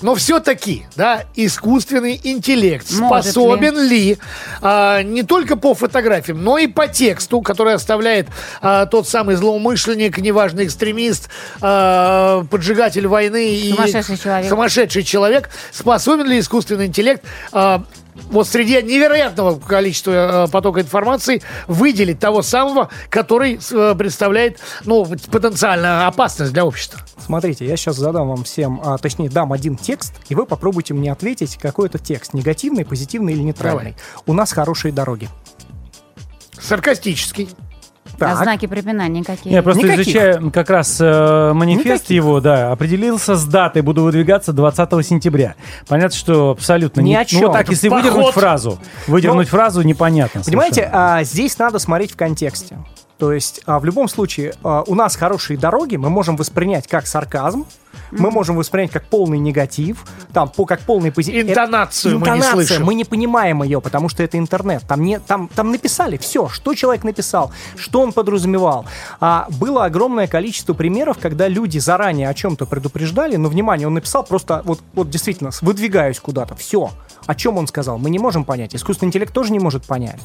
Но 0.00 0.14
все-таки, 0.16 0.84
да, 0.96 1.24
искусственный 1.36 2.11
интеллект 2.22 2.86
Может 2.92 3.32
способен 3.32 3.80
ли, 3.88 4.18
а, 4.60 5.02
не 5.02 5.22
только 5.22 5.56
по 5.56 5.74
фотографиям, 5.74 6.42
но 6.42 6.58
и 6.58 6.66
по 6.66 6.88
тексту, 6.88 7.40
который 7.40 7.74
оставляет 7.74 8.28
а, 8.60 8.86
тот 8.86 9.08
самый 9.08 9.36
злоумышленник, 9.36 10.18
неважно, 10.18 10.64
экстремист, 10.64 11.28
а, 11.60 12.44
поджигатель 12.50 13.06
войны 13.06 13.54
и 13.54 13.70
Сумасшедший 13.72 14.16
человек. 14.16 14.48
сумасшедший 14.48 15.02
человек, 15.02 15.50
способен 15.70 16.26
ли 16.26 16.38
искусственный 16.38 16.86
интеллект 16.86 17.22
а, 17.52 17.84
вот 18.14 18.46
среди 18.46 18.82
невероятного 18.82 19.58
количества 19.58 20.46
э, 20.46 20.50
потока 20.50 20.80
информации 20.80 21.42
выделить 21.66 22.18
того 22.18 22.42
самого, 22.42 22.90
который 23.08 23.58
э, 23.58 23.94
представляет, 23.96 24.60
ну, 24.84 25.04
потенциально 25.30 26.06
опасность 26.06 26.52
для 26.52 26.64
общества. 26.64 27.00
Смотрите, 27.18 27.66
я 27.66 27.76
сейчас 27.76 27.96
задам 27.96 28.28
вам 28.28 28.44
всем, 28.44 28.80
а, 28.84 28.98
точнее, 28.98 29.30
дам 29.30 29.52
один 29.52 29.76
текст, 29.76 30.14
и 30.28 30.34
вы 30.34 30.44
попробуйте 30.44 30.92
мне 30.94 31.12
ответить, 31.12 31.56
какой 31.56 31.88
это 31.88 31.98
текст, 31.98 32.34
негативный, 32.34 32.84
позитивный 32.84 33.32
или 33.32 33.42
нейтральный. 33.42 33.96
У 34.26 34.32
нас 34.32 34.52
хорошие 34.52 34.92
дороги. 34.92 35.28
Саркастический. 36.60 37.48
А 38.16 38.18
Так. 38.18 38.42
знаки 38.44 38.66
препинания 38.66 39.24
какие? 39.24 39.52
Я 39.52 39.62
просто 39.62 39.82
Никаких. 39.84 40.06
изучаю 40.08 40.50
как 40.50 40.70
раз 40.70 40.98
э, 41.00 41.52
манифест 41.54 41.86
Никаких. 42.04 42.10
его, 42.10 42.40
да, 42.40 42.70
определился 42.72 43.36
с 43.36 43.44
датой, 43.44 43.82
буду 43.82 44.02
выдвигаться 44.04 44.52
20 44.52 45.04
сентября. 45.06 45.54
Понятно, 45.88 46.16
что 46.16 46.50
абсолютно 46.50 47.00
Ни 47.00 47.08
не... 47.10 47.16
о 47.16 47.24
чем. 47.24 47.42
Ну, 47.42 47.52
так, 47.52 47.68
если 47.70 47.88
Поход. 47.88 48.04
выдернуть 48.04 48.34
фразу, 48.34 48.78
выдернуть 49.06 49.48
фразу, 49.48 49.82
непонятно 49.82 50.42
Понимаете, 50.42 50.74
совершенно. 50.82 51.16
а, 51.16 51.24
здесь 51.24 51.58
надо 51.58 51.78
смотреть 51.78 52.12
в 52.12 52.16
контексте. 52.16 52.78
То 53.22 53.32
есть 53.32 53.60
а, 53.66 53.78
в 53.78 53.84
любом 53.84 54.08
случае 54.08 54.52
а, 54.64 54.82
у 54.84 54.96
нас 54.96 55.14
хорошие 55.14 55.56
дороги, 55.56 55.94
мы 55.94 56.10
можем 56.10 56.34
воспринять 56.34 56.88
как 56.88 57.06
сарказм, 57.06 57.66
мы 58.10 58.32
можем 58.32 58.56
воспринять 58.56 58.90
как 58.90 59.04
полный 59.04 59.38
негатив, 59.38 60.04
там, 60.32 60.48
по, 60.48 60.66
как 60.66 60.80
полный 60.80 61.12
позитив. 61.12 61.48
Интонацию 61.48 62.18
мы 62.18 62.26
не 62.26 62.38
Интонация, 62.38 62.66
слышим. 62.66 62.84
мы 62.84 62.94
не 62.94 63.04
понимаем 63.04 63.62
ее, 63.62 63.80
потому 63.80 64.08
что 64.08 64.24
это 64.24 64.38
интернет. 64.38 64.82
Там, 64.88 65.04
не, 65.04 65.20
там, 65.20 65.48
там 65.54 65.70
написали 65.70 66.16
все, 66.16 66.48
что 66.48 66.74
человек 66.74 67.04
написал, 67.04 67.52
что 67.76 68.00
он 68.00 68.12
подразумевал. 68.12 68.86
А 69.20 69.46
было 69.50 69.84
огромное 69.84 70.26
количество 70.26 70.74
примеров, 70.74 71.18
когда 71.22 71.46
люди 71.46 71.78
заранее 71.78 72.28
о 72.28 72.34
чем-то 72.34 72.66
предупреждали, 72.66 73.36
но, 73.36 73.48
внимание, 73.48 73.86
он 73.86 73.94
написал 73.94 74.24
просто, 74.24 74.62
вот, 74.64 74.80
вот 74.94 75.10
действительно, 75.10 75.50
выдвигаюсь 75.60 76.18
куда-то, 76.18 76.56
все. 76.56 76.90
О 77.26 77.34
чем 77.34 77.56
он 77.58 77.66
сказал, 77.66 77.98
мы 77.98 78.10
не 78.10 78.18
можем 78.18 78.44
понять. 78.44 78.74
Искусственный 78.74 79.08
интеллект 79.08 79.32
тоже 79.32 79.52
не 79.52 79.58
может 79.58 79.84
понять. 79.84 80.20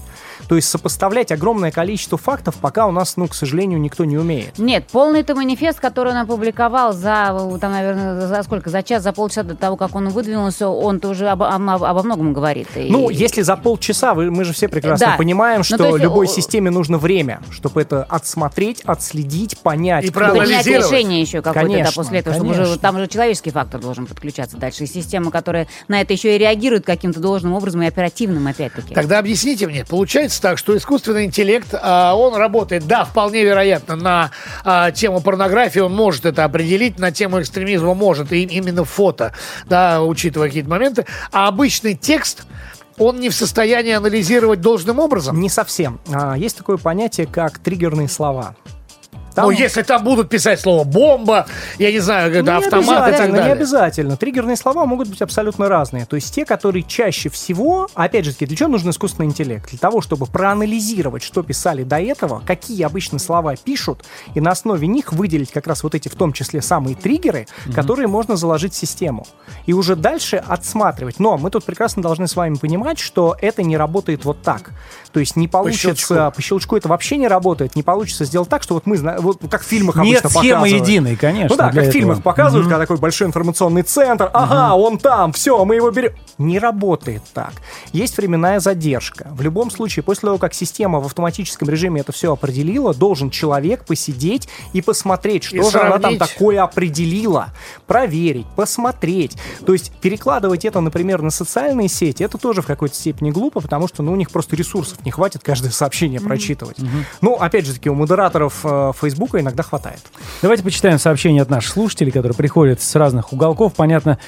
То 0.48 0.56
есть 0.56 0.68
сопоставлять 0.70 1.32
огромное 1.32 1.72
количество 1.72 2.18
фактов 2.18 2.56
пока 2.62 2.86
у 2.88 2.92
нас, 2.92 3.18
ну, 3.18 3.28
к 3.28 3.36
сожалению, 3.36 3.80
никто 3.80 4.06
не 4.06 4.18
умеет. 4.18 4.58
Нет, 4.58 4.86
полный 4.92 5.22
это 5.22 5.36
манифест, 5.36 5.80
который 5.80 6.12
он 6.14 6.18
опубликовал 6.20 6.94
за, 6.94 7.38
там, 7.62 7.72
наверное, 7.72 8.28
за 8.28 8.44
сколько? 8.44 8.70
За 8.70 8.82
час, 8.84 9.04
за 9.04 9.14
полчаса 9.14 9.44
до 9.44 9.56
того, 9.56 9.76
как 9.78 9.96
он 9.96 10.10
выдвинулся, 10.10 10.68
он-то 10.70 11.10
уже 11.10 11.28
об- 11.30 11.44
об- 11.44 11.84
обо 11.84 12.04
многом 12.04 12.34
говорит. 12.34 12.68
И- 12.76 12.90
Ну, 12.90 13.10
если 13.10 13.42
за 13.42 13.56
полчаса, 13.58 14.14
вы- 14.14 14.32
мы 14.32 14.44
же 14.44 14.54
все 14.54 14.68
прекрасно 14.68 15.08
Да. 15.08 15.18
понимаем, 15.18 15.60
Ну, 15.60 15.64
что 15.64 15.78
то 15.78 15.88
есть, 15.90 16.00
любой 16.00 16.28
системе 16.28 16.72
нужно 16.72 16.98
время, 16.98 17.42
чтобы 17.52 17.82
это 17.82 18.04
отсмотреть, 18.04 18.82
отследить, 18.86 19.58
понять. 19.60 20.06
И 20.06 20.08
кто- 20.10 20.20
правильно 20.20 20.40
принять 20.46 20.66
анализировать. 20.66 20.92
решение 20.92 21.22
еще 21.22 21.42
какое-то 21.42 21.68
да, 21.68 21.74
Конечно, 21.74 21.92
после 22.04 22.20
этого, 22.20 22.36
чтобы 22.36 22.50
уже 22.52 22.62
конечно. 22.64 22.82
там 22.82 22.96
уже 22.96 23.08
человеческий 23.08 23.52
фактор 23.52 23.82
должен 23.82 24.06
подключаться 24.08 24.58
дальше. 24.58 24.84
И 24.86 24.88
система, 24.88 25.32
которая 25.32 25.68
на 25.88 26.02
это 26.02 26.14
еще 26.14 26.36
и 26.36 26.38
реагирует 26.38 26.86
каким-то 26.88 27.20
должным 27.20 27.54
образом 27.54 27.84
и 27.84 27.86
оперативным, 27.86 28.48
опять-таки. 28.48 28.96
Тогда 28.96 29.20
объясните 29.20 29.68
мне, 29.68 29.86
получается 29.86 30.42
так, 30.42 30.58
что 30.58 30.76
искусственный 30.76 31.26
интеллект, 31.26 31.68
а, 31.74 32.16
он 32.16 32.36
работает, 32.36 32.88
да, 32.88 33.04
вполне 33.06 33.44
вероятно, 33.44 33.96
на 33.96 34.32
а, 34.64 34.92
тему 34.92 35.22
порнографии, 35.22 35.80
он 35.80 35.94
может 35.94 36.26
это 36.26 36.46
определить, 36.46 36.98
на 36.98 37.12
тему 37.12 37.42
экстремизма 37.42 37.94
может, 37.94 38.32
и 38.32 38.44
именно 38.44 38.86
фото, 38.86 39.34
да, 39.66 40.02
учитывая 40.02 40.48
какие-то 40.48 40.70
моменты, 40.70 41.06
а 41.32 41.50
обычный 41.50 41.94
текст, 41.94 42.46
он 42.98 43.20
не 43.20 43.30
в 43.30 43.36
состоянии 43.36 43.92
анализировать 43.92 44.62
должным 44.62 45.00
образом. 45.00 45.40
Не 45.40 45.50
совсем. 45.50 46.00
А, 46.12 46.36
Есть 46.36 46.58
такое 46.58 46.78
понятие, 46.78 47.28
как 47.28 47.60
триггерные 47.60 48.08
слова. 48.08 48.56
Там- 49.38 49.46
Ну, 49.46 49.52
если 49.52 49.84
там 49.84 50.04
будут 50.04 50.30
писать 50.30 50.60
слово 50.60 50.84
«бомба», 50.84 51.46
я 51.78 51.92
не 51.92 52.00
знаю, 52.00 52.32
Ну, 52.32 52.40
это 52.40 52.52
не 52.52 52.58
автомат 52.58 52.80
и 52.82 52.88
так 52.88 53.06
обязательно, 53.08 53.28
Не 53.36 53.38
далее. 53.40 53.54
обязательно. 53.54 54.18
Триггерные 54.18 54.56
слова 54.58 54.86
могут 54.88 55.10
быть 55.10 55.22
абсолютно 55.22 55.70
разные. 55.70 56.08
То 56.08 56.16
есть 56.16 56.34
те, 56.34 56.44
которые 56.44 56.82
чаще 56.82 57.30
всего, 57.30 57.88
опять 57.94 58.26
же, 58.26 58.32
для 58.32 58.56
чего 58.58 58.68
нужен 58.70 58.90
искусственный 58.90 59.28
интеллект? 59.28 59.70
Для 59.70 59.78
того, 59.78 60.02
чтобы 60.02 60.26
проанализировать, 60.26 61.22
что 61.22 61.44
писали 61.44 61.84
до 61.84 62.00
этого, 62.00 62.42
какие 62.48 62.82
обычно 62.84 63.20
слова 63.20 63.56
пишут, 63.56 64.06
и 64.34 64.42
на 64.42 64.50
основе 64.50 64.88
них 64.88 65.14
выделить 65.14 65.52
как 65.52 65.68
раз 65.68 65.84
вот 65.84 65.94
эти, 65.94 66.08
в 66.10 66.16
том 66.16 66.34
числе, 66.34 66.64
самые 66.64 66.96
триггеры, 66.96 67.46
которые 67.76 68.08
можно 68.08 68.38
заложить 68.38 68.74
в 68.74 68.76
систему. 68.76 69.28
И 69.68 69.74
уже 69.74 69.96
дальше 69.96 70.38
отсматривать. 70.48 71.20
Но 71.20 71.38
мы 71.38 71.52
тут 71.52 71.64
прекрасно 71.64 72.02
должны 72.02 72.28
с 72.28 72.36
вами 72.36 72.56
понимать, 72.56 72.98
что 72.98 73.38
это 73.40 73.62
не 73.62 73.78
работает 73.78 74.26
вот 74.26 74.42
так. 74.42 74.72
То 75.18 75.22
есть 75.22 75.36
не 75.36 75.48
получится... 75.48 75.96
щелчку. 75.96 76.36
По 76.36 76.42
щелчку 76.44 76.78
это 76.78 76.90
вообще 76.90 77.18
не 77.18 77.28
работает. 77.28 77.76
Не 77.76 77.82
получится 77.82 78.24
сделать 78.24 78.50
так, 78.50 78.62
что 78.62 78.76
вот 78.76 78.86
мы 78.86 78.98
знаем... 78.98 79.20
Вот 79.22 79.40
как 79.50 79.64
в 79.64 79.66
фильмах 79.66 79.96
Нет 79.96 80.24
обычно 80.24 80.30
схемы 80.30 80.54
показывают. 80.60 80.88
единой, 80.88 81.16
конечно. 81.16 81.50
Ну 81.50 81.56
да, 81.58 81.72
как 81.72 81.86
в 81.88 81.92
фильмах 81.92 82.22
показывают, 82.22 82.68
когда 82.68 82.78
такой 82.78 82.98
большой 82.98 83.26
информационный 83.26 83.82
центр, 83.82 84.30
ага, 84.32 84.76
он 84.76 85.00
там, 85.00 85.34
все, 85.34 85.66
мы 85.66 85.74
его 85.74 85.90
берем. 85.90 86.12
Не 86.38 86.60
работает 86.60 87.24
так. 87.34 87.54
Есть 87.94 88.16
временная 88.18 88.60
задержка. 88.60 89.30
В 89.32 89.42
любом 89.42 89.72
случае, 89.72 90.04
после 90.04 90.28
того, 90.28 90.38
как 90.38 90.54
система 90.54 91.00
в 91.00 91.08
автоматическом 91.08 91.68
режиме 91.68 92.02
это 92.02 92.12
все 92.12 92.32
определила, 92.32 92.94
должен 92.94 93.32
человек 93.32 93.86
посидеть 93.86 94.48
и 94.74 94.84
посмотреть, 94.84 95.46
что 95.46 95.56
И 95.58 95.62
же 95.64 95.80
она 95.80 95.98
там 95.98 96.02
сравнить. 96.02 96.20
такое 96.20 96.62
определила. 96.62 97.48
Проверить, 97.88 98.46
посмотреть. 98.56 99.36
То 99.66 99.74
есть 99.74 99.92
перекладывать 99.94 100.64
это, 100.64 100.80
например, 100.80 101.24
на 101.24 101.32
социальные 101.32 101.88
сети, 101.88 102.22
это 102.22 102.38
тоже 102.38 102.62
в 102.62 102.68
какой-то 102.68 102.94
степени 102.94 103.32
глупо, 103.32 103.62
потому 103.62 103.88
что 103.88 104.04
ну, 104.04 104.12
у 104.12 104.16
них 104.16 104.30
просто 104.30 104.56
ресурсов 104.56 105.00
не 105.08 105.12
хватит 105.12 105.42
каждое 105.42 105.72
сообщение 105.72 106.20
прочитывать. 106.20 106.78
Ну, 107.22 107.36
опять 107.36 107.66
же 107.66 107.74
таки, 107.74 107.90
у 107.90 107.96
модераторов 107.96 108.60
э, 108.66 108.92
Фейсбука 109.00 109.40
иногда 109.40 109.64
хватает. 109.64 110.02
Давайте 110.42 110.64
почитаем 110.64 111.00
сообщения 111.00 111.42
от 111.42 111.50
наших 111.50 111.72
слушателей, 111.72 112.12
которые 112.12 112.36
приходят 112.36 112.82
с 112.82 112.96
разных 112.96 113.32
уголков. 113.32 113.74
Понятно, 113.74 114.20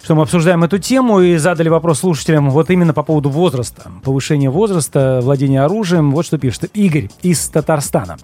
что 0.00 0.14
мы 0.14 0.22
обсуждаем 0.22 0.62
эту 0.62 0.78
тему 0.78 1.20
и 1.20 1.36
задали 1.38 1.68
вопрос 1.68 2.00
слушателям 2.00 2.50
вот 2.50 2.70
именно 2.70 2.94
по 2.94 3.02
поводу 3.02 3.30
возраста. 3.30 3.90
Повышение 4.04 4.48
возраста, 4.48 5.18
владения 5.22 5.62
оружием. 5.62 6.12
Вот 6.12 6.24
что 6.24 6.38
пишет 6.38 6.70
Игорь 6.72 7.10
из 7.22 7.48
Татарстана. 7.48 8.16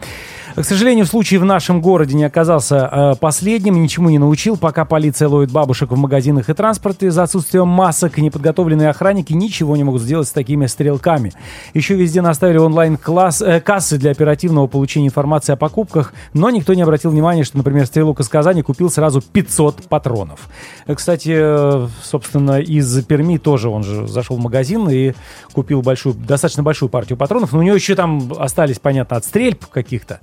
К 0.55 0.63
сожалению, 0.63 1.05
случай 1.05 1.37
в 1.37 1.45
нашем 1.45 1.81
городе 1.81 2.15
не 2.15 2.23
оказался 2.23 2.77
э, 2.77 3.15
последним, 3.19 3.83
ничему 3.83 4.09
не 4.09 4.21
научил. 4.21 4.57
Пока 4.57 4.85
полиция 4.85 5.27
ловит 5.27 5.51
бабушек 5.51 5.91
в 5.91 5.97
магазинах 5.97 6.49
и 6.49 6.55
транспорте 6.55 7.11
за 7.11 7.25
отсутствием 7.25 7.67
масок, 7.67 8.19
неподготовленные 8.19 8.91
охранники 8.91 9.33
ничего 9.33 9.77
не 9.77 9.83
могут 9.83 10.03
сделать 10.03 10.29
с 10.29 10.31
такими 10.31 10.67
стрелками. 10.67 11.33
Еще 11.75 11.97
везде 11.97 12.23
наставили 12.23 12.59
онлайн-класс, 12.59 13.43
э, 13.43 13.61
кассы 13.61 13.99
для 13.99 14.13
оперативного 14.13 14.69
получения 14.69 15.09
информации 15.09 15.53
о 15.53 15.57
покупках, 15.57 16.15
но 16.35 16.51
никто 16.51 16.73
не 16.75 16.83
обратил 16.83 17.11
внимания, 17.11 17.43
что, 17.43 17.57
например, 17.57 17.85
стрелок 17.87 18.21
из 18.21 18.29
Казани 18.29 18.63
купил 18.63 18.91
сразу 18.91 19.23
500 19.23 19.89
патронов. 19.89 20.49
Э, 20.87 20.95
Кстати, 20.95 21.35
э, 21.35 21.89
собственно, 22.01 22.61
из 22.61 23.05
Перми 23.07 23.39
тоже 23.39 23.71
он 23.71 23.83
же 23.83 24.07
зашел 24.07 24.37
в 24.37 24.41
магазин 24.41 24.89
и 24.89 25.15
купил 25.53 25.83
большую, 25.83 26.15
достаточно 26.15 26.63
большую 26.63 26.91
партию 26.91 27.19
патронов, 27.19 27.53
но 27.53 27.59
у 27.59 27.63
него 27.63 27.75
еще 27.75 27.97
там 27.97 28.33
остались, 28.39 28.79
понятно, 28.79 29.17
от 29.17 29.25
стрельб 29.25 29.67
каких-то. 29.67 30.21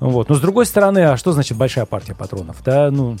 Вот. 0.00 0.28
Но 0.28 0.34
с 0.34 0.40
другой 0.40 0.66
стороны, 0.66 1.00
а 1.00 1.16
что 1.16 1.32
значит 1.32 1.56
большая 1.56 1.86
партия 1.86 2.14
патронов? 2.14 2.62
Да, 2.64 2.90
ну... 2.90 3.16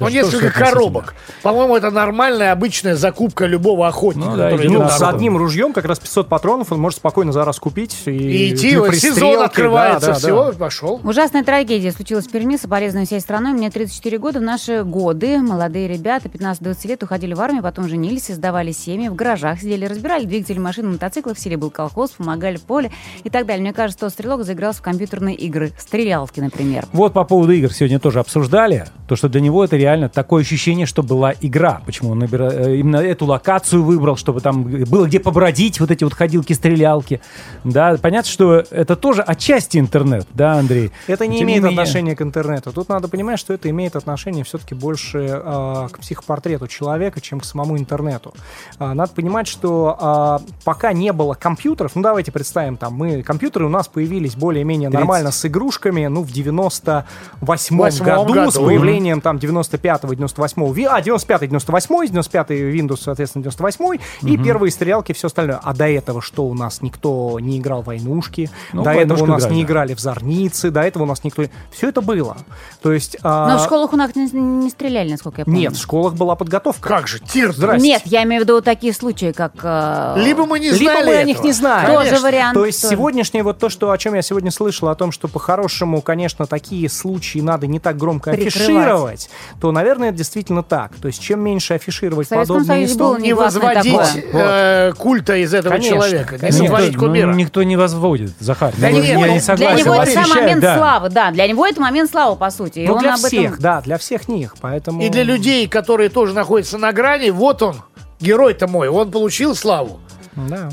Ну, 0.00 0.08
же 0.08 0.20
тоже 0.20 0.36
несколько 0.36 0.58
коробок. 0.58 1.14
По-моему, 1.42 1.76
это 1.76 1.90
нормальная, 1.90 2.52
обычная 2.52 2.96
закупка 2.96 3.46
любого 3.46 3.86
охотника, 3.86 4.30
Ну 4.30 4.36
да, 4.36 4.50
Ну, 4.50 4.88
с 4.88 5.02
одним 5.02 5.36
ружьем 5.36 5.72
как 5.72 5.84
раз 5.84 5.98
500 5.98 6.28
патронов 6.28 6.72
он 6.72 6.80
может 6.80 6.98
спокойно 6.98 7.32
за 7.32 7.44
раз 7.44 7.58
купить. 7.58 7.96
И, 8.06 8.10
И 8.10 8.54
идти, 8.54 8.70
сезон 8.98 9.38
да, 9.38 9.44
открывается, 9.46 10.08
да, 10.08 10.12
да. 10.14 10.18
всего, 10.18 10.52
пошел. 10.52 11.00
Ужасная 11.04 11.44
трагедия 11.44 11.92
случилась 11.92 12.26
в 12.26 12.30
Перми, 12.30 12.56
соболезную 12.56 13.06
всей 13.06 13.20
страной. 13.20 13.52
Мне 13.52 13.70
34 13.70 14.18
года. 14.18 14.38
В 14.40 14.42
наши 14.42 14.82
годы 14.82 15.38
молодые 15.38 15.88
ребята, 15.88 16.28
15-20 16.28 16.88
лет, 16.88 17.02
уходили 17.02 17.34
в 17.34 17.40
армию, 17.40 17.62
потом 17.62 17.88
женились, 17.88 18.24
создавали 18.24 18.72
семьи, 18.72 19.08
в 19.08 19.14
гаражах 19.14 19.60
сидели, 19.60 19.86
разбирали 19.86 20.24
двигатели 20.24 20.58
машин, 20.58 20.90
мотоциклов, 20.92 21.38
в 21.38 21.40
селе 21.40 21.56
был 21.56 21.70
колхоз, 21.70 22.10
помогали 22.10 22.56
в 22.56 22.62
поле 22.62 22.90
и 23.22 23.30
так 23.30 23.46
далее. 23.46 23.62
Мне 23.62 23.72
кажется, 23.72 24.06
что 24.06 24.10
стрелок 24.10 24.44
заигрался 24.44 24.80
в 24.80 24.82
компьютерные 24.82 25.36
игры. 25.36 25.72
Стрелялки, 25.78 26.40
например. 26.40 26.86
Вот 26.92 27.12
по 27.12 27.24
поводу 27.24 27.52
игр 27.52 27.72
сегодня 27.72 27.98
тоже 27.98 28.20
обсуждали, 28.20 28.86
то, 29.08 29.16
что 29.16 29.28
для 29.28 29.40
него 29.40 29.64
это 29.64 29.76
реально 29.84 30.08
такое 30.08 30.42
ощущение, 30.42 30.86
что 30.86 31.02
была 31.02 31.34
игра. 31.40 31.82
Почему 31.86 32.10
он 32.12 32.22
набира- 32.22 32.50
э, 32.52 32.76
именно 32.76 32.96
эту 32.96 33.26
локацию 33.26 33.82
выбрал, 33.84 34.16
чтобы 34.16 34.40
там 34.40 34.62
было 34.64 35.06
где 35.06 35.20
побродить, 35.20 35.78
вот 35.80 35.90
эти 35.90 36.04
вот 36.04 36.14
ходилки-стрелялки. 36.14 37.20
Да, 37.64 37.96
понятно, 38.00 38.30
что 38.30 38.64
это 38.70 38.96
тоже 38.96 39.22
отчасти 39.22 39.78
интернет, 39.78 40.26
да, 40.32 40.54
Андрей? 40.54 40.90
Это 41.06 41.26
не 41.26 41.38
Тем 41.38 41.46
имеет 41.48 41.62
менее- 41.62 41.78
отношения 41.78 42.16
к 42.16 42.22
интернету. 42.22 42.72
Тут 42.72 42.88
надо 42.88 43.08
понимать, 43.08 43.38
что 43.38 43.52
это 43.52 43.68
имеет 43.70 43.94
отношение 43.96 44.42
все-таки 44.44 44.74
больше 44.74 45.18
э, 45.18 45.88
к 45.92 45.98
психопортрету 46.00 46.66
человека, 46.66 47.20
чем 47.20 47.40
к 47.40 47.44
самому 47.44 47.76
интернету. 47.78 48.34
А, 48.78 48.94
надо 48.94 49.12
понимать, 49.12 49.46
что 49.46 49.96
а, 50.00 50.40
пока 50.64 50.92
не 50.92 51.12
было 51.12 51.34
компьютеров, 51.34 51.92
ну 51.94 52.02
давайте 52.02 52.32
представим, 52.32 52.76
там 52.78 52.94
мы 52.94 53.22
компьютеры 53.22 53.66
у 53.66 53.68
нас 53.68 53.86
появились 53.88 54.34
более-менее 54.34 54.88
30. 54.88 55.00
нормально 55.00 55.30
с 55.30 55.44
игрушками, 55.44 56.06
ну 56.06 56.22
в 56.22 56.32
98 56.32 57.04
Восьмом 57.40 57.90
году, 58.06 58.34
году. 58.34 58.50
с 58.50 58.54
появлением 58.58 59.20
там 59.20 59.38
95-го, 59.78 60.12
98-го, 60.12 60.72
ви- 60.72 60.84
а 60.84 61.00
95-й, 61.00 61.46
98-й, 61.48 62.06
95-й 62.08 62.78
Windows, 62.80 63.00
соответственно, 63.02 63.42
98-й, 63.44 64.00
и 64.22 64.36
первые 64.38 64.70
стрелялки, 64.70 65.12
все 65.12 65.26
остальное. 65.26 65.60
А 65.62 65.74
до 65.74 65.88
этого 65.88 66.20
что 66.22 66.44
у 66.46 66.54
нас 66.54 66.82
никто 66.82 67.38
не 67.40 67.58
играл 67.58 67.82
в 67.82 67.86
войнушки, 67.86 68.50
Ну, 68.72 68.82
до 68.82 68.90
этого 68.90 69.22
у 69.22 69.26
нас 69.26 69.42
играли, 69.42 69.54
не 69.54 69.62
играли 69.62 69.94
в 69.94 70.00
зорницы, 70.00 70.70
до 70.70 70.80
этого 70.80 71.04
у 71.04 71.06
нас 71.06 71.24
никто... 71.24 71.44
Все 71.72 71.88
это 71.88 72.00
было. 72.00 72.36
То 72.82 72.92
есть... 72.92 73.16
а, 73.22 73.48
Но 73.48 73.58
в 73.58 73.62
школах 73.64 73.92
у 73.92 73.96
нас 73.96 74.14
не, 74.14 74.30
не 74.30 74.70
стреляли, 74.70 75.10
насколько 75.12 75.40
я 75.42 75.44
помню. 75.44 75.60
Нет, 75.60 75.76
в 75.76 75.80
школах 75.80 76.14
была 76.14 76.34
подготовка. 76.36 76.88
Как 76.88 77.08
же, 77.08 77.20
тир, 77.20 77.54
Нет, 77.78 78.02
я 78.04 78.22
имею 78.24 78.42
в 78.42 78.44
виду 78.44 78.60
такие 78.62 78.92
случаи, 78.92 79.32
как... 79.32 79.52
э, 79.62 80.14
Либо 80.18 80.46
мы 80.46 80.58
не 80.60 80.70
Либо 80.70 80.92
знали 80.92 81.06
мы 81.06 81.14
о 81.16 81.24
них 81.24 81.36
этого. 81.36 81.46
не 81.46 81.52
знаем. 81.52 81.86
Тоже 81.86 82.08
Конечно. 82.08 82.26
вариант. 82.26 82.54
То 82.54 82.64
есть 82.66 82.82
тоже. 82.82 82.94
сегодняшнее 82.94 83.42
вот 83.42 83.58
то, 83.58 83.68
что, 83.68 83.90
о 83.90 83.98
чем 83.98 84.14
я 84.14 84.22
сегодня 84.22 84.50
слышал, 84.50 84.88
о 84.88 84.94
том, 84.94 85.12
что 85.12 85.28
по-хорошему, 85.28 86.00
конечно, 86.00 86.46
такие 86.46 86.88
случаи 86.88 87.38
надо 87.40 87.66
не 87.66 87.78
так 87.78 87.96
громко 87.96 88.30
Прикрывать. 88.32 88.56
афишировать, 88.56 89.30
то, 89.64 89.72
наверное, 89.72 90.10
это 90.10 90.18
действительно 90.18 90.62
так. 90.62 90.94
То 91.00 91.08
есть 91.08 91.22
чем 91.22 91.40
меньше 91.40 91.72
афишировать 91.72 92.28
подобные 92.28 92.84
истории... 92.84 93.22
Не 93.22 93.32
возводить 93.32 93.96
э, 94.30 94.92
культа 94.98 95.36
из 95.36 95.54
этого 95.54 95.72
Конечно, 95.76 95.96
человека, 95.96 96.34
не 96.34 96.38
конечно. 96.38 96.62
возводить 96.64 96.88
Никто, 96.92 97.00
ну, 97.06 97.08
кумира. 97.08 97.32
никто 97.32 97.62
не 97.62 97.76
возводит, 97.78 98.32
Захар. 98.40 98.74
Да 98.76 98.90
Ну, 98.90 98.96
нет, 98.96 99.06
я 99.06 99.14
ну, 99.14 99.20
не 99.24 99.32
для 99.32 99.40
согласен. 99.40 99.74
Для 99.76 99.84
него 99.84 99.94
это 99.94 100.10
сам 100.12 100.22
Освещает, 100.22 100.44
момент 100.44 100.60
да. 100.60 100.76
славы, 100.76 101.08
да. 101.08 101.30
Для 101.30 101.46
него 101.46 101.66
это 101.66 101.80
момент 101.80 102.10
славы, 102.10 102.36
по 102.36 102.50
сути. 102.50 102.80
И 102.80 102.86
Ну, 102.86 102.92
он 102.92 102.98
для 103.00 103.14
об 103.14 103.20
этом- 103.20 103.28
всех, 103.30 103.58
да, 103.58 103.80
для 103.80 103.96
всех 103.96 104.28
них. 104.28 104.54
Поэтому... 104.60 105.00
И 105.02 105.08
для 105.08 105.22
людей, 105.22 105.66
которые 105.66 106.10
тоже 106.10 106.34
находятся 106.34 106.76
на 106.76 106.92
грани, 106.92 107.30
вот 107.30 107.62
он, 107.62 107.76
герой-то 108.20 108.68
мой, 108.68 108.88
он 108.88 109.10
получил 109.10 109.54
славу. 109.56 109.98
Да. 110.36 110.68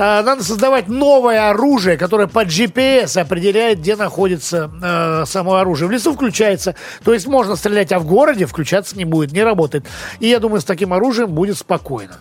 А, 0.00 0.22
Надо 0.22 0.44
создавать 0.44 0.88
новое 0.88 1.50
оружие, 1.50 1.96
которое 1.96 2.28
по 2.28 2.44
GPS 2.44 3.20
определяет, 3.20 3.80
где 3.80 3.96
находится 3.96 4.70
э, 4.80 5.24
само 5.26 5.56
оружие. 5.56 5.88
В 5.88 5.90
лесу 5.90 6.14
включается, 6.14 6.76
то 7.02 7.12
есть 7.12 7.26
можно 7.26 7.56
стрелять, 7.56 7.90
а 7.90 7.98
в 7.98 8.06
городе 8.06 8.46
включаться 8.46 8.96
не 8.96 9.04
будет, 9.04 9.32
не 9.32 9.42
работает. 9.42 9.86
И 10.20 10.28
я 10.28 10.38
думаю, 10.38 10.60
с 10.60 10.64
таким 10.64 10.92
оружием 10.92 11.30
будет 11.30 11.58
спокойно. 11.58 12.18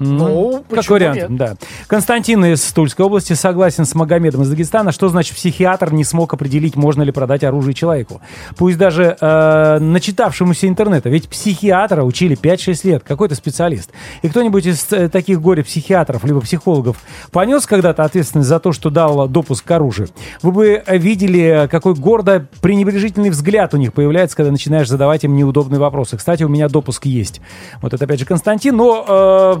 Ну, 0.00 0.64
как 0.68 0.78
почему 0.78 0.94
вариант, 0.94 1.16
нет? 1.16 1.36
да. 1.36 1.54
Константин 1.86 2.42
из 2.46 2.62
Тульской 2.72 3.04
области 3.04 3.34
согласен 3.34 3.84
с 3.84 3.94
Магомедом 3.94 4.42
из 4.42 4.48
Дагестана. 4.48 4.92
Что 4.92 5.08
значит 5.10 5.36
психиатр 5.36 5.92
не 5.92 6.04
смог 6.04 6.32
определить, 6.32 6.74
можно 6.74 7.02
ли 7.02 7.12
продать 7.12 7.44
оружие 7.44 7.74
человеку? 7.74 8.22
Пусть 8.56 8.78
даже 8.78 9.16
э, 9.20 9.78
начитавшемуся 9.78 10.68
интернета. 10.68 11.10
Ведь 11.10 11.28
психиатра 11.28 12.02
учили 12.02 12.36
5-6 12.36 12.80
лет, 12.84 13.04
какой-то 13.06 13.34
специалист. 13.34 13.90
И 14.22 14.28
кто-нибудь 14.30 14.64
из 14.64 14.90
э, 14.90 15.10
таких 15.10 15.42
горе-психиатров, 15.42 16.24
либо 16.24 16.40
психологов, 16.40 16.96
понес 17.30 17.66
когда-то 17.66 18.02
ответственность 18.02 18.48
за 18.48 18.58
то, 18.58 18.72
что 18.72 18.88
дал 18.88 19.28
допуск 19.28 19.66
к 19.66 19.70
оружию? 19.70 20.08
Вы 20.40 20.52
бы 20.52 20.82
видели, 20.86 21.68
какой 21.70 21.94
гордо 21.94 22.46
пренебрежительный 22.62 23.28
взгляд 23.28 23.74
у 23.74 23.76
них 23.76 23.92
появляется, 23.92 24.34
когда 24.34 24.50
начинаешь 24.50 24.88
задавать 24.88 25.24
им 25.24 25.36
неудобные 25.36 25.78
вопросы. 25.78 26.16
Кстати, 26.16 26.42
у 26.42 26.48
меня 26.48 26.68
допуск 26.68 27.04
есть. 27.04 27.42
Вот 27.82 27.92
это 27.92 28.06
опять 28.06 28.18
же 28.18 28.24
Константин. 28.24 28.76
Но 28.76 29.04
э, 29.06 29.56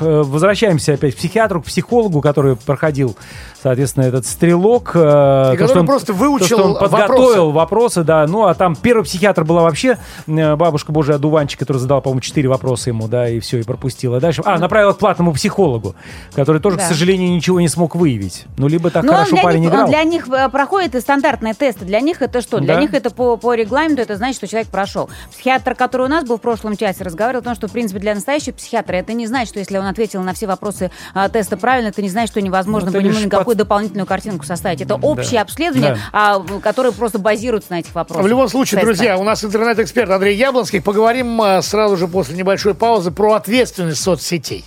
возвращаемся 0.00 0.94
опять 0.94 1.14
к 1.14 1.18
психиатру, 1.18 1.62
к 1.62 1.66
психологу, 1.66 2.20
который 2.20 2.56
проходил, 2.56 3.16
соответственно, 3.62 4.04
этот 4.04 4.26
стрелок. 4.26 4.92
э, 4.94 4.98
И 4.98 5.02
то, 5.02 5.50
который 5.52 5.68
что 5.68 5.80
он- 5.80 5.86
просто 5.86 6.12
выучил 6.12 6.56
то, 6.56 6.62
что 6.62 6.64
он 6.64 6.78
подготовил 6.78 7.50
вопросы. 7.50 8.02
да. 8.04 8.26
Ну, 8.26 8.44
а 8.46 8.54
там 8.54 8.76
первый 8.76 9.04
психиатр 9.04 9.44
была 9.44 9.62
вообще 9.62 9.98
э, 10.26 10.56
бабушка 10.56 10.92
Божия 10.92 11.16
одуванчик, 11.16 11.58
которая 11.58 11.80
задала, 11.80 12.00
по-моему, 12.00 12.20
четыре 12.20 12.48
вопроса 12.48 12.90
ему, 12.90 13.08
да, 13.08 13.28
и 13.28 13.40
все, 13.40 13.58
и 13.58 13.62
пропустила. 13.62 14.20
Дальше, 14.20 14.42
а, 14.44 14.58
направила 14.58 14.92
к 14.92 14.98
платному 14.98 15.32
психологу, 15.32 15.94
который 16.34 16.60
тоже, 16.60 16.76
Да. 16.76 16.84
к 16.84 16.86
сожалению, 16.88 17.30
ничего 17.30 17.60
не 17.60 17.68
смог 17.68 17.94
выявить. 17.94 18.44
Ну, 18.56 18.68
либо 18.68 18.90
так 18.90 19.04
Но 19.04 19.12
хорошо 19.12 19.32
для 19.34 19.42
парень 19.42 19.60
них, 19.60 19.70
играл. 19.70 19.88
для 19.88 20.02
них 20.04 20.28
э, 20.28 20.48
проходят 20.48 20.94
и 20.94 21.00
стандартные 21.00 21.54
тесты. 21.54 21.84
Для 21.84 22.00
них 22.00 22.22
это 22.22 22.40
что? 22.40 22.58
Для 22.60 22.74
Да. 22.74 22.80
них 22.80 22.94
это 22.94 23.10
по, 23.10 23.36
по 23.36 23.54
регламенту, 23.54 24.02
это 24.02 24.16
значит, 24.16 24.36
что 24.36 24.46
человек 24.48 24.68
прошел. 24.68 25.10
Психиатр, 25.30 25.74
который 25.74 26.06
у 26.06 26.08
нас 26.08 26.24
был 26.24 26.38
в 26.38 26.40
прошлом 26.40 26.76
часе, 26.76 27.04
разговаривал 27.04 27.40
о 27.40 27.44
том, 27.44 27.54
что, 27.54 27.68
в 27.68 27.72
принципе, 27.72 28.00
для 28.00 28.14
настоящего 28.14 28.54
психиатра 28.54 28.96
это 28.96 29.12
не 29.12 29.26
значит, 29.26 29.48
что 29.50 29.58
если 29.58 29.76
он 29.78 29.86
ответил 29.86 30.22
на 30.22 30.32
все 30.34 30.46
вопросы 30.46 30.90
а, 31.14 31.28
теста 31.28 31.56
правильно, 31.56 31.88
это 31.88 32.02
не 32.02 32.08
значит, 32.08 32.30
что 32.30 32.40
невозможно 32.40 32.90
Ну, 32.90 32.92
по 32.98 33.02
нему 33.02 33.18
лишь 33.18 33.26
под- 33.54 33.70
дополнительную 33.70 34.06
картинку 34.06 34.44
составить. 34.44 34.80
Это 34.80 34.94
общее 34.96 35.40
обследование, 35.40 35.94
Да. 35.94 36.00
а, 36.12 36.60
которое 36.60 36.92
просто 36.92 37.18
базируется 37.18 37.72
на 37.72 37.80
этих 37.80 37.94
вопросах. 37.94 38.24
В 38.24 38.26
любом 38.26 38.48
случае, 38.48 38.80
теста. 38.80 38.86
друзья, 38.86 39.16
у 39.18 39.22
нас 39.24 39.44
интернет-эксперт 39.44 40.10
Андрей 40.10 40.36
Яблонский. 40.36 40.80
Поговорим 40.80 41.40
а, 41.40 41.62
сразу 41.62 41.96
же 41.96 42.08
после 42.08 42.36
небольшой 42.36 42.74
паузы 42.74 43.10
про 43.10 43.34
ответственность 43.34 44.02
соцсетей. 44.02 44.64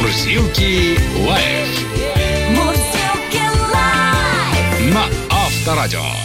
Мурзилки 0.00 0.98
лайф 1.28 1.68
на 4.92 5.04
Авторадио. 5.30 6.23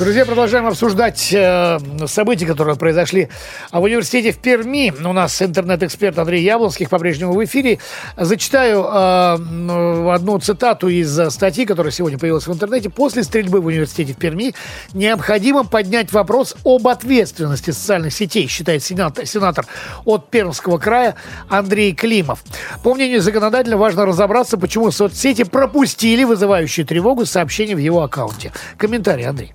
Друзья, 0.00 0.24
продолжаем 0.24 0.66
обсуждать 0.66 1.30
э, 1.30 1.78
события, 2.06 2.46
которые 2.46 2.74
произошли 2.76 3.28
в 3.70 3.82
университете 3.82 4.32
в 4.32 4.38
Перми. 4.38 4.94
У 5.06 5.12
нас 5.12 5.42
интернет-эксперт 5.42 6.18
Андрей 6.18 6.42
Яблонских 6.42 6.88
по-прежнему 6.88 7.34
в 7.34 7.44
эфире. 7.44 7.80
Зачитаю 8.16 8.82
э, 8.82 10.10
одну 10.14 10.38
цитату 10.38 10.88
из 10.88 11.18
э, 11.18 11.30
статьи, 11.30 11.66
которая 11.66 11.92
сегодня 11.92 12.18
появилась 12.18 12.46
в 12.46 12.52
интернете. 12.52 12.88
После 12.88 13.24
стрельбы 13.24 13.60
в 13.60 13.66
университете 13.66 14.14
в 14.14 14.16
Перми 14.16 14.54
необходимо 14.94 15.64
поднять 15.64 16.10
вопрос 16.14 16.56
об 16.64 16.88
ответственности 16.88 17.70
социальных 17.72 18.14
сетей, 18.14 18.48
считает 18.48 18.82
сенатор, 18.82 19.26
сенатор 19.26 19.66
от 20.06 20.30
Пермского 20.30 20.78
края 20.78 21.14
Андрей 21.50 21.94
Климов. 21.94 22.42
По 22.82 22.94
мнению 22.94 23.20
законодателя, 23.20 23.76
важно 23.76 24.06
разобраться, 24.06 24.56
почему 24.56 24.92
соцсети 24.92 25.44
пропустили 25.44 26.24
вызывающие 26.24 26.86
тревогу 26.86 27.26
сообщения 27.26 27.74
в 27.74 27.80
его 27.80 28.02
аккаунте. 28.02 28.50
Комментарий, 28.78 29.26
Андрей. 29.26 29.52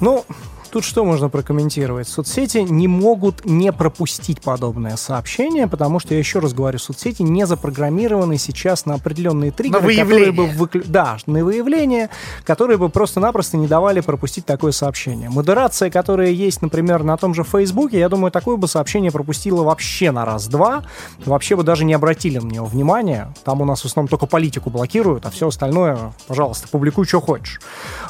Ну, 0.00 0.24
тут 0.76 0.84
что 0.84 1.06
можно 1.06 1.30
прокомментировать? 1.30 2.06
Соцсети 2.06 2.58
не 2.58 2.86
могут 2.86 3.46
не 3.46 3.72
пропустить 3.72 4.42
подобное 4.42 4.96
сообщение, 4.96 5.66
потому 5.68 5.98
что, 6.00 6.12
я 6.12 6.18
еще 6.18 6.38
раз 6.38 6.52
говорю, 6.52 6.78
соцсети 6.78 7.22
не 7.22 7.46
запрограммированы 7.46 8.36
сейчас 8.36 8.84
на 8.84 8.92
определенные 8.92 9.52
триггеры, 9.52 9.80
На 9.80 9.88
которые 9.88 10.32
бы 10.32 10.42
выявление. 10.42 10.54
выклю- 10.58 10.84
Да, 10.86 11.16
на 11.24 11.42
выявление, 11.42 12.10
которые 12.44 12.76
бы 12.76 12.90
просто-напросто 12.90 13.56
не 13.56 13.66
давали 13.66 14.00
пропустить 14.00 14.44
такое 14.44 14.72
сообщение. 14.72 15.30
Модерация, 15.30 15.88
которая 15.88 16.28
есть, 16.28 16.60
например, 16.60 17.04
на 17.04 17.16
том 17.16 17.32
же 17.32 17.42
Фейсбуке, 17.42 17.98
я 17.98 18.10
думаю, 18.10 18.30
такое 18.30 18.56
бы 18.58 18.68
сообщение 18.68 19.10
пропустило 19.10 19.62
вообще 19.62 20.10
на 20.10 20.26
раз-два, 20.26 20.84
вообще 21.24 21.56
бы 21.56 21.62
даже 21.62 21.86
не 21.86 21.94
обратили 21.94 22.36
на 22.36 22.48
него 22.52 22.66
внимания. 22.66 23.32
Там 23.44 23.62
у 23.62 23.64
нас 23.64 23.80
в 23.80 23.86
основном 23.86 24.08
только 24.08 24.26
политику 24.26 24.68
блокируют, 24.68 25.24
а 25.24 25.30
все 25.30 25.48
остальное, 25.48 26.12
пожалуйста, 26.26 26.68
публикуй, 26.68 27.06
что 27.06 27.22
хочешь. 27.22 27.62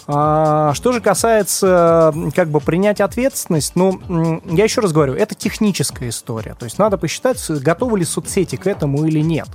А, 0.09 0.75
что 0.75 0.91
же 0.91 1.01
касается 1.01 2.13
как 2.35 2.49
бы 2.49 2.56
принять 2.61 3.01
ответственность, 3.01 3.73
ну, 3.75 4.43
я 4.45 4.65
еще 4.65 4.81
раз 4.81 4.93
говорю, 4.93 5.15
это 5.15 5.35
техническая 5.35 6.09
история. 6.09 6.55
То 6.55 6.65
есть 6.65 6.79
надо 6.79 6.99
посчитать, 6.99 7.39
готовы 7.49 7.99
ли 7.99 8.05
соцсети 8.05 8.57
к 8.57 8.67
этому 8.67 9.05
или 9.05 9.21
нет. 9.21 9.49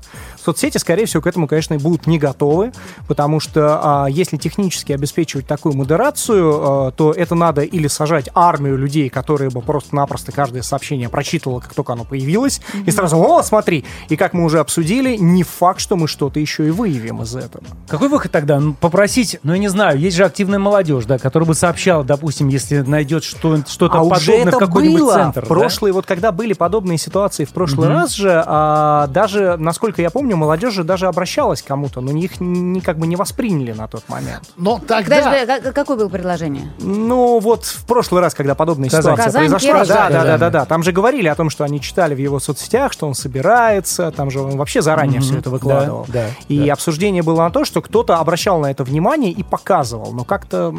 Соцсети, 0.44 0.78
скорее 0.78 1.06
всего, 1.06 1.22
к 1.22 1.28
этому, 1.28 1.48
конечно, 1.48 1.76
и 1.76 1.78
будут 1.78 2.08
не 2.08 2.18
готовы, 2.18 2.72
потому 3.08 3.40
что 3.40 3.80
а, 3.84 4.08
если 4.08 4.38
технически 4.38 4.92
обеспечивать 4.92 5.48
такую 5.48 5.76
модерацию, 5.76 6.88
а, 6.88 6.92
то 6.92 7.12
это 7.12 7.36
надо 7.36 7.62
или 7.62 7.88
сажать 7.88 8.30
армию 8.34 8.78
людей, 8.78 9.10
которые 9.10 9.52
бы 9.52 9.62
просто-напросто 9.62 10.32
каждое 10.32 10.64
сообщение 10.64 11.10
прочитывало, 11.10 11.60
как 11.60 11.74
только 11.74 11.94
оно 11.94 12.06
появилось, 12.06 12.62
и 12.86 12.92
сразу, 12.92 13.18
о, 13.18 13.44
смотри, 13.44 13.86
и 14.10 14.16
как 14.16 14.34
мы 14.34 14.44
уже 14.44 14.60
обсудили, 14.60 15.16
не 15.16 15.44
факт, 15.44 15.80
что 15.80 15.96
мы 15.96 16.08
что-то 16.08 16.40
еще 16.40 16.68
и 16.68 16.72
выявим 16.72 17.22
из 17.22 17.36
этого. 17.36 17.64
Какой 17.88 18.10
выход 18.10 18.32
тогда? 18.32 18.60
Ну, 18.60 18.74
Попросить, 18.74 19.40
ну, 19.44 19.54
я 19.54 19.60
не 19.60 19.68
знаю, 19.68 20.00
есть 20.00 20.18
же 20.18 20.26
активная 20.26 20.60
молодежь, 20.60 21.06
да, 21.06 21.18
которая 21.18 21.48
бы 21.48 21.54
сообщала, 21.54 22.04
допустим, 22.04 22.48
если 22.48 22.82
найдет 22.92 23.24
что, 23.24 23.58
что-то 23.68 23.98
а 23.98 24.02
уже 24.02 24.28
подобное 24.28 24.48
это 24.48 24.58
в 24.58 24.60
какой-нибудь 24.60 25.00
было. 25.02 25.14
центр. 25.14 25.46
В 25.46 25.50
да? 25.50 25.56
прошлые, 25.56 25.94
вот 25.94 26.06
когда 26.06 26.32
были 26.32 26.54
подобные 26.54 26.98
ситуации 26.98 27.46
в 27.46 27.50
прошлый 27.50 27.90
раз 27.90 28.14
же, 28.14 28.44
а, 28.46 29.08
даже, 29.08 29.58
насколько 29.58 30.02
я 30.02 30.12
помню, 30.12 30.38
молодежь 30.38 30.74
же 30.74 30.84
даже 30.84 31.08
обращалась 31.08 31.62
к 31.62 31.66
кому-то, 31.66 32.02
но 32.02 32.12
их 32.12 32.40
ни, 32.40 32.80
как 32.80 32.98
бы 33.00 33.08
не 33.08 33.16
восприняли 33.16 33.72
на 33.72 33.88
тот 33.88 34.08
момент. 34.08 34.52
Но 34.58 34.80
тогда... 34.80 35.18
Подожди, 35.18 35.46
как- 35.48 35.74
какое 35.74 35.98
было 35.98 36.10
предложение? 36.10 36.72
Ну, 36.80 37.40
вот 37.40 37.66
в 37.66 37.86
прошлый 37.86 38.22
раз, 38.22 38.34
когда 38.36 38.54
подобная 38.54 38.90
Казань. 38.90 39.16
ситуация 39.16 39.26
Казань, 39.26 39.50
произошла, 39.50 39.86
да, 39.86 40.10
да, 40.10 40.24
да, 40.24 40.38
да, 40.38 40.50
да, 40.50 40.66
там 40.66 40.84
же 40.84 40.92
говорили 40.92 41.28
о 41.28 41.36
том, 41.36 41.50
что 41.50 41.64
они 41.64 41.82
читали 41.82 42.14
в 42.14 42.20
его 42.20 42.40
соцсетях, 42.40 42.92
что 42.94 43.08
он 43.08 43.16
собирается, 43.16 44.12
там 44.12 44.30
же 44.30 44.42
он 44.42 44.58
вообще 44.58 44.82
заранее 44.82 45.20
Мгм. 45.20 45.28
все 45.28 45.38
это 45.40 45.50
выкладывал. 45.50 46.06
Да, 46.08 46.26
да, 46.26 46.28
и 46.48 46.68
да. 46.68 46.74
обсуждение 46.74 47.24
было 47.24 47.42
на 47.44 47.52
то, 47.52 47.66
что 47.66 47.82
кто-то 47.82 48.18
обращал 48.18 48.60
на 48.60 48.70
это 48.72 48.84
внимание 48.84 49.32
и 49.32 49.44
показывал, 49.44 50.12
но 50.12 50.24
как-то... 50.24 50.76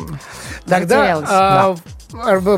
Тогда 0.67 1.23
а, 1.29 1.75
э, 1.75 1.77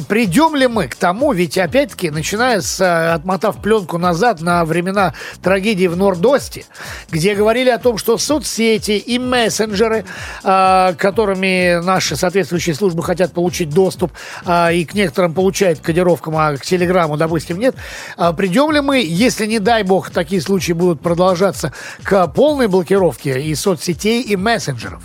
придем 0.08 0.56
ли 0.56 0.66
мы 0.66 0.88
к 0.88 0.94
тому, 0.94 1.32
ведь 1.32 1.58
опять-таки, 1.58 2.10
начиная 2.10 2.60
с, 2.60 2.80
э, 2.80 3.12
отмотав 3.12 3.60
пленку 3.62 3.98
назад 3.98 4.40
на 4.40 4.64
времена 4.64 5.14
трагедии 5.42 5.86
в 5.86 5.96
Нордосте, 5.96 6.64
где 7.10 7.34
говорили 7.34 7.70
о 7.70 7.78
том, 7.78 7.98
что 7.98 8.18
соцсети 8.18 8.92
и 8.92 9.18
мессенджеры, 9.18 10.04
а, 10.42 10.94
которыми 10.94 11.80
наши 11.84 12.16
соответствующие 12.16 12.74
службы 12.74 13.02
хотят 13.02 13.32
получить 13.32 13.70
доступ, 13.70 14.12
а, 14.44 14.72
и 14.72 14.84
к 14.84 14.94
некоторым 14.94 15.34
получают 15.34 15.80
кодировкам, 15.80 16.36
а 16.36 16.56
к 16.56 16.62
Телеграму, 16.62 17.16
допустим, 17.16 17.58
нет, 17.58 17.76
а, 18.16 18.32
придем 18.32 18.70
ли 18.70 18.80
мы, 18.80 19.00
если, 19.00 19.46
не 19.46 19.58
дай 19.58 19.82
бог, 19.82 20.10
такие 20.10 20.40
случаи 20.40 20.72
будут 20.72 21.00
продолжаться, 21.00 21.72
к 22.02 22.26
полной 22.28 22.66
блокировке 22.66 23.40
и 23.40 23.54
соцсетей, 23.54 24.22
и 24.22 24.36
мессенджеров? 24.36 25.02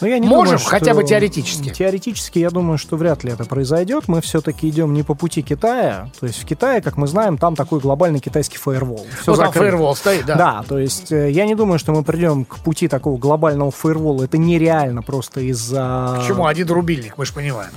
Но 0.00 0.06
я 0.06 0.18
не 0.18 0.28
Можем, 0.28 0.44
думаю, 0.44 0.58
что- 0.58 0.70
хотя 0.70 0.94
бы 0.94 1.04
теоретически. 1.04 1.70
Теоретически, 1.70 2.38
я 2.38 2.50
думаю, 2.50 2.78
что 2.78 2.96
вряд 2.96 3.24
ли 3.24 3.32
это 3.32 3.44
произойдет. 3.44 4.04
Мы 4.06 4.20
все-таки 4.20 4.68
идем 4.68 4.92
не 4.94 5.02
по 5.02 5.14
пути 5.14 5.42
Китая. 5.42 6.08
То 6.20 6.26
есть 6.26 6.40
в 6.42 6.46
Китае, 6.46 6.80
как 6.80 6.96
мы 6.96 7.06
знаем, 7.06 7.38
там 7.38 7.56
такой 7.56 7.80
глобальный 7.80 8.20
китайский 8.20 8.58
фаервол. 8.58 9.06
Всё 9.22 9.32
Вот 9.32 9.40
там 9.40 9.52
фаервол 9.52 9.94
стоит, 9.96 10.26
да. 10.26 10.34
Да, 10.36 10.64
то 10.68 10.78
есть 10.78 11.10
э, 11.12 11.30
я 11.30 11.46
не 11.46 11.54
думаю, 11.54 11.78
что 11.78 11.92
мы 11.92 12.04
придем 12.04 12.44
к 12.44 12.58
пути 12.58 12.88
такого 12.88 13.18
глобального 13.18 13.70
фаервола. 13.70 14.24
Это 14.24 14.38
нереально 14.38 15.02
просто 15.02 15.40
из-за... 15.40 16.16
Почему 16.20 16.46
один 16.46 16.68
рубильник, 16.68 17.18
мы 17.18 17.24
же 17.26 17.32
понимаем. 17.32 17.70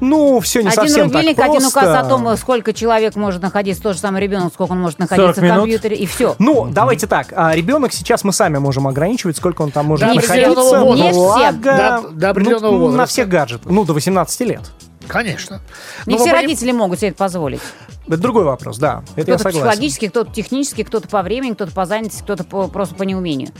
Ну, 0.00 0.40
все 0.40 0.62
не 0.62 0.68
один 0.68 0.74
совсем 0.82 1.06
рубильник, 1.06 1.36
так 1.36 1.46
один 1.48 1.60
просто. 1.60 1.78
указ 1.80 2.06
о 2.06 2.08
том, 2.08 2.36
сколько 2.36 2.72
человек 2.72 3.16
может 3.16 3.42
находиться, 3.42 3.82
тот 3.82 3.94
же 3.94 4.00
самый 4.00 4.20
ребенок, 4.22 4.52
сколько 4.52 4.72
он 4.72 4.80
может 4.80 4.98
находиться 4.98 5.34
40 5.34 5.36
в 5.38 5.42
минут. 5.42 5.56
компьютере, 5.58 5.96
и 5.96 6.06
все. 6.06 6.36
Ну, 6.38 6.68
давайте 6.70 7.06
так. 7.06 7.32
А 7.34 7.54
ребенок 7.54 7.92
сейчас 7.92 8.24
мы 8.24 8.32
сами 8.32 8.58
можем 8.58 8.86
ограничивать, 8.86 9.36
сколько 9.36 9.62
он 9.62 9.70
там 9.70 9.86
может 9.86 10.06
До 10.08 10.14
находиться. 10.14 10.84
Не 10.94 11.10
все. 11.10 11.12
Благо, 11.24 12.02
До- 12.02 12.08
до 12.10 12.30
определенного 12.30 12.72
ну, 12.72 12.78
На 12.78 12.84
возраста. 12.84 13.06
всех 13.12 13.28
гаджетах. 13.28 13.70
Ну, 13.70 13.84
до 13.84 13.92
18 13.92 14.40
лет. 14.42 14.60
Конечно. 15.06 15.60
Не 16.06 16.12
Но 16.14 16.18
все 16.18 16.24
вы 16.26 16.30
поним- 16.36 16.42
родители 16.42 16.72
могут 16.72 16.98
себе 16.98 17.08
это 17.08 17.16
позволить. 17.18 17.60
Это 18.06 18.16
другой 18.18 18.44
вопрос, 18.44 18.78
да. 18.78 19.02
Это 19.16 19.30
я 19.30 19.36
Кто-то 19.36 19.38
согласен. 19.38 19.60
психологически, 19.60 20.08
кто-то 20.08 20.32
технически, 20.32 20.82
кто-то 20.82 21.08
по 21.08 21.22
времени, 21.22 21.54
кто-то 21.54 21.72
по 21.72 21.86
занятости, 21.86 22.22
кто-то 22.22 22.44
по- 22.44 22.68
просто 22.68 22.94
по 22.94 23.02
неумению. 23.04 23.50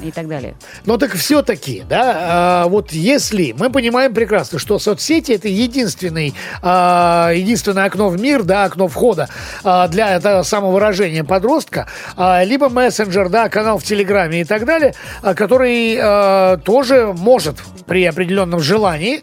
И 0.00 0.10
так 0.10 0.28
далее. 0.28 0.54
Но 0.86 0.96
так 0.96 1.12
все-таки, 1.12 1.84
да, 1.88 2.16
а, 2.16 2.68
вот 2.68 2.92
если 2.92 3.54
мы 3.56 3.70
понимаем 3.70 4.12
прекрасно, 4.14 4.58
что 4.58 4.78
соцсети 4.78 5.32
это 5.32 5.48
единственный, 5.48 6.34
а, 6.62 7.30
единственное 7.32 7.84
окно 7.84 8.08
в 8.08 8.20
мир, 8.20 8.42
да, 8.42 8.64
окно 8.64 8.88
входа 8.88 9.28
а, 9.62 9.88
для 9.88 10.16
этого 10.16 10.42
самовыражения 10.42 11.24
подростка, 11.24 11.88
либо 12.44 12.68
мессенджер, 12.68 13.28
да, 13.28 13.48
канал 13.48 13.78
в 13.78 13.84
Телеграме 13.84 14.42
и 14.42 14.44
так 14.44 14.64
далее, 14.64 14.94
который 15.22 15.96
тоже 16.62 17.12
может 17.16 17.58
при 17.86 18.04
определенном 18.04 18.60
желании 18.60 19.22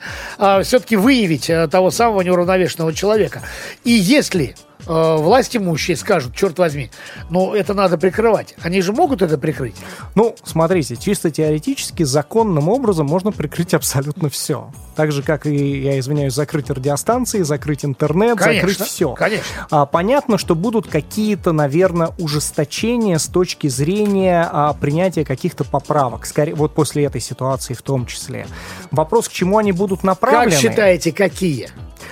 все-таки 0.64 0.96
выявить 0.96 1.50
а, 1.50 1.68
того 1.68 1.92
самого 1.92 2.22
неуравновешенного 2.22 2.94
человека. 2.94 3.42
И 3.84 3.92
если 3.92 4.56
э, 4.86 5.16
власть 5.18 5.56
имущие 5.56 5.98
скажут, 5.98 6.36
черт 6.36 6.58
возьми, 6.60 6.92
ну 7.30 7.54
это 7.54 7.74
надо 7.74 7.98
прикрывать. 7.98 8.56
Они 8.62 8.82
же 8.82 8.94
могут 8.94 9.22
это 9.22 9.38
прикрыть? 9.38 9.76
Ну, 10.16 10.36
смотрите, 10.44 10.96
чисто 10.96 11.32
теоретически 11.32 12.04
законным 12.04 12.70
образом 12.70 13.06
можно 13.08 13.32
прикрыть 13.32 13.74
абсолютно 13.74 14.30
все. 14.30 14.72
Так 14.96 15.12
же, 15.12 15.24
как 15.24 15.46
и, 15.46 15.82
я 15.82 16.00
извиняюсь, 16.00 16.34
закрыть 16.34 16.70
радиостанции, 16.70 17.42
закрыть 17.44 17.86
интернет, 17.86 18.38
Конечно, 18.38 18.70
закрыть 18.70 18.88
все. 18.88 19.14
конечно. 19.14 19.68
А, 19.70 19.86
понятно, 19.86 20.38
что 20.38 20.54
будут 20.54 20.88
какие-то, 20.88 21.54
наверное, 21.54 22.10
ужесточения 22.20 23.18
с 23.18 23.28
точки 23.28 23.68
зрения 23.68 24.48
а, 24.52 24.74
принятия 24.74 25.24
каких-то 25.24 25.64
поправок. 25.64 26.26
Скорее, 26.26 26.56
вот 26.56 26.74
после 26.74 27.06
этой 27.06 27.22
ситуации 27.22 27.74
в 27.74 27.82
том 27.82 28.06
числе. 28.06 28.48
Вопрос, 28.92 29.30
к 29.30 29.32
чему 29.32 29.58
они 29.58 29.72
будут 29.72 30.04
направлены. 30.04 30.52
Как 30.52 30.60
считаете, 30.60 31.12
какие? 31.12 31.70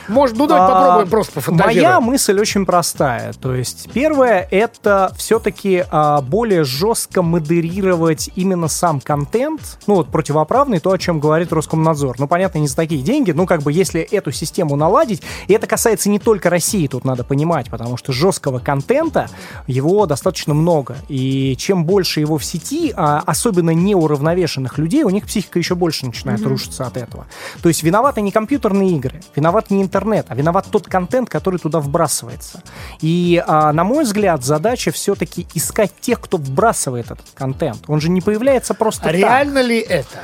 Может, 0.08 0.38
ну 0.38 0.48
давайте 0.48 0.74
А, 0.74 0.80
попробуем 0.80 1.10
просто 1.10 1.34
пофантазировать. 1.34 1.76
Моя 1.76 2.02
мысль 2.02 2.40
очень 2.40 2.66
простая. 2.66 3.34
То 3.34 3.56
есть, 3.56 3.90
первое, 3.94 4.48
это 4.52 5.12
все-таки 5.18 5.84
а, 5.90 6.22
более 6.22 6.64
жестко 6.64 7.22
модерировать 7.22 8.30
именно 8.36 8.68
сам 8.68 9.00
контент, 9.00 9.80
ну 9.88 9.96
вот 9.96 10.10
противоправный, 10.10 10.80
то, 10.80 10.92
о 10.92 10.98
чем 10.98 11.20
говорит 11.20 11.54
Роскомнадзор. 11.54 12.20
Ну, 12.20 12.28
понятно, 12.28 12.60
не 12.60 12.68
за 12.68 12.76
такие 12.76 13.02
деньги, 13.02 13.32
ну, 13.32 13.46
как 13.46 13.62
бы, 13.62 13.72
если 13.72 14.02
эту 14.02 14.32
систему 14.32 14.76
наладить, 14.76 15.22
и 15.48 15.54
это 15.54 15.68
касается 15.68 16.10
не 16.10 16.20
только 16.20 16.50
России, 16.50 16.88
тут 16.88 17.06
надо 17.06 17.24
понимать, 17.24 17.70
потому 17.70 17.98
что 17.98 18.12
жесткого 18.12 18.60
контента, 18.60 19.30
его 19.68 20.06
достаточно 20.06 20.54
много. 20.54 20.96
И 21.08 21.56
чем 21.58 21.86
больше 21.86 22.20
его 22.20 22.38
в 22.38 22.46
сети, 22.46 22.94
а, 22.96 23.24
особенно 23.26 23.72
неуравновешенных 23.72 24.78
людей, 24.78 25.04
у 25.04 25.10
них 25.10 25.26
психика 25.26 25.60
еще 25.60 25.76
больше 25.76 26.06
начинает 26.06 26.42
рушиться 26.46 26.86
от 26.86 26.98
этого. 26.98 27.26
То 27.62 27.70
есть 27.70 27.84
виноваты 27.84 28.22
не 28.22 28.32
компьютерные 28.32 28.92
игры, 28.92 29.22
виноват 29.36 29.70
не 29.72 29.79
интернет, 29.82 30.26
а 30.30 30.36
виноват 30.36 30.68
тот 30.72 30.88
контент, 30.88 31.30
который 31.30 31.60
туда 31.60 31.80
вбрасывается. 31.80 32.62
И, 33.02 33.42
а, 33.46 33.72
на 33.74 33.84
мой 33.84 34.04
взгляд, 34.04 34.44
задача 34.44 34.92
все-таки 34.92 35.48
искать 35.54 35.92
тех, 36.00 36.20
кто 36.20 36.38
вбрасывает 36.38 37.06
этот 37.12 37.26
контент. 37.34 37.84
Он 37.88 38.00
же 38.02 38.10
не 38.10 38.22
появляется 38.22 38.74
просто 38.74 39.04
А 39.04 39.06
так. 39.08 39.16
реально 39.16 39.62
ли 39.62 39.80
это? 39.80 40.20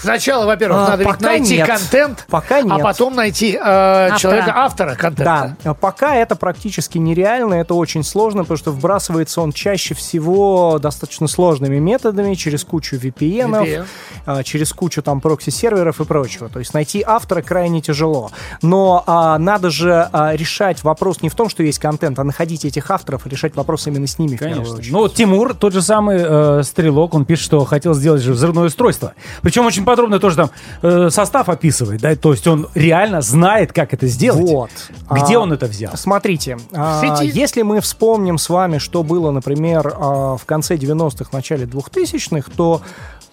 Сначала, 0.00 0.46
во-первых, 0.46 0.78
А, 0.80 0.90
надо 0.90 1.04
ведь 1.04 1.20
найти 1.20 1.56
нет. 1.58 1.66
контент, 1.66 2.26
Пока 2.28 2.56
а 2.56 2.62
нет. 2.62 2.82
потом 2.82 3.14
найти 3.14 3.52
э, 3.52 4.10
человека, 4.18 4.52
автора 4.56 4.94
контента. 4.94 5.56
Да, 5.62 5.74
пока 5.74 6.16
это 6.16 6.36
практически 6.36 6.98
нереально, 6.98 7.54
это 7.54 7.74
очень 7.74 8.02
сложно, 8.02 8.42
потому 8.42 8.58
что 8.58 8.70
вбрасывается 8.72 9.40
он 9.40 9.52
чаще 9.52 9.94
всего 9.94 10.78
достаточно 10.80 11.28
сложными 11.28 11.78
методами, 11.78 12.34
через 12.34 12.64
кучу 12.64 12.96
VPN, 12.96 13.50
VPN. 13.62 13.84
а, 14.26 14.42
через 14.42 14.72
кучу 14.72 15.02
там 15.02 15.20
прокси-серверов 15.20 16.00
и 16.00 16.04
прочего. 16.04 16.48
То 16.48 16.58
есть 16.58 16.74
найти 16.74 17.02
автора 17.06 17.42
крайне 17.42 17.80
тяжело. 17.80 18.30
Но 18.62 19.04
а, 19.06 19.38
надо 19.38 19.70
же 19.70 20.08
а, 20.12 20.34
решать 20.34 20.82
вопрос 20.84 21.22
не 21.22 21.28
в 21.28 21.34
том, 21.34 21.48
что 21.48 21.62
есть 21.62 21.78
контент, 21.78 22.18
а 22.18 22.24
находить 22.24 22.64
этих 22.64 22.90
авторов 22.90 23.26
и 23.26 23.30
решать 23.30 23.54
вопрос 23.56 23.86
именно 23.86 24.06
с 24.06 24.18
ними 24.18 24.36
в 24.36 24.38
первую 24.38 24.56
Конечно. 24.56 24.78
очередь. 24.78 24.92
Ну, 24.92 25.08
Тимур, 25.08 25.54
тот 25.54 25.72
же 25.72 25.82
самый 25.82 26.18
э, 26.20 26.62
стрелок, 26.64 27.14
он 27.14 27.24
пишет, 27.24 27.44
что 27.44 27.64
хотел 27.64 27.94
сделать 27.94 28.22
же 28.22 28.32
взрывное 28.32 28.64
устройство. 28.64 29.12
Причем 29.42 29.66
очень 29.66 29.84
подробно 29.90 30.18
тоже 30.20 30.36
там 30.36 30.50
э, 30.82 31.10
состав 31.10 31.48
описывает, 31.48 32.00
да, 32.00 32.14
то 32.16 32.32
есть 32.32 32.46
он 32.46 32.68
реально 32.74 33.20
знает, 33.20 33.72
как 33.72 33.92
это 33.92 34.06
сделать. 34.06 34.40
Вот. 34.48 34.70
Где 35.10 35.36
А, 35.36 35.40
он 35.40 35.52
это 35.52 35.66
взял? 35.66 35.96
Смотрите, 35.96 36.58
а, 36.72 37.02
если 37.22 37.62
мы 37.62 37.80
вспомним 37.80 38.38
с 38.38 38.48
вами, 38.48 38.78
что 38.78 39.02
было, 39.02 39.30
например, 39.30 39.92
а, 39.96 40.36
в 40.36 40.44
конце 40.44 40.76
90-х, 40.76 41.30
начале 41.32 41.66
2000-х, 41.66 42.50
то 42.56 42.80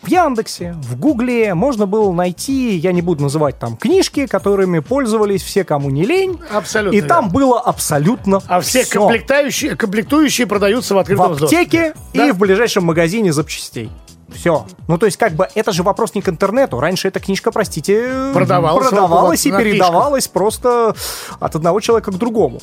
в 0.04 0.10
Яндексе, 0.10 0.74
в 0.84 0.98
Гугле 1.00 1.54
можно 1.56 1.88
было 1.88 2.12
найти, 2.14 2.78
я 2.78 2.92
не 2.92 3.02
буду 3.02 3.24
называть 3.24 3.58
там 3.58 3.76
книжки, 3.76 4.28
которыми 4.28 4.80
пользовались 4.80 5.42
все, 5.42 5.64
кому 5.64 5.90
не 5.90 6.04
лень. 6.06 6.40
Абсолютно 6.54 6.96
И 6.96 7.02
там 7.02 7.26
верно. 7.26 7.34
было 7.40 7.60
абсолютно 7.60 8.42
А 8.48 8.62
все 8.62 8.84
всё. 8.84 9.00
комплектующие, 9.02 9.76
комплектующие 9.76 10.46
продаются 10.48 10.94
в 10.94 10.98
в 10.98 11.00
открытом 11.00 11.36
доступе. 11.36 11.46
аптеке 11.62 11.94
Да. 12.14 12.28
и 12.28 12.32
в 12.32 12.38
ближайшем 12.38 12.86
магазине 12.86 13.34
запчастей. 13.34 13.90
Все. 14.38 14.66
Ну, 14.88 14.98
то 14.98 15.06
есть, 15.06 15.18
как 15.18 15.34
бы, 15.34 15.48
это 15.56 15.72
же 15.72 15.84
вопрос 15.84 16.14
не 16.14 16.22
к 16.22 16.30
интернету. 16.30 16.80
Раньше 16.80 17.08
эта 17.08 17.20
книжка, 17.20 17.52
простите, 17.52 18.32
Продавалась 18.34 18.88
продавалась 18.88 19.46
и 19.46 19.52
передавалась 19.52 20.28
просто 20.28 20.96
от 21.40 21.56
одного 21.56 21.80
человека 21.80 22.12
к 22.12 22.18
другому. 22.18 22.60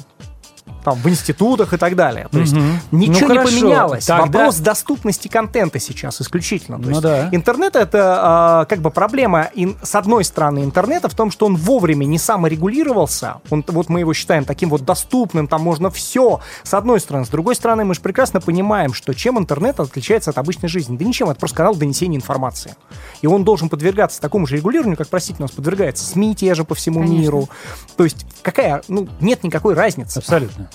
Там, 0.84 0.96
в 0.96 1.08
институтах 1.08 1.72
и 1.72 1.76
так 1.78 1.96
далее. 1.96 2.28
То 2.30 2.38
есть, 2.38 2.52
Мгм. 2.52 2.78
ничего 2.92 3.28
Ну, 3.28 3.32
не 3.34 3.38
хорошо. 3.40 3.60
поменялось. 3.60 4.04
Тогда- 4.06 4.24
Вопрос 4.26 4.56
доступности 4.58 5.28
контента 5.28 5.78
сейчас 5.80 6.20
исключительно. 6.20 6.76
То 6.78 6.82
Ну 6.84 6.90
есть, 6.90 7.00
да. 7.02 7.28
интернет 7.32 7.74
это 7.74 8.18
а, 8.20 8.64
как 8.66 8.80
бы 8.80 8.90
проблема, 8.90 9.48
ин- 9.54 9.76
с 9.82 9.94
одной 9.94 10.24
стороны, 10.24 10.60
интернета 10.62 11.08
в 11.08 11.14
том, 11.14 11.30
что 11.30 11.46
он 11.46 11.56
вовремя 11.56 12.04
не 12.04 12.18
саморегулировался. 12.18 13.36
Он, 13.50 13.64
вот 13.66 13.88
мы 13.88 14.00
его 14.00 14.12
считаем 14.14 14.44
таким 14.44 14.68
вот 14.70 14.84
доступным, 14.84 15.46
там 15.48 15.62
можно 15.62 15.90
все. 15.90 16.40
С 16.62 16.74
одной 16.74 17.00
стороны. 17.00 17.24
С 17.26 17.28
другой 17.28 17.54
стороны, 17.54 17.84
мы 17.84 17.94
же 17.94 18.00
прекрасно 18.00 18.40
понимаем, 18.40 18.92
что 18.94 19.14
чем 19.14 19.38
интернет 19.38 19.80
отличается 19.80 20.30
от 20.30 20.38
обычной 20.38 20.68
жизни. 20.68 20.96
Да 20.96 21.04
ничем, 21.04 21.30
это 21.30 21.40
просто 21.40 21.56
канал 21.56 21.74
донесения 21.74 22.16
информации. 22.18 22.74
И 23.22 23.26
он 23.26 23.44
должен 23.44 23.68
подвергаться 23.68 24.20
такому 24.20 24.46
же 24.46 24.56
регулированию, 24.56 24.96
как, 24.96 25.08
простите, 25.08 25.36
у 25.38 25.42
нас 25.42 25.50
подвергается 25.50 26.04
СМИ 26.04 26.34
те 26.34 26.54
же 26.54 26.64
по 26.64 26.74
всему 26.74 27.00
Конечно. 27.00 27.20
миру. 27.22 27.48
То 27.96 28.04
есть 28.04 28.26
какая, 28.42 28.82
ну, 28.88 29.08
нет 29.20 29.42
никакой 29.44 29.74
разницы. 29.74 30.18
Абсолютно. 30.18 30.68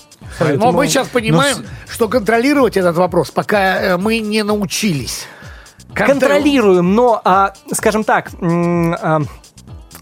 Но 0.56 0.72
мы 0.72 0.86
сейчас 0.88 1.08
понимаем, 1.08 1.58
Ну, 1.58 1.64
что 1.92 2.08
контролировать 2.08 2.76
этот 2.76 2.96
вопрос, 2.96 3.30
пока 3.30 3.80
э, 3.80 3.96
мы 3.96 4.18
не 4.20 4.42
научились. 4.42 5.24
Контр- 5.94 6.06
контролируем, 6.06 6.94
но, 6.94 7.20
а, 7.24 7.52
скажем 7.72 8.04
так, 8.04 8.30
а, 8.40 9.20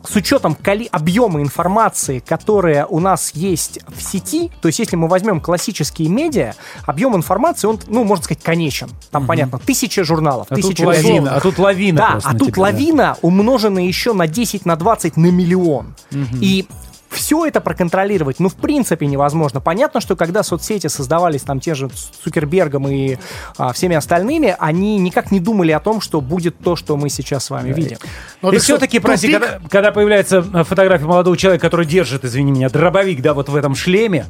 с 0.07 0.15
учетом 0.17 0.55
коли- 0.55 0.89
объема 0.93 1.41
информации, 1.41 2.19
которая 2.19 2.85
у 2.87 3.01
нас 3.01 3.31
есть 3.35 3.81
в 3.89 4.03
сети, 4.03 4.51
то 4.61 4.69
есть 4.69 4.79
если 4.79 4.97
мы 4.97 5.09
возьмем 5.09 5.41
классические 5.41 6.09
медиа, 6.09 6.55
объем 6.87 7.17
информации, 7.17 7.67
он, 7.69 7.81
ну, 7.89 8.05
можно 8.05 8.23
сказать, 8.25 8.43
конечен. 8.43 8.91
Там, 9.11 9.27
понятно, 9.27 9.59
тысяча 9.59 10.05
журналов, 10.05 10.47
А 10.51 10.55
тут 10.57 10.65
тысяча 10.65 10.83
лавина, 10.85 11.21
газет. 11.23 11.37
а 11.37 11.41
тут 11.41 11.59
лавина 11.59 11.99
Да, 11.99 12.19
а 12.23 12.33
тут 12.35 12.49
тебя, 12.49 12.55
да. 12.57 12.61
лавина 12.63 13.17
умножена 13.23 13.79
еще 13.81 14.13
на 14.13 14.27
10, 14.27 14.67
на 14.67 14.77
20, 14.77 15.17
на 15.17 15.31
миллион. 15.31 15.95
И 16.41 16.67
все 17.11 17.47
это 17.47 17.61
проконтролировать, 17.61 18.39
ну, 18.41 18.49
в 18.49 18.55
принципе, 18.55 19.07
невозможно. 19.07 19.61
Понятно, 19.61 20.01
что 20.01 20.17
когда 20.17 20.43
соцсети 20.43 20.87
создавались 20.89 21.43
там 21.43 21.61
те 21.61 21.75
же 21.75 21.89
Цукербергом 22.25 22.89
и 22.89 23.17
а, 23.57 23.73
всеми 23.73 23.97
остальными, 23.97 24.55
они 24.59 24.99
никак 24.99 25.31
не 25.31 25.41
думали 25.41 25.73
о 25.73 25.81
том, 25.81 26.01
что 26.01 26.21
будет 26.21 26.59
то, 26.59 26.77
что 26.77 26.97
мы 26.97 27.09
сейчас 27.09 27.47
с 27.47 27.51
вами 27.51 27.73
видим. 27.73 27.99
Ну, 28.43 28.53
и 28.53 28.59
все-таки, 28.59 28.99
прости, 28.99 29.33
когда, 29.33 29.59
когда 29.71 29.93
появляется 29.93 30.45
э, 30.53 30.65
фотография 30.65 31.07
молодого 31.07 31.37
человека, 31.37 31.67
который 31.67 31.87
держит, 31.87 32.25
извини 32.25 32.53
меня, 32.53 32.69
дробовик, 32.69 33.23
да, 33.23 33.35
вот 33.35 33.49
в 33.49 33.57
этом 33.57 33.75
шлеме, 33.75 34.27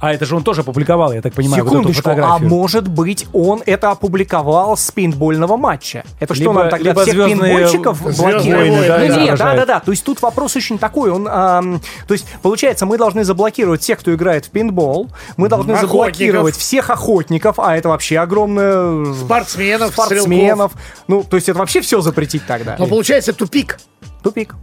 а 0.00 0.14
это 0.14 0.24
же 0.24 0.34
он 0.34 0.42
тоже 0.42 0.62
опубликовал, 0.62 1.12
я 1.12 1.20
так 1.20 1.34
понимаю, 1.34 1.62
вот 1.62 1.72
эту 1.72 1.80
Секундочку, 1.92 2.08
а 2.08 2.14
фотографию. 2.14 2.48
может 2.48 2.88
быть, 2.88 3.26
он 3.34 3.62
это 3.66 3.90
опубликовал 3.90 4.76
с 4.76 4.90
пейнтбольного 4.90 5.58
матча? 5.58 6.04
Это 6.20 6.34
что, 6.34 6.44
Либо- 6.44 6.54
нам 6.54 6.70
тогда 6.70 6.94
всех 6.94 7.14
«Звездные 7.14 7.36
пейнтбольщиков 7.36 8.02
блокируют? 8.02 8.46
да, 8.46 8.80
Ну, 8.80 8.86
да, 8.88 8.98
нет, 9.06 9.12
отражает. 9.34 9.38
да-да-да. 9.38 9.80
То 9.80 9.90
есть 9.90 10.02
тут 10.04 10.22
вопрос 10.22 10.56
очень 10.56 10.78
такой. 10.78 11.10
Он, 11.10 11.28
ам, 11.30 11.80
то 12.06 12.14
есть, 12.14 12.19
получается, 12.42 12.86
мы 12.86 12.98
должны 12.98 13.24
заблокировать 13.24 13.82
всех, 13.82 14.00
кто 14.00 14.14
играет 14.14 14.46
в 14.46 14.50
пейнтбол, 14.50 15.10
мы 15.36 15.48
должны 15.48 15.72
Охотников. 15.72 15.90
заблокировать 15.90 16.56
всех 16.56 16.90
охотников, 16.90 17.58
а 17.58 17.76
это 17.76 17.88
вообще 17.88 18.18
огромное... 18.18 19.12
Спортсменов, 19.14 19.92
спортсменов. 19.92 20.72
Ну, 21.08 21.22
то 21.22 21.36
есть 21.36 21.48
это 21.48 21.58
вообще 21.58 21.80
все 21.80 22.00
запретить 22.00 22.46
тогда. 22.46 22.76
Но 22.78 22.86
получается 22.86 23.32
тупик. 23.32 23.78
Тупик. 24.22 24.54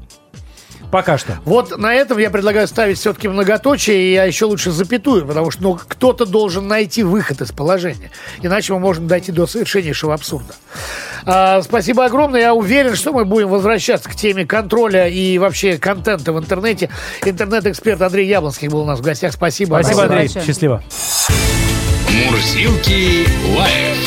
Пока 0.91 1.17
что. 1.17 1.37
Вот 1.43 1.77
на 1.77 1.93
этом 1.93 2.17
я 2.17 2.29
предлагаю 2.29 2.67
ставить 2.67 2.97
все-таки 2.97 3.27
многоточие, 3.27 3.97
и 3.97 4.13
я 4.13 4.23
еще 4.23 4.45
лучше 4.45 4.71
запятую, 4.71 5.25
потому 5.25 5.51
что 5.51 5.63
ну, 5.63 5.79
кто-то 5.87 6.25
должен 6.25 6.67
найти 6.67 7.03
выход 7.03 7.41
из 7.41 7.51
положения. 7.51 8.09
Иначе 8.41 8.73
мы 8.73 8.79
можем 8.79 9.07
дойти 9.07 9.31
до 9.31 9.47
совершеннейшего 9.47 10.13
абсурда. 10.13 10.53
А, 11.25 11.61
спасибо 11.61 12.05
огромное. 12.05 12.39
Я 12.41 12.53
уверен, 12.53 12.95
что 12.95 13.11
мы 13.11 13.25
будем 13.25 13.49
возвращаться 13.49 14.09
к 14.09 14.15
теме 14.15 14.45
контроля 14.45 15.09
и 15.09 15.37
вообще 15.37 15.77
контента 15.77 16.31
в 16.31 16.39
интернете. 16.39 16.89
Интернет-эксперт 17.25 18.01
Андрей 18.01 18.27
Яблонский 18.27 18.69
был 18.69 18.81
у 18.81 18.85
нас 18.85 18.99
в 18.99 19.01
гостях. 19.03 19.33
Спасибо. 19.33 19.79
Спасибо, 19.81 20.03
Андрей. 20.03 20.19
большое. 20.21 20.45
Счастливо. 20.45 20.83
Мурзилки 22.09 23.27
лайф 23.57 23.97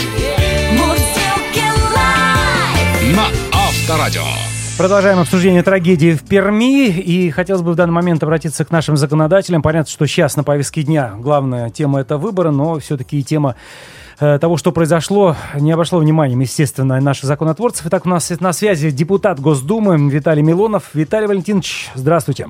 Мурзилки 0.73 1.65
лайф. 1.95 3.17
на 3.17 3.27
Авторадио. 3.53 4.50
Продолжаем 4.81 5.19
обсуждение 5.19 5.63
трагедии 5.63 6.15
в 6.15 6.27
Перми. 6.27 6.89
И 6.89 7.29
хотелось 7.29 7.61
бы 7.61 7.73
в 7.73 7.75
данный 7.75 7.93
момент 7.93 8.23
обратиться 8.23 8.65
к 8.65 8.71
нашим 8.71 8.97
законодателям. 8.97 9.61
Понятно, 9.61 9.93
что 9.93 10.07
сейчас 10.07 10.37
на 10.37 10.43
повестке 10.43 10.83
дня 10.83 11.13
главная 11.19 11.69
тема 11.69 12.01
это 12.01 12.17
выборы, 12.17 12.51
но 12.51 12.79
все-таки 12.79 13.21
и 13.21 13.23
тема 13.23 13.57
э, 14.21 14.39
того, 14.39 14.57
что 14.57 14.73
произошло, 14.73 15.37
не 15.55 15.71
обошло 15.71 15.99
вниманием, 15.99 16.41
естественно, 16.41 16.99
наших 16.99 17.27
законотворцев. 17.27 17.85
Итак, 17.89 18.07
у 18.07 18.09
нас 18.09 18.31
на 18.41 18.55
связи 18.55 18.91
депутат 18.91 19.39
Госдумы 19.39 19.99
Виталий 20.09 20.43
Милонов. 20.43 20.95
Виталий 20.95 21.27
Валентинович, 21.27 21.91
здравствуйте. 21.95 22.49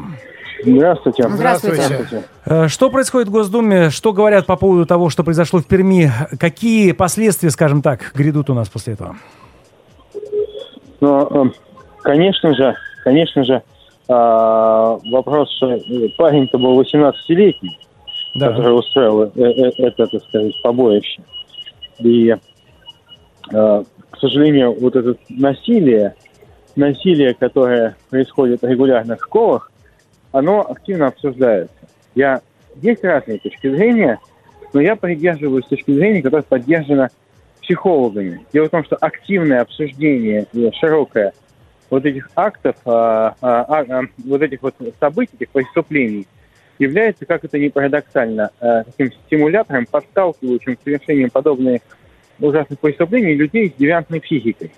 Здравствуйте. 0.64 1.28
Здравствуйте. 1.28 2.24
Э, 2.45 2.68
Что 2.68 2.91
происходит 2.91 3.26
в 3.26 3.33
Госдуме? 3.33 3.91
Что 3.91 4.12
говорят 4.12 4.47
по 4.47 4.55
поводу 4.55 4.87
того, 4.87 5.11
что 5.11 5.24
произошло 5.24 5.59
в 5.59 5.64
Перми? 5.64 6.12
Какие 6.39 6.93
последствия, 6.93 7.51
скажем 7.51 7.83
так, 7.83 8.12
грядут 8.14 8.51
у 8.51 8.55
нас 8.55 8.68
после 8.68 8.93
этого? 8.93 9.16
Но, 11.01 11.26
э, 11.28 11.70
конечно 12.03 12.55
же, 12.55 12.76
конечно 13.05 13.44
же, 13.44 13.62
а, 14.09 14.98
вопрос, 15.12 15.55
что 15.57 15.72
э, 15.72 16.09
парень-то 16.16 16.59
был 16.59 16.80
18-летний, 16.80 17.78
Да. 18.34 18.48
который 18.48 18.76
устроил 18.76 19.22
э, 19.22 19.30
э, 19.36 19.70
это, 19.78 20.07
так 20.09 20.22
сказать, 20.24 20.53
побоище. 20.62 21.22
И, 22.01 22.30
э, 22.30 22.36
к 23.53 24.18
сожалению, 24.18 24.76
вот 24.80 24.96
это 24.96 25.14
насилие, 25.28 26.14
насилие, 26.74 27.34
которое 27.34 27.94
происходит 28.11 28.64
регулярно 28.64 29.16
в 29.16 29.22
школах, 29.22 29.70
оно 30.32 30.62
активно 30.68 31.07
обсуждается. 31.07 31.74
Я, 32.16 32.40
есть 32.82 33.05
разные 33.05 33.38
точки 33.38 33.70
зрения, 33.70 34.18
но 34.72 34.80
я 34.80 34.96
придерживаюсь 34.96 35.66
точки 35.66 35.92
зрения, 35.92 36.22
которая 36.22 36.42
поддержана 36.42 37.11
психологами. 37.62 38.44
Дело 38.53 38.66
в 38.66 38.70
том, 38.70 38.84
что 38.84 38.96
активное 38.96 39.61
обсуждение 39.61 40.46
и 40.53 40.68
широкое 40.80 41.32
вот 41.91 42.07
этих 42.07 42.30
актов, 42.36 42.76
а, 42.86 43.34
а, 43.43 43.62
а, 43.62 43.84
а, 43.88 44.03
вот 44.24 44.43
этих 44.43 44.62
вот 44.62 44.74
событий, 44.99 45.32
этих 45.38 45.51
преступлений, 45.51 46.26
является, 46.78 47.26
как 47.26 47.45
это 47.45 47.59
ни 47.59 47.68
парадоксально, 47.68 48.51
а, 48.61 48.84
таким 48.84 49.12
стимулятором, 49.26 49.86
подталкивающим 49.86 50.76
к 50.76 50.82
совершению 50.82 51.30
подобных 51.30 51.82
ужасных 52.38 52.78
преступлений 52.78 53.34
людей 53.34 53.68
с 53.70 53.78
девиантной 53.78 54.20
психикой. 54.20 54.70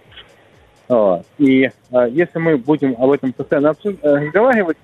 Вот. 0.88 1.24
И 1.38 1.70
а, 1.92 2.08
если 2.08 2.38
мы 2.38 2.56
будем 2.56 2.96
об 2.98 3.10
этом 3.12 3.32
постоянно 3.32 3.74
э, 3.84 3.90
разговаривать, 4.02 4.78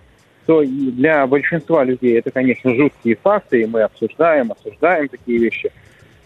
то 0.46 0.62
для 0.64 1.26
большинства 1.26 1.84
людей 1.84 2.18
это, 2.18 2.30
конечно, 2.30 2.74
жуткие 2.74 3.16
факты, 3.16 3.62
и 3.62 3.66
мы 3.66 3.82
обсуждаем, 3.82 4.52
осуждаем 4.52 5.08
такие 5.08 5.38
вещи. 5.38 5.70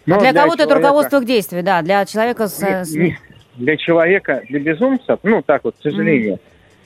Но 0.05 0.17
А 0.17 0.19
для 0.19 0.31
кого-то 0.33 0.63
это 0.63 0.69
человека- 0.69 0.75
руководство 0.87 1.19
к 1.21 1.25
действию, 1.25 1.63
да, 1.63 1.81
для 1.81 2.05
человека 2.05 2.47
с... 2.47 2.61
не- 2.93 2.99
не- 2.99 3.17
для 3.55 3.77
человека, 3.77 4.41
для 4.49 4.59
безумцев, 4.59 5.19
ну 5.23 5.41
так 5.41 5.63
вот, 5.63 5.75
к 5.77 5.81
сожалению, 5.81 6.39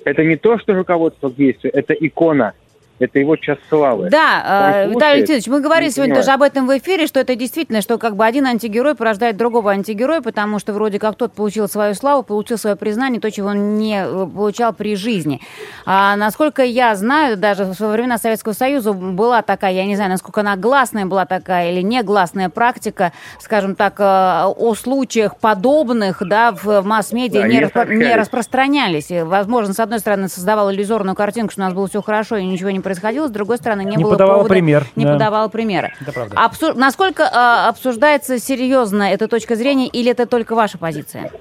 это 0.04 0.24
не 0.24 0.38
то, 0.38 0.58
что 0.58 0.74
руководство 0.74 1.30
к 1.30 1.36
действию, 1.36 1.74
это 1.74 1.94
икона, 1.94 2.54
это 3.00 3.20
его 3.20 3.36
час 3.36 3.58
славы. 3.70 4.10
Да, 4.10 4.44
Он 4.46 4.72
слушает, 4.74 4.96
Виталий 4.96 5.16
Леонидович, 5.22 5.48
мы 5.48 5.62
говорили 5.62 5.90
сегодня 5.90 6.16
понимает. 6.16 6.26
тоже 6.26 6.34
об 6.36 6.42
этом 6.42 6.68
в 6.68 6.78
эфире, 6.78 7.08
что 7.08 7.20
это 7.20 7.36
действительно, 7.36 7.82
что 7.82 7.98
как 7.98 8.16
бы 8.16 8.26
один 8.26 8.46
антигерой 8.48 8.96
порождает 8.96 9.38
другого 9.38 9.72
антигероя, 9.72 10.22
потому 10.22 10.60
что 10.60 10.74
вроде 10.74 11.00
как 11.00 11.16
тот 11.16 11.34
получил 11.34 11.68
свою 11.68 11.94
славу, 11.94 12.24
получил 12.24 12.58
свое 12.58 12.76
признание, 12.76 13.22
то, 13.22 13.30
чего 13.32 13.50
он 13.50 13.76
не 13.78 14.04
э, 14.04 14.28
получал 14.28 14.74
при 14.74 14.96
жизни. 14.96 15.42
А 15.86 16.16
насколько 16.16 16.64
я 16.64 16.96
знаю, 16.96 17.38
даже 17.38 17.66
во 17.66 17.90
времена 17.90 18.18
Советского 18.18 18.54
Союза 18.54 18.94
была 18.94 19.42
такая, 19.42 19.74
я 19.74 19.86
не 19.86 19.96
знаю, 19.96 20.12
насколько 20.12 20.42
она 20.42 20.56
гласная 20.56 21.06
была 21.06 21.26
такая 21.26 21.72
или 21.72 21.82
негласная 21.82 22.50
практика, 22.50 23.14
скажем 23.40 23.76
так, 23.76 24.00
э, 24.00 24.04
о 24.04 24.74
случаях 24.76 25.38
подобных, 25.38 26.22
да, 26.28 26.52
в 26.52 26.82
масс-медиа 26.82 27.42
Да, 27.42 27.48
не, 27.48 27.62
распро- 27.62 27.94
не 27.94 28.16
распространялись. 28.16 29.12
И, 29.12 29.22
возможно, 29.22 29.74
с 29.74 29.80
одной 29.80 30.00
стороны, 30.00 30.28
создавал 30.30 30.72
иллюзорную 30.72 31.16
картинку, 31.16 31.52
что 31.52 31.62
у 31.62 31.66
нас 31.66 31.74
было 31.74 31.88
все 31.88 32.02
хорошо 32.02 32.38
и 32.38 32.46
ничего 32.46 32.70
не 32.70 32.80
происходило, 32.88 33.28
с 33.28 33.32
другой 33.32 33.58
стороны, 33.58 33.82
не, 33.84 33.98
Не 33.98 34.04
было 34.04 34.12
подавала 34.12 34.38
повода- 34.40 34.50
пример, 34.54 34.86
Не 34.96 35.04
да. 35.04 35.14
подавала 35.14 35.48
примеры. 35.50 35.94
Это 36.00 36.14
правда. 36.14 36.36
Абсу- 36.38 36.74
Насколько 36.74 37.30
а, 37.30 37.68
обсуждается 37.68 38.40
серьезно 38.40 39.04
эта 39.12 39.28
точка 39.28 39.56
зрения 39.56 39.88
или 39.88 40.10
это 40.12 40.26
только 40.26 40.56
ваша 40.56 40.78
позиция? 40.78 41.32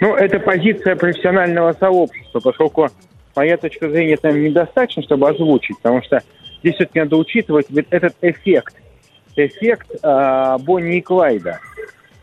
Ну, 0.00 0.14
это 0.14 0.38
позиция 0.40 0.96
профессионального 0.96 1.74
сообщества, 1.74 2.40
поскольку 2.40 2.88
моя 3.36 3.58
точка 3.58 3.90
зрения 3.90 4.16
там 4.16 4.42
недостаточно, 4.42 5.02
чтобы 5.02 5.28
озвучить, 5.28 5.76
потому 5.78 6.02
что 6.02 6.22
здесь 6.62 6.76
все-таки 6.76 7.00
надо 7.00 7.16
учитывать 7.16 7.66
этот 7.90 8.14
эффект, 8.22 8.74
эффект 9.36 9.90
а, 10.02 10.56
Бонни 10.58 10.96
и 10.96 11.00
Клайда. 11.02 11.60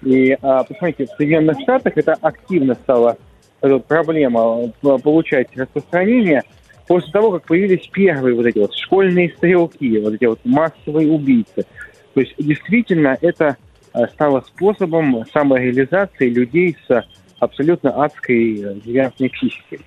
И 0.01 0.35
а, 0.41 0.63
посмотрите, 0.63 1.05
в 1.05 1.15
Соединенных 1.15 1.59
Штатах 1.61 1.93
это 1.95 2.17
активно 2.21 2.73
стало 2.73 3.17
эта 3.61 3.77
проблема 3.77 4.71
получать 4.81 5.47
распространение 5.55 6.41
после 6.87 7.11
того, 7.11 7.31
как 7.31 7.47
появились 7.47 7.87
первые 7.87 8.35
вот 8.35 8.45
эти 8.45 8.59
вот 8.59 8.73
школьные 8.73 9.29
стрелки, 9.29 9.99
вот 9.99 10.13
эти 10.13 10.25
вот 10.25 10.39
массовые 10.43 11.11
убийцы. 11.11 11.65
То 12.13 12.21
есть 12.21 12.33
действительно 12.37 13.17
это 13.21 13.57
а, 13.93 14.07
стало 14.07 14.41
способом 14.41 15.25
самореализации 15.33 16.29
людей 16.29 16.77
с 16.87 17.03
абсолютно 17.39 18.03
адской 18.03 18.59
э, 18.59 18.75
девиантной 18.85 19.29
психикой. 19.29 19.79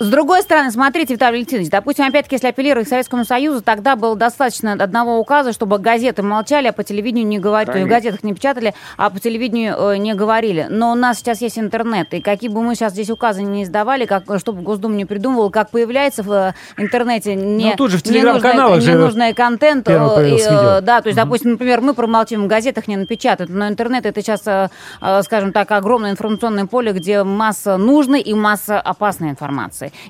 С 0.00 0.08
другой 0.10 0.42
стороны, 0.42 0.70
смотрите, 0.70 1.14
Виталий 1.14 1.38
Валентинович, 1.38 1.70
допустим, 1.70 2.04
опять-таки, 2.06 2.36
если 2.36 2.46
апеллировать 2.46 2.86
к 2.86 2.88
Советскому 2.88 3.24
Союзу, 3.24 3.62
тогда 3.62 3.96
было 3.96 4.14
достаточно 4.14 4.72
одного 4.74 5.18
указа, 5.18 5.52
чтобы 5.52 5.78
газеты 5.80 6.22
молчали, 6.22 6.68
а 6.68 6.72
по 6.72 6.84
телевидению 6.84 7.26
не 7.26 7.40
говорили, 7.40 7.72
то 7.72 7.78
есть 7.78 7.86
в 7.86 7.90
газетах 7.90 8.22
не 8.22 8.32
печатали, 8.32 8.74
а 8.96 9.10
по 9.10 9.18
телевидению 9.18 9.74
э, 9.76 9.96
не 9.96 10.14
говорили. 10.14 10.68
Но 10.70 10.92
у 10.92 10.94
нас 10.94 11.18
сейчас 11.18 11.40
есть 11.40 11.58
интернет, 11.58 12.14
и 12.14 12.20
какие 12.20 12.48
бы 12.48 12.62
мы 12.62 12.76
сейчас 12.76 12.92
здесь 12.92 13.10
указы 13.10 13.42
не 13.42 13.64
издавали, 13.64 14.04
как, 14.06 14.22
чтобы 14.38 14.62
Госдума 14.62 14.94
не 14.94 15.04
придумывал, 15.04 15.50
как 15.50 15.70
появляется 15.70 16.22
в 16.22 16.30
э, 16.30 16.52
интернете 16.76 17.34
не, 17.34 17.70
Ну, 17.70 17.76
тут 17.76 17.90
же 17.90 17.98
в 17.98 18.02
ненужный- 18.38 18.40
же 18.80 18.92
ненужный 18.92 19.34
контент. 19.34 19.88
э, 19.88 19.94
и, 20.28 20.38
э. 20.54 20.80
Да, 20.80 21.00
то 21.02 21.08
есть, 21.08 21.16
допустим, 21.16 21.50
например, 21.52 21.80
мы 21.80 21.94
промолчим, 21.94 22.44
в 22.44 22.46
газетах 22.46 22.86
не 22.86 22.96
напечатают, 22.96 23.50
но 23.50 23.66
интернет 23.66 24.06
это 24.06 24.22
сейчас, 24.22 24.42
э, 24.46 24.68
э, 25.00 25.22
скажем 25.24 25.52
так, 25.52 25.72
огромное 25.72 26.12
информационное 26.12 26.66
поле, 26.66 26.92
где 26.92 27.24
масса 27.24 27.76
нужной 27.78 28.20
и 28.20 28.32
масса 28.32 28.80
опасной 28.80 29.30
информации. 29.30 29.57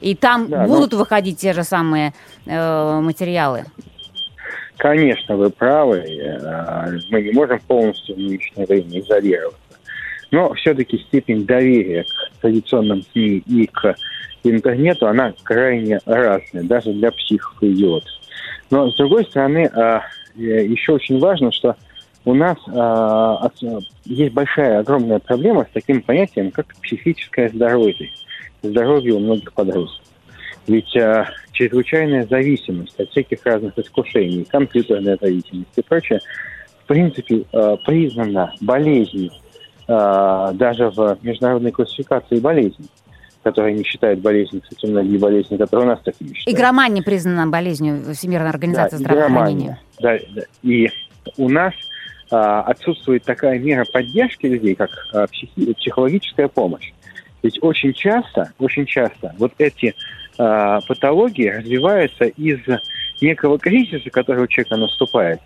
И 0.00 0.14
там 0.14 0.48
Да, 0.48 0.66
будут 0.66 0.94
выходить 0.94 1.38
те 1.38 1.52
же 1.52 1.64
самые 1.64 2.12
э, 2.46 3.00
материалы. 3.00 3.64
Конечно, 4.76 5.36
вы 5.36 5.50
правы. 5.50 5.98
э, 5.98 6.98
Мы 7.10 7.22
не 7.22 7.32
можем 7.32 7.58
полностью 7.60 8.14
в 8.14 8.18
нынешнее 8.18 8.66
время 8.66 9.00
изолироваться. 9.00 9.58
Но 10.30 10.52
все-таки 10.54 10.98
степень 10.98 11.46
доверия 11.46 12.04
к 12.04 12.40
традиционным 12.42 13.02
СМИ 13.12 13.42
и 13.46 13.66
к 13.66 13.94
интернету, 14.44 15.06
она 15.08 15.32
крайне 15.42 15.98
разная, 16.04 16.62
даже 16.62 16.92
для 16.92 17.10
психов 17.10 17.56
и 17.62 17.72
идиотов. 17.72 18.10
Но, 18.70 18.90
с 18.90 18.96
другой 18.96 19.24
стороны, 19.24 19.70
э, 19.72 20.00
э, 20.36 20.66
еще 20.66 20.92
очень 20.92 21.18
важно, 21.18 21.50
что 21.52 21.76
у 22.24 22.34
нас 22.34 22.58
э, 22.66 23.78
есть 24.04 24.34
большая, 24.34 24.80
огромная 24.80 25.18
проблема 25.18 25.64
с 25.64 25.72
таким 25.72 26.02
понятием, 26.02 26.50
как 26.50 26.66
психическое 26.82 27.48
здоровье. 27.48 28.10
Здоровье 28.62 29.14
у 29.14 29.20
многих 29.20 29.52
подростков. 29.52 30.04
Ведь 30.66 30.94
э, 30.96 31.24
чрезвычайная 31.52 32.26
зависимость 32.26 32.98
от 33.00 33.10
всяких 33.10 33.44
разных 33.44 33.78
искушений, 33.78 34.44
компьютерная 34.44 35.16
зависимость 35.20 35.70
и 35.76 35.82
прочее, 35.82 36.20
в 36.84 36.86
принципе, 36.86 37.44
э, 37.52 37.76
признана 37.86 38.52
болезнью 38.60 39.30
э, 39.86 40.50
даже 40.54 40.90
в 40.90 41.18
международной 41.22 41.70
классификации 41.70 42.38
болезней, 42.38 42.86
которые 43.42 43.76
не 43.76 43.84
считают 43.84 44.20
болезнью, 44.20 44.60
кстати, 44.62 44.86
многие 44.86 45.16
болезни, 45.16 45.56
которые 45.56 45.86
у 45.86 45.90
нас 45.90 46.00
такие 46.04 46.34
считают. 46.34 46.58
Игромания 46.58 47.02
признана 47.02 47.46
болезнью 47.46 48.14
Всемирной 48.14 48.50
организации 48.50 48.96
Да, 48.96 49.04
здравоохранения. 49.04 49.80
Да, 50.00 50.18
да. 50.34 50.42
И 50.62 50.90
у 51.38 51.48
нас 51.48 51.72
а, 52.30 52.62
отсутствует 52.62 53.24
такая 53.24 53.58
мера 53.58 53.86
поддержки 53.90 54.46
людей, 54.46 54.74
как 54.74 54.90
а, 55.12 55.26
психи- 55.26 55.72
психологическая 55.74 56.48
помощь. 56.48 56.92
Ведь 57.42 57.58
очень 57.62 57.92
часто, 57.92 58.52
очень 58.58 58.86
часто 58.86 59.34
вот 59.38 59.52
эти 59.58 59.94
а, 60.38 60.80
патологии 60.82 61.48
развиваются 61.48 62.24
из 62.24 62.58
некого 63.20 63.58
кризиса, 63.58 64.10
который 64.10 64.44
у 64.44 64.46
человека 64.46 64.76
наступает. 64.76 65.40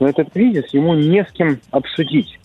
Но 0.00 0.08
этот 0.08 0.32
кризис 0.32 0.72
ему 0.72 0.94
не 0.94 1.24
с 1.24 1.30
кем 1.32 1.60
обсудить. 1.70 2.38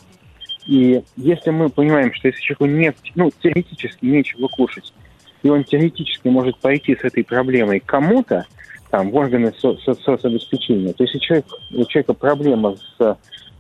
И 0.68 1.02
если 1.18 1.50
мы 1.50 1.70
понимаем, 1.70 2.14
что 2.14 2.28
если 2.28 2.42
человеку 2.42 2.66
нет, 2.66 2.96
ну, 3.16 3.32
теоретически 3.42 4.06
нечего 4.06 4.48
кушать, 4.48 4.94
и 5.42 5.50
он 5.50 5.64
теоретически 5.64 6.28
может 6.28 6.58
пойти 6.58 6.96
с 6.96 7.04
этой 7.04 7.24
проблемой 7.24 7.80
кому-то, 7.80 8.46
там, 8.90 9.12
в 9.12 9.16
органы 9.16 9.54
со- 9.58 9.78
со- 9.78 9.96
соцобеспечения, 9.96 10.94
то 10.94 11.04
если 11.04 11.20
человек, 11.20 11.46
у 11.72 11.86
человека 11.86 12.14
проблема 12.14 12.76
с, 12.98 13.18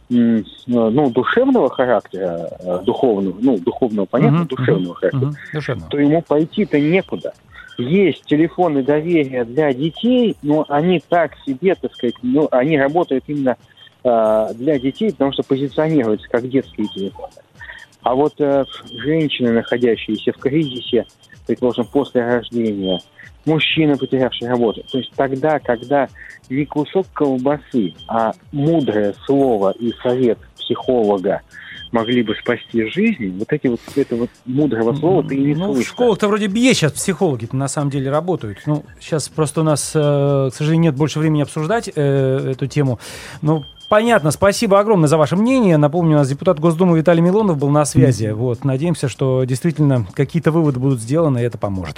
ну, 0.09 1.09
душевного 1.11 1.69
характера, 1.69 2.49
э, 2.59 2.79
духовного, 2.83 3.37
ну, 3.39 3.57
духовного, 3.59 4.05
понятно, 4.05 4.39
Мгм, 4.39 4.47
душевного 4.47 4.81
мгм, 4.81 4.93
характера, 4.95 5.21
мгм, 5.21 5.37
душевно. 5.53 5.87
то 5.89 5.99
ему 5.99 6.21
пойти-то 6.21 6.79
некуда. 6.79 7.33
Есть 7.77 8.25
телефоны 8.25 8.83
доверия 8.83 9.45
для 9.45 9.73
детей, 9.73 10.35
но 10.41 10.65
они 10.67 11.01
так 11.07 11.31
себе, 11.45 11.75
так 11.75 11.93
сказать, 11.93 12.15
ну, 12.21 12.47
они 12.51 12.77
работают 12.77 13.23
именно 13.27 13.55
э, 14.03 14.47
для 14.55 14.79
детей, 14.79 15.11
потому 15.11 15.31
что 15.33 15.43
позиционируются 15.43 16.27
как 16.29 16.49
детские 16.49 16.87
телефоны. 16.87 17.33
А 18.01 18.15
вот 18.15 18.33
э, 18.39 18.65
женщины, 18.91 19.51
находящиеся 19.51 20.33
в 20.33 20.37
кризисе, 20.37 21.05
предположим, 21.45 21.85
после 21.85 22.21
рождения, 22.25 23.01
мужчины, 23.45 23.97
потерявшие 23.97 24.49
работу, 24.49 24.83
то 24.91 24.97
есть 24.97 25.11
тогда, 25.15 25.59
когда 25.59 26.07
не 26.49 26.65
кусок 26.65 27.07
колбасы, 27.13 27.93
а 28.07 28.33
мудрое 28.51 29.13
слово 29.25 29.71
и 29.79 29.91
совет 30.03 30.39
психолога 30.57 31.41
могли 31.91 32.21
бы 32.21 32.35
спасти 32.35 32.85
жизнь, 32.91 33.37
вот 33.39 33.51
эти 33.51 33.67
вот, 33.67 33.79
это 33.95 34.15
вот 34.15 34.29
мудрого 34.45 34.93
слова 34.93 35.23
ты 35.23 35.35
и 35.35 35.39
не 35.39 35.55
Ну, 35.55 35.71
в 35.71 35.73
слышишь. 35.75 35.91
школах-то 35.91 36.27
вроде 36.27 36.47
бы 36.47 36.57
есть 36.59 36.79
сейчас 36.81 36.91
психологи 36.91 37.47
на 37.51 37.67
самом 37.67 37.89
деле 37.89 38.11
работают. 38.11 38.59
Ну, 38.67 38.83
сейчас 38.99 39.27
просто 39.29 39.61
у 39.61 39.63
нас, 39.63 39.91
э, 39.95 40.49
к 40.51 40.53
сожалению, 40.53 40.91
нет 40.91 40.95
больше 40.95 41.17
времени 41.19 41.41
обсуждать 41.41 41.89
э, 41.95 42.51
эту 42.51 42.67
тему. 42.67 42.99
Ну, 43.41 43.63
понятно. 43.89 44.31
Спасибо 44.31 44.79
огромное 44.79 45.07
за 45.09 45.17
ваше 45.17 45.35
мнение. 45.35 45.77
Напомню, 45.77 46.15
у 46.15 46.19
нас 46.19 46.29
депутат 46.29 46.59
Госдумы 46.59 46.97
Виталий 46.97 47.21
Милонов 47.21 47.57
был 47.57 47.69
на 47.69 47.83
связи. 47.85 48.27
Вот, 48.27 48.63
надеемся, 48.63 49.09
что 49.09 49.43
действительно 49.43 50.05
какие-то 50.13 50.51
выводы 50.51 50.79
будут 50.79 51.01
сделаны, 51.01 51.39
и 51.39 51.43
это 51.43 51.57
поможет. 51.57 51.97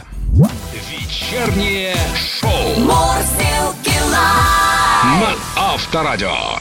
Вечернее 0.90 1.96
шоу 2.16 2.86
на 2.88 3.22
Авторадио. 5.56 6.60